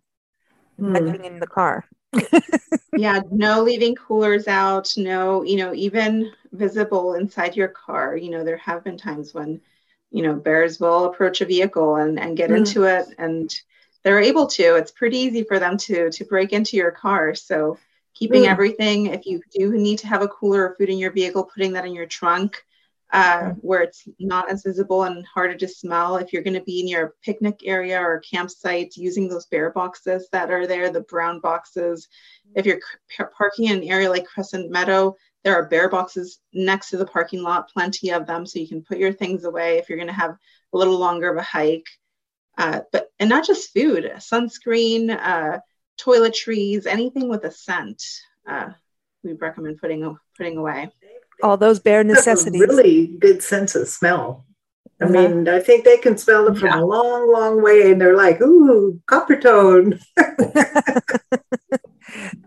mm. 0.80 1.24
in 1.24 1.40
the 1.40 1.48
car. 1.48 1.86
yeah, 2.98 3.20
no 3.30 3.62
leaving 3.64 3.96
coolers 3.96 4.48
out, 4.48 4.94
no, 4.96 5.44
you 5.44 5.58
know, 5.58 5.74
even 5.74 6.32
visible 6.54 7.16
inside 7.16 7.58
your 7.58 7.68
car. 7.68 8.16
You 8.16 8.30
know, 8.30 8.44
there 8.44 8.58
have 8.58 8.86
been 8.86 8.98
times 8.98 9.34
when, 9.34 9.60
you 10.12 10.24
know, 10.24 10.34
bears 10.34 10.80
will 10.80 11.06
approach 11.06 11.42
a 11.42 11.46
vehicle 11.46 11.98
and, 11.98 12.18
and 12.18 12.38
get 12.38 12.50
mm. 12.50 12.58
into 12.58 12.84
it 12.84 13.08
and 13.18 13.54
they're 14.04 14.22
able 14.22 14.48
to. 14.48 14.76
It's 14.76 14.92
pretty 14.92 15.18
easy 15.18 15.44
for 15.44 15.60
them 15.60 15.78
to 15.78 16.10
to 16.12 16.26
break 16.26 16.54
into 16.54 16.78
your 16.78 16.92
car. 16.92 17.36
So 17.36 17.78
keeping 18.14 18.44
mm. 18.44 18.48
everything 18.48 19.08
if 19.08 19.26
you 19.26 19.42
do 19.54 19.72
need 19.74 20.00
to 20.00 20.08
have 20.08 20.22
a 20.22 20.28
cooler 20.28 20.64
or 20.64 20.76
food 20.76 20.90
in 20.90 20.98
your 20.98 21.12
vehicle 21.12 21.44
putting 21.44 21.74
that 21.74 21.86
in 21.86 21.94
your 21.94 22.08
trunk 22.08 22.64
uh, 23.14 23.52
where 23.62 23.82
it's 23.82 24.08
not 24.20 24.50
as 24.50 24.64
visible 24.64 25.04
and 25.04 25.26
harder 25.26 25.56
to 25.56 25.68
smell. 25.68 26.18
If 26.18 26.34
you're 26.34 26.44
going 26.44 26.56
to 26.56 26.64
be 26.64 26.82
in 26.82 26.90
your 26.90 27.16
picnic 27.24 27.62
area 27.64 28.02
or 28.02 28.20
campsite 28.20 28.98
using 28.98 29.30
those 29.30 29.46
bear 29.46 29.72
boxes 29.72 30.28
that 30.34 30.52
are 30.52 30.68
there 30.68 30.90
the 30.90 31.02
brown 31.02 31.40
boxes. 31.40 32.08
If 32.56 32.66
you're 32.66 32.80
parking 33.38 33.68
in 33.68 33.78
an 33.78 33.84
area 33.84 34.10
like 34.10 34.26
crescent 34.26 34.72
meadow 34.72 35.16
there 35.44 35.56
are 35.56 35.70
bear 35.70 35.88
boxes 35.88 36.40
next 36.54 36.90
to 36.90 36.98
the 36.98 37.06
parking 37.06 37.42
lot 37.42 37.70
plenty 37.70 38.12
of 38.12 38.26
them 38.26 38.46
so 38.46 38.60
you 38.60 38.68
can 38.68 38.82
put 38.82 38.98
your 38.98 39.14
things 39.14 39.46
away 39.46 39.78
if 39.78 39.88
you're 39.88 39.98
going 39.98 40.08
to 40.08 40.14
have 40.14 40.36
a 40.74 40.78
little 40.78 40.98
longer 40.98 41.32
of 41.32 41.38
a 41.38 41.42
hike 41.42 41.88
uh, 42.58 42.82
but 42.92 43.12
and 43.20 43.30
not 43.30 43.46
just 43.46 43.74
food, 43.74 44.12
sunscreen, 44.18 45.10
uh, 45.10 45.60
toiletries, 46.00 46.86
anything 46.86 47.30
with 47.30 47.44
a 47.44 47.52
scent. 47.52 48.04
Uh, 48.48 48.70
we 49.24 49.34
recommend 49.34 49.78
putting 49.80 50.18
putting 50.36 50.58
away. 50.58 50.90
All 51.44 51.58
those 51.58 51.80
bare 51.80 52.04
necessities. 52.04 52.62
really 52.62 53.08
good 53.20 53.44
sense 53.44 53.76
of 53.76 53.88
smell. 53.88 54.46
I 55.00 55.06
uh-huh. 55.06 55.14
mean, 55.14 55.48
I 55.48 55.60
think 55.60 55.86
they 55.86 55.98
can 55.98 56.18
smell 56.18 56.46
them 56.46 56.56
from 56.56 56.70
yeah. 56.70 56.82
a 56.82 56.86
long, 56.86 57.32
long 57.32 57.62
way, 57.62 57.92
and 57.92 58.02
they're 58.02 58.18
like, 58.18 58.42
"Ooh, 58.42 59.00
Coppertone." 59.08 60.02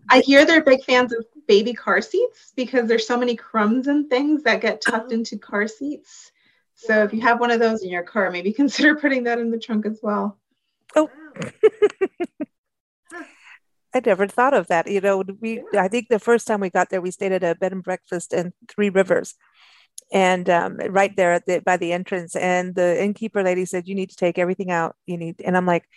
I 0.08 0.20
hear 0.20 0.44
they're 0.44 0.64
big 0.64 0.82
fans 0.82 1.12
of 1.12 1.24
baby 1.46 1.72
car 1.72 2.00
seats 2.00 2.52
because 2.56 2.88
there's 2.88 3.06
so 3.06 3.16
many 3.16 3.36
crumbs 3.36 3.86
and 3.86 4.10
things 4.10 4.42
that 4.42 4.60
get 4.60 4.80
tucked 4.80 5.12
oh. 5.12 5.14
into 5.14 5.38
car 5.38 5.68
seats. 5.68 6.32
So 6.80 7.04
if 7.04 7.12
you 7.12 7.20
have 7.20 7.40
one 7.40 7.50
of 7.50 7.60
those 7.60 7.82
in 7.82 7.90
your 7.90 8.02
car, 8.02 8.30
maybe 8.30 8.52
consider 8.62 8.96
putting 8.96 9.24
that 9.24 9.38
in 9.38 9.50
the 9.50 9.58
trunk 9.58 9.84
as 9.86 10.00
well. 10.02 10.38
Oh. 10.96 11.10
I 13.92 14.00
never 14.06 14.28
thought 14.28 14.54
of 14.54 14.68
that. 14.68 14.88
You 14.88 15.00
know, 15.00 15.24
we 15.40 15.64
I 15.76 15.88
think 15.88 16.08
the 16.08 16.20
first 16.20 16.46
time 16.46 16.60
we 16.60 16.70
got 16.70 16.90
there, 16.90 17.00
we 17.00 17.10
stayed 17.10 17.32
at 17.32 17.42
a 17.42 17.56
bed 17.56 17.72
and 17.72 17.82
breakfast 17.82 18.32
in 18.32 18.52
Three 18.68 18.88
Rivers, 18.88 19.34
and 20.12 20.48
um, 20.48 20.76
right 20.90 21.14
there 21.16 21.32
at 21.32 21.44
the 21.46 21.58
by 21.58 21.76
the 21.76 21.92
entrance. 21.92 22.36
And 22.36 22.76
the 22.76 23.02
innkeeper 23.02 23.42
lady 23.42 23.64
said, 23.64 23.88
"You 23.88 23.96
need 23.96 24.10
to 24.10 24.16
take 24.16 24.38
everything 24.38 24.70
out. 24.70 24.94
You 25.06 25.16
need." 25.16 25.40
And 25.44 25.56
I'm 25.56 25.66
like, 25.66 25.88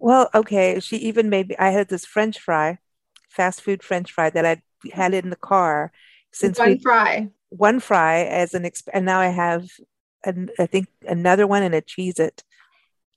"Well, 0.00 0.28
okay." 0.34 0.80
She 0.80 0.96
even 0.96 1.30
made 1.30 1.50
me. 1.50 1.56
I 1.60 1.70
had 1.70 1.88
this 1.88 2.04
French 2.04 2.40
fry, 2.40 2.78
fast 3.28 3.62
food 3.62 3.84
French 3.84 4.10
fry 4.10 4.30
that 4.30 4.44
I 4.44 4.60
had 4.92 5.14
in 5.14 5.30
the 5.30 5.36
car 5.36 5.92
since 6.32 6.58
one 6.58 6.80
fry, 6.80 7.28
one 7.50 7.78
fry 7.78 8.24
as 8.24 8.52
an 8.52 8.64
exp- 8.64 8.88
and 8.92 9.06
now 9.06 9.20
I 9.20 9.28
have 9.28 9.68
and 10.24 10.50
I 10.58 10.66
think 10.66 10.88
another 11.06 11.46
one 11.46 11.62
and 11.62 11.74
a 11.74 11.82
Cheez 11.82 12.18
It. 12.18 12.42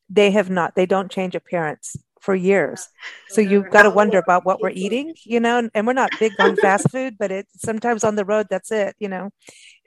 They 0.09 0.31
have 0.31 0.49
not, 0.49 0.75
they 0.75 0.85
don't 0.85 1.11
change 1.11 1.35
appearance 1.35 1.95
for 2.19 2.35
years. 2.35 2.89
So 3.29 3.41
you've 3.41 3.69
got 3.69 3.83
to 3.83 3.89
wonder 3.89 4.17
about 4.17 4.45
what 4.45 4.61
we're 4.61 4.71
eating, 4.71 5.15
you 5.25 5.39
know, 5.39 5.69
and 5.73 5.87
we're 5.87 5.93
not 5.93 6.19
big 6.19 6.39
on 6.39 6.55
fast 6.57 6.89
food, 6.91 7.15
but 7.17 7.31
it 7.31 7.47
sometimes 7.55 8.03
on 8.03 8.15
the 8.15 8.25
road, 8.25 8.47
that's 8.49 8.71
it, 8.71 8.95
you 8.99 9.07
know. 9.07 9.31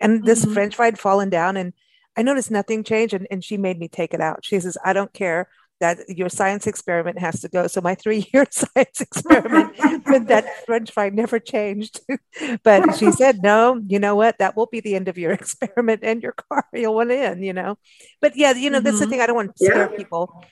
And 0.01 0.25
this 0.25 0.45
Mhm. 0.45 0.53
French 0.55 0.77
fry 0.77 0.87
had 0.87 0.99
fallen 0.99 1.31
down 1.31 1.57
and 1.57 1.73
I 2.17 2.23
noticed 2.23 2.51
nothing 2.51 2.85
changed 2.85 3.15
and, 3.15 3.27
and 3.31 3.45
she 3.45 3.57
made 3.57 3.79
me 3.79 3.89
take 3.89 4.15
it 4.15 4.21
out. 4.21 4.45
She 4.45 4.61
says, 4.61 4.79
I 4.85 4.93
don't 4.93 5.13
care 5.13 5.49
that 5.85 6.09
your 6.09 6.31
science 6.31 6.67
experiment 6.67 7.19
has 7.19 7.43
to 7.43 7.49
go. 7.49 7.67
So 7.67 7.83
my 7.83 7.95
three 7.95 8.27
year 8.33 8.47
science 8.51 9.03
experiment 9.03 9.77
with 10.07 10.29
that 10.29 10.47
French 10.67 10.91
fry 10.91 11.11
never 11.11 11.39
changed. 11.39 12.01
but 12.63 12.97
she 12.97 13.13
said, 13.13 13.43
no, 13.43 13.79
you 13.87 13.99
know 13.99 14.17
what? 14.17 14.39
That 14.39 14.57
will 14.57 14.67
be 14.67 14.81
the 14.81 14.95
end 14.95 15.09
of 15.09 15.19
your 15.19 15.33
experiment 15.33 16.01
and 16.03 16.23
your 16.23 16.33
car. 16.33 16.65
You'll 16.73 16.95
want 16.95 17.11
in, 17.11 17.43
you 17.43 17.53
know. 17.53 17.77
But 18.23 18.35
yeah, 18.35 18.55
you 18.55 18.71
know, 18.71 18.81
that's 18.81 18.99
the 18.99 19.05
mm-hmm. 19.05 19.11
thing. 19.11 19.21
I 19.21 19.27
don't 19.27 19.37
want 19.37 19.55
to 19.57 19.65
scare 19.65 19.91
Yeah. 19.91 19.97
people, 19.97 20.43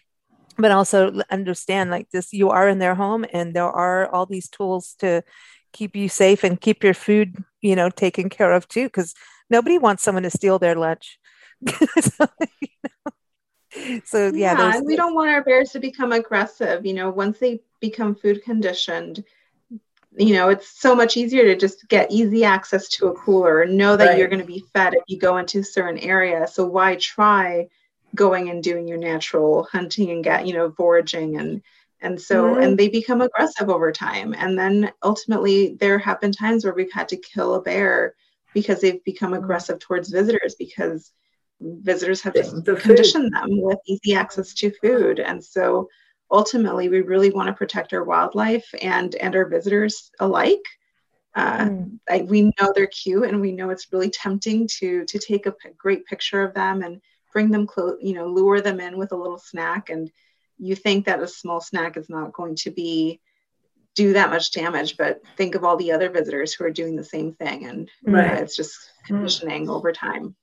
but 0.58 0.70
also 0.70 1.22
understand 1.30 1.90
like 1.90 2.10
this, 2.10 2.34
you 2.34 2.50
are 2.50 2.68
in 2.68 2.78
their 2.78 2.94
home 2.94 3.24
and 3.32 3.54
there 3.56 3.72
are 3.72 4.12
all 4.12 4.26
these 4.26 4.50
tools 4.50 4.94
to 4.98 5.22
keep 5.72 5.96
you 5.96 6.10
safe 6.10 6.44
and 6.44 6.60
keep 6.60 6.84
your 6.84 6.94
food, 6.94 7.42
you 7.62 7.74
know, 7.74 7.88
taken 7.88 8.28
care 8.28 8.52
of 8.52 8.68
too. 8.68 8.90
Cause 8.90 9.14
nobody 9.48 9.78
wants 9.78 10.02
someone 10.02 10.24
to 10.24 10.30
steal 10.30 10.58
their 10.58 10.74
lunch. 10.74 11.18
so, 12.00 12.26
you 12.60 12.68
know. 12.84 13.12
So, 14.04 14.32
yeah, 14.34 14.54
yeah, 14.56 14.76
and 14.76 14.86
we 14.86 14.96
don't 14.96 15.14
want 15.14 15.30
our 15.30 15.42
bears 15.44 15.70
to 15.70 15.80
become 15.80 16.12
aggressive. 16.12 16.84
You 16.86 16.94
know, 16.94 17.10
once 17.10 17.38
they 17.38 17.60
become 17.80 18.14
food 18.14 18.42
conditioned, 18.42 19.24
you 20.18 20.34
know, 20.34 20.50
it's 20.50 20.80
so 20.80 20.94
much 20.94 21.16
easier 21.16 21.44
to 21.44 21.56
just 21.56 21.88
get 21.88 22.10
easy 22.12 22.44
access 22.44 22.88
to 22.90 23.08
a 23.08 23.14
cooler 23.14 23.62
and 23.62 23.78
know 23.78 23.96
that 23.96 24.14
Right. 24.14 24.16
you're 24.16 24.28
going 24.28 24.40
to 24.40 24.46
be 24.46 24.64
fed 24.74 24.94
if 24.94 25.02
you 25.08 25.18
go 25.18 25.38
into 25.38 25.60
a 25.60 25.64
certain 25.64 25.98
area. 26.00 26.46
So 26.48 26.66
why 26.66 26.96
try 26.96 27.68
going 28.14 28.50
and 28.50 28.62
doing 28.62 28.88
your 28.88 28.98
natural 28.98 29.64
hunting 29.72 30.10
and 30.10 30.24
get, 30.24 30.46
you 30.46 30.54
know, 30.54 30.72
foraging 30.72 31.38
and 31.38 31.62
and 32.00 32.20
so 32.20 32.56
Mm-hmm. 32.56 32.62
Mhm. 32.62 32.62
and 32.62 32.78
they 32.78 32.88
become 32.88 33.22
aggressive 33.22 33.70
over 33.70 33.92
time. 33.92 34.34
And 34.36 34.58
then 34.58 34.92
ultimately 35.02 35.76
there 35.80 35.98
have 35.98 36.20
been 36.20 36.32
times 36.32 36.64
where 36.64 36.74
we've 36.74 36.92
had 36.92 37.08
to 37.10 37.16
kill 37.16 37.54
a 37.54 37.62
bear 37.62 38.14
because 38.54 38.80
they've 38.80 39.02
become 39.04 39.34
Mm-hmm. 39.34 39.34
aggressive 39.34 39.78
towards 39.78 40.10
visitors 40.10 40.54
because 40.58 41.12
visitors 41.62 42.20
have 42.22 42.32
The- 42.34 42.40
just 42.42 42.64
the 42.64 42.76
food. 42.76 42.82
conditioned 42.82 43.32
them 43.32 43.48
with 43.60 43.78
easy 43.86 44.14
access 44.14 44.52
to 44.54 44.70
food. 44.82 45.20
And 45.20 45.42
so 45.44 45.88
ultimately 46.30 46.88
we 46.88 47.00
really 47.02 47.30
want 47.30 47.48
to 47.48 47.52
protect 47.52 47.92
our 47.92 48.04
wildlife 48.04 48.66
and 48.80 49.14
and 49.16 49.34
our 49.36 49.44
visitors 49.46 50.10
alike. 50.20 50.64
Uh, 51.34 51.64
Mm. 51.64 51.98
I, 52.10 52.22
we 52.22 52.42
know 52.42 52.72
they're 52.74 52.86
cute 52.86 53.24
and 53.28 53.40
we 53.40 53.52
know 53.52 53.70
it's 53.70 53.92
really 53.92 54.10
tempting 54.10 54.68
to 54.78 55.04
to 55.06 55.18
take 55.18 55.46
a 55.46 55.52
p- 55.52 55.70
great 55.78 56.04
picture 56.06 56.42
of 56.42 56.52
them 56.54 56.82
and 56.82 57.00
bring 57.32 57.50
them 57.50 57.66
close 57.66 57.96
you 58.02 58.12
know 58.14 58.26
lure 58.26 58.60
them 58.60 58.80
in 58.80 58.98
with 58.98 59.12
a 59.12 59.16
little 59.16 59.38
snack. 59.38 59.88
And 59.90 60.10
you 60.58 60.74
think 60.76 61.06
that 61.06 61.22
a 61.22 61.26
small 61.28 61.60
snack 61.60 61.96
is 61.96 62.08
not 62.10 62.32
going 62.34 62.56
to 62.56 62.70
be 62.70 63.20
do 63.94 64.14
that 64.14 64.30
much 64.30 64.52
damage 64.52 64.96
but 64.96 65.20
think 65.36 65.54
of 65.54 65.64
all 65.64 65.76
the 65.76 65.92
other 65.92 66.08
visitors 66.08 66.54
who 66.54 66.64
are 66.64 66.70
doing 66.70 66.96
the 66.96 67.04
same 67.04 67.32
thing. 67.34 67.66
And 67.66 67.90
uh, 68.08 68.40
it's 68.42 68.56
just 68.56 68.74
conditioning 69.06 69.68
over 69.68 69.92
time 69.92 70.34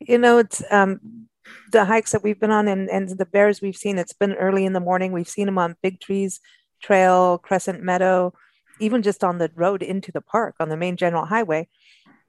you 0.00 0.18
know 0.18 0.38
it's 0.38 0.62
um 0.70 1.28
the 1.72 1.84
hikes 1.84 2.12
that 2.12 2.22
we've 2.22 2.40
been 2.40 2.50
on 2.50 2.68
and, 2.68 2.88
and 2.88 3.08
the 3.18 3.26
bears 3.26 3.60
we've 3.60 3.76
seen 3.76 3.98
it's 3.98 4.12
been 4.12 4.34
early 4.34 4.64
in 4.64 4.72
the 4.72 4.80
morning. 4.80 5.12
We've 5.12 5.28
seen 5.28 5.46
them 5.46 5.58
on 5.58 5.76
big 5.82 6.00
trees 6.00 6.40
trail 6.80 7.38
crescent 7.38 7.82
meadow 7.82 8.32
even 8.80 9.02
just 9.02 9.22
on 9.22 9.38
the 9.38 9.50
road 9.54 9.82
into 9.82 10.10
the 10.12 10.20
park 10.20 10.56
on 10.60 10.68
the 10.68 10.76
main 10.76 10.96
general 10.96 11.24
highway. 11.26 11.68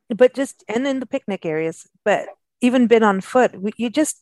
But 0.10 0.34
just 0.34 0.64
and 0.68 0.86
in 0.88 1.00
the 1.00 1.06
picnic 1.06 1.46
areas 1.46 1.88
but 2.04 2.28
even 2.62 2.88
been 2.88 3.04
on 3.04 3.22
foot 3.22 3.54
you 3.78 3.90
just 3.90 4.22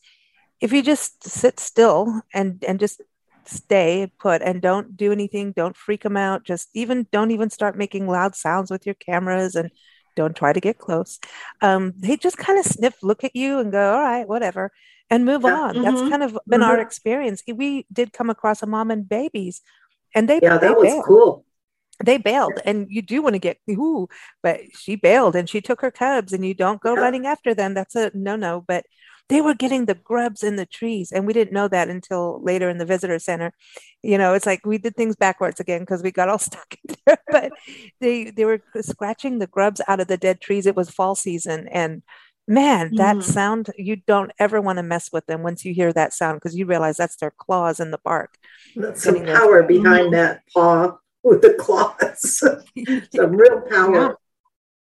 if 0.60 0.72
you 0.72 0.82
just 0.82 1.24
sit 1.24 1.60
still 1.60 2.22
and 2.32 2.62
and 2.66 2.80
just 2.80 3.00
stay 3.46 4.10
put 4.18 4.40
and 4.40 4.62
don't 4.62 4.96
do 4.96 5.12
anything 5.12 5.52
don't 5.52 5.76
freak 5.76 6.02
them 6.02 6.16
out 6.16 6.44
just 6.44 6.68
even 6.74 7.06
don't 7.12 7.30
even 7.30 7.50
start 7.50 7.76
making 7.76 8.06
loud 8.06 8.34
sounds 8.34 8.70
with 8.70 8.86
your 8.86 8.94
cameras 8.94 9.54
and 9.54 9.70
don't 10.16 10.36
try 10.36 10.52
to 10.52 10.60
get 10.60 10.78
close 10.78 11.18
um, 11.62 11.92
they 11.96 12.16
just 12.16 12.36
kind 12.38 12.58
of 12.58 12.64
sniff 12.64 12.96
look 13.02 13.24
at 13.24 13.34
you 13.36 13.58
and 13.58 13.72
go 13.72 13.94
all 13.94 14.00
right 14.02 14.28
whatever 14.28 14.70
and 15.10 15.24
move 15.24 15.44
Yeah. 15.44 15.54
on 15.54 15.82
that's 15.82 16.00
Mhm. 16.02 16.10
kind 16.10 16.22
of 16.22 16.38
been 16.46 16.62
our 16.62 16.76
Mhm. 16.78 16.82
experience 16.82 17.42
we 17.46 17.86
did 17.92 18.12
come 18.12 18.30
across 18.30 18.62
a 18.62 18.66
mom 18.66 18.90
and 18.90 19.08
babies 19.08 19.60
and 20.14 20.28
they 20.28 20.40
Yeah, 20.42 20.58
they 20.58 20.68
that 20.68 20.76
was 20.78 21.04
cool. 21.04 21.44
they 22.04 22.16
bailed 22.18 22.60
and 22.64 22.86
you 22.90 23.02
do 23.02 23.22
want 23.22 23.34
to 23.34 23.38
get 23.38 23.58
ooh 23.70 24.08
but 24.42 24.60
she 24.76 24.96
bailed 24.96 25.36
and 25.36 25.48
she 25.48 25.60
took 25.60 25.80
her 25.80 25.90
cubs 25.90 26.32
and 26.32 26.44
you 26.44 26.54
don't 26.54 26.80
go 26.80 26.94
Yeah. 26.94 27.02
running 27.02 27.26
after 27.26 27.54
them 27.54 27.74
that's 27.74 27.94
a 27.94 28.10
no 28.14 28.34
no 28.36 28.64
but 28.66 28.84
they 29.30 29.40
were 29.40 29.54
getting 29.54 29.86
the 29.86 29.94
grubs 29.94 30.42
in 30.42 30.56
the 30.56 30.66
trees 30.66 31.10
and 31.12 31.26
we 31.26 31.32
didn't 31.32 31.52
know 31.54 31.66
that 31.68 31.88
until 31.88 32.40
later 32.42 32.68
in 32.68 32.78
the 32.78 32.84
visitor 32.84 33.18
center 33.18 33.52
you 34.02 34.18
know 34.18 34.34
it's 34.34 34.46
like 34.46 34.60
we 34.66 34.76
did 34.78 34.94
things 34.96 35.16
backwards 35.16 35.60
again 35.60 35.80
because 35.80 36.02
we 36.02 36.10
got 36.10 36.28
all 36.28 36.38
stuck 36.50 36.74
in 36.88 36.94
there 37.06 37.18
but 37.30 37.52
they 38.00 38.30
they 38.30 38.44
were 38.44 38.60
scratching 38.80 39.38
the 39.38 39.46
grubs 39.46 39.80
out 39.88 40.00
of 40.00 40.08
the 40.08 40.16
dead 40.18 40.40
trees 40.40 40.66
it 40.66 40.76
was 40.76 40.90
fall 40.90 41.14
season 41.14 41.66
and 41.68 42.02
man 42.46 42.94
that 42.96 43.16
Mhm. 43.16 43.22
sound 43.22 43.70
you 43.78 43.96
don't 43.96 44.30
ever 44.38 44.60
want 44.60 44.76
to 44.76 44.82
mess 44.82 45.10
with 45.10 45.24
them 45.26 45.42
once 45.42 45.64
you 45.64 45.72
hear 45.72 45.92
that 45.94 46.12
sound 46.12 46.36
because 46.36 46.54
you 46.54 46.66
realize 46.66 46.98
that's 46.98 47.16
their 47.16 47.30
claws 47.30 47.80
in 47.80 47.90
the 47.90 48.00
bark 48.04 48.36
That's 48.76 49.02
some 49.02 49.14
Getting 49.14 49.28
those- 49.28 49.38
power 49.38 49.62
behind 49.62 50.12
that 50.12 50.42
paw 50.52 50.98
with 51.22 51.40
the 51.40 51.54
claws. 51.54 52.42
some 53.14 53.30
real 53.32 53.62
power. 53.62 54.18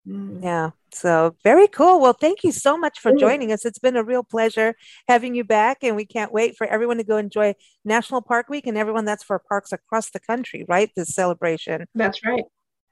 Yeah. 0.04 0.70
So 0.96 1.36
very 1.44 1.68
cool. 1.68 2.00
Well, 2.00 2.14
thank 2.14 2.42
you 2.42 2.52
so 2.52 2.78
much 2.78 3.00
for 3.00 3.12
joining 3.12 3.52
us. 3.52 3.66
It's 3.66 3.78
been 3.78 3.96
a 3.96 4.02
real 4.02 4.24
pleasure 4.24 4.74
having 5.08 5.34
you 5.34 5.44
back, 5.44 5.78
and 5.82 5.94
we 5.94 6.06
can't 6.06 6.32
wait 6.32 6.56
for 6.56 6.66
everyone 6.66 6.96
to 6.96 7.04
go 7.04 7.18
enjoy 7.18 7.54
National 7.84 8.22
Park 8.22 8.48
Week 8.48 8.66
and 8.66 8.78
everyone 8.78 9.04
that's 9.04 9.22
for 9.22 9.38
parks 9.38 9.72
across 9.72 10.10
the 10.10 10.20
country, 10.20 10.64
right? 10.68 10.90
This 10.96 11.14
celebration. 11.14 11.86
that's 11.94 12.24
right 12.24 12.44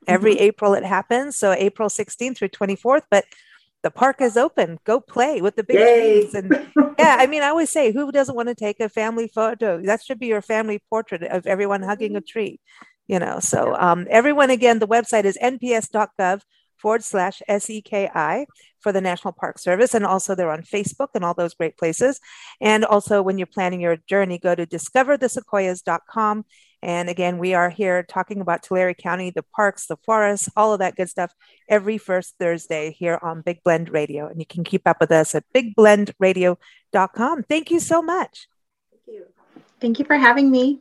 Every 0.06 0.38
April 0.38 0.74
it 0.74 0.84
happens. 0.84 1.38
So 1.38 1.52
April 1.52 1.88
16th 1.88 2.36
through 2.36 2.48
24th, 2.48 3.04
but 3.10 3.24
the 3.82 3.90
park 3.90 4.20
is 4.20 4.36
open. 4.36 4.78
Go 4.84 5.00
play 5.00 5.40
with 5.40 5.56
the 5.56 5.64
big 5.64 5.78
trees. 5.78 6.34
And 6.34 6.50
yeah, 6.98 7.16
I 7.18 7.26
mean, 7.26 7.42
I 7.42 7.48
always 7.48 7.70
say, 7.70 7.90
who 7.90 8.12
doesn't 8.12 8.36
want 8.36 8.48
to 8.48 8.54
take 8.54 8.80
a 8.80 8.90
family 8.90 9.30
photo? 9.34 9.80
That 9.80 10.02
should 10.04 10.18
be 10.18 10.26
your 10.26 10.42
family 10.42 10.82
portrait 10.90 11.22
of 11.22 11.46
everyone 11.46 11.82
hugging 11.82 12.16
a 12.16 12.20
tree, 12.20 12.60
you 13.06 13.18
know. 13.18 13.40
So 13.40 13.74
um, 13.76 14.06
everyone, 14.10 14.50
again, 14.50 14.78
the 14.78 14.86
website 14.86 15.24
is 15.24 15.38
nps.gov 15.42 16.42
forward 16.76 17.04
slash 17.04 17.42
SEKI 17.48 18.46
for 18.80 18.92
the 18.92 19.00
National 19.00 19.32
Park 19.32 19.58
Service. 19.58 19.94
And 19.94 20.04
also 20.04 20.34
they're 20.34 20.50
on 20.50 20.62
Facebook 20.62 21.08
and 21.14 21.24
all 21.24 21.34
those 21.34 21.54
great 21.54 21.76
places. 21.76 22.20
And 22.60 22.84
also 22.84 23.22
when 23.22 23.38
you're 23.38 23.46
planning 23.46 23.80
your 23.80 23.96
journey, 24.08 24.38
go 24.38 24.54
to 24.54 24.66
discoverthesequoias.com. 24.66 26.44
And 26.82 27.08
again, 27.08 27.38
we 27.38 27.54
are 27.54 27.70
here 27.70 28.02
talking 28.02 28.42
about 28.42 28.62
Tulare 28.62 28.92
County, 28.92 29.30
the 29.30 29.44
parks, 29.56 29.86
the 29.86 29.96
forests, 30.04 30.50
all 30.54 30.74
of 30.74 30.80
that 30.80 30.96
good 30.96 31.08
stuff 31.08 31.32
every 31.66 31.96
first 31.96 32.34
Thursday 32.38 32.94
here 32.98 33.18
on 33.22 33.40
Big 33.40 33.62
Blend 33.64 33.88
Radio. 33.88 34.26
And 34.26 34.38
you 34.38 34.46
can 34.46 34.64
keep 34.64 34.86
up 34.86 34.98
with 35.00 35.10
us 35.10 35.34
at 35.34 35.44
bigblendradio.com. 35.54 37.44
Thank 37.44 37.70
you 37.70 37.80
so 37.80 38.02
much. 38.02 38.48
thank 38.90 39.16
you 39.16 39.24
Thank 39.80 39.98
you 39.98 40.04
for 40.04 40.16
having 40.16 40.50
me 40.50 40.80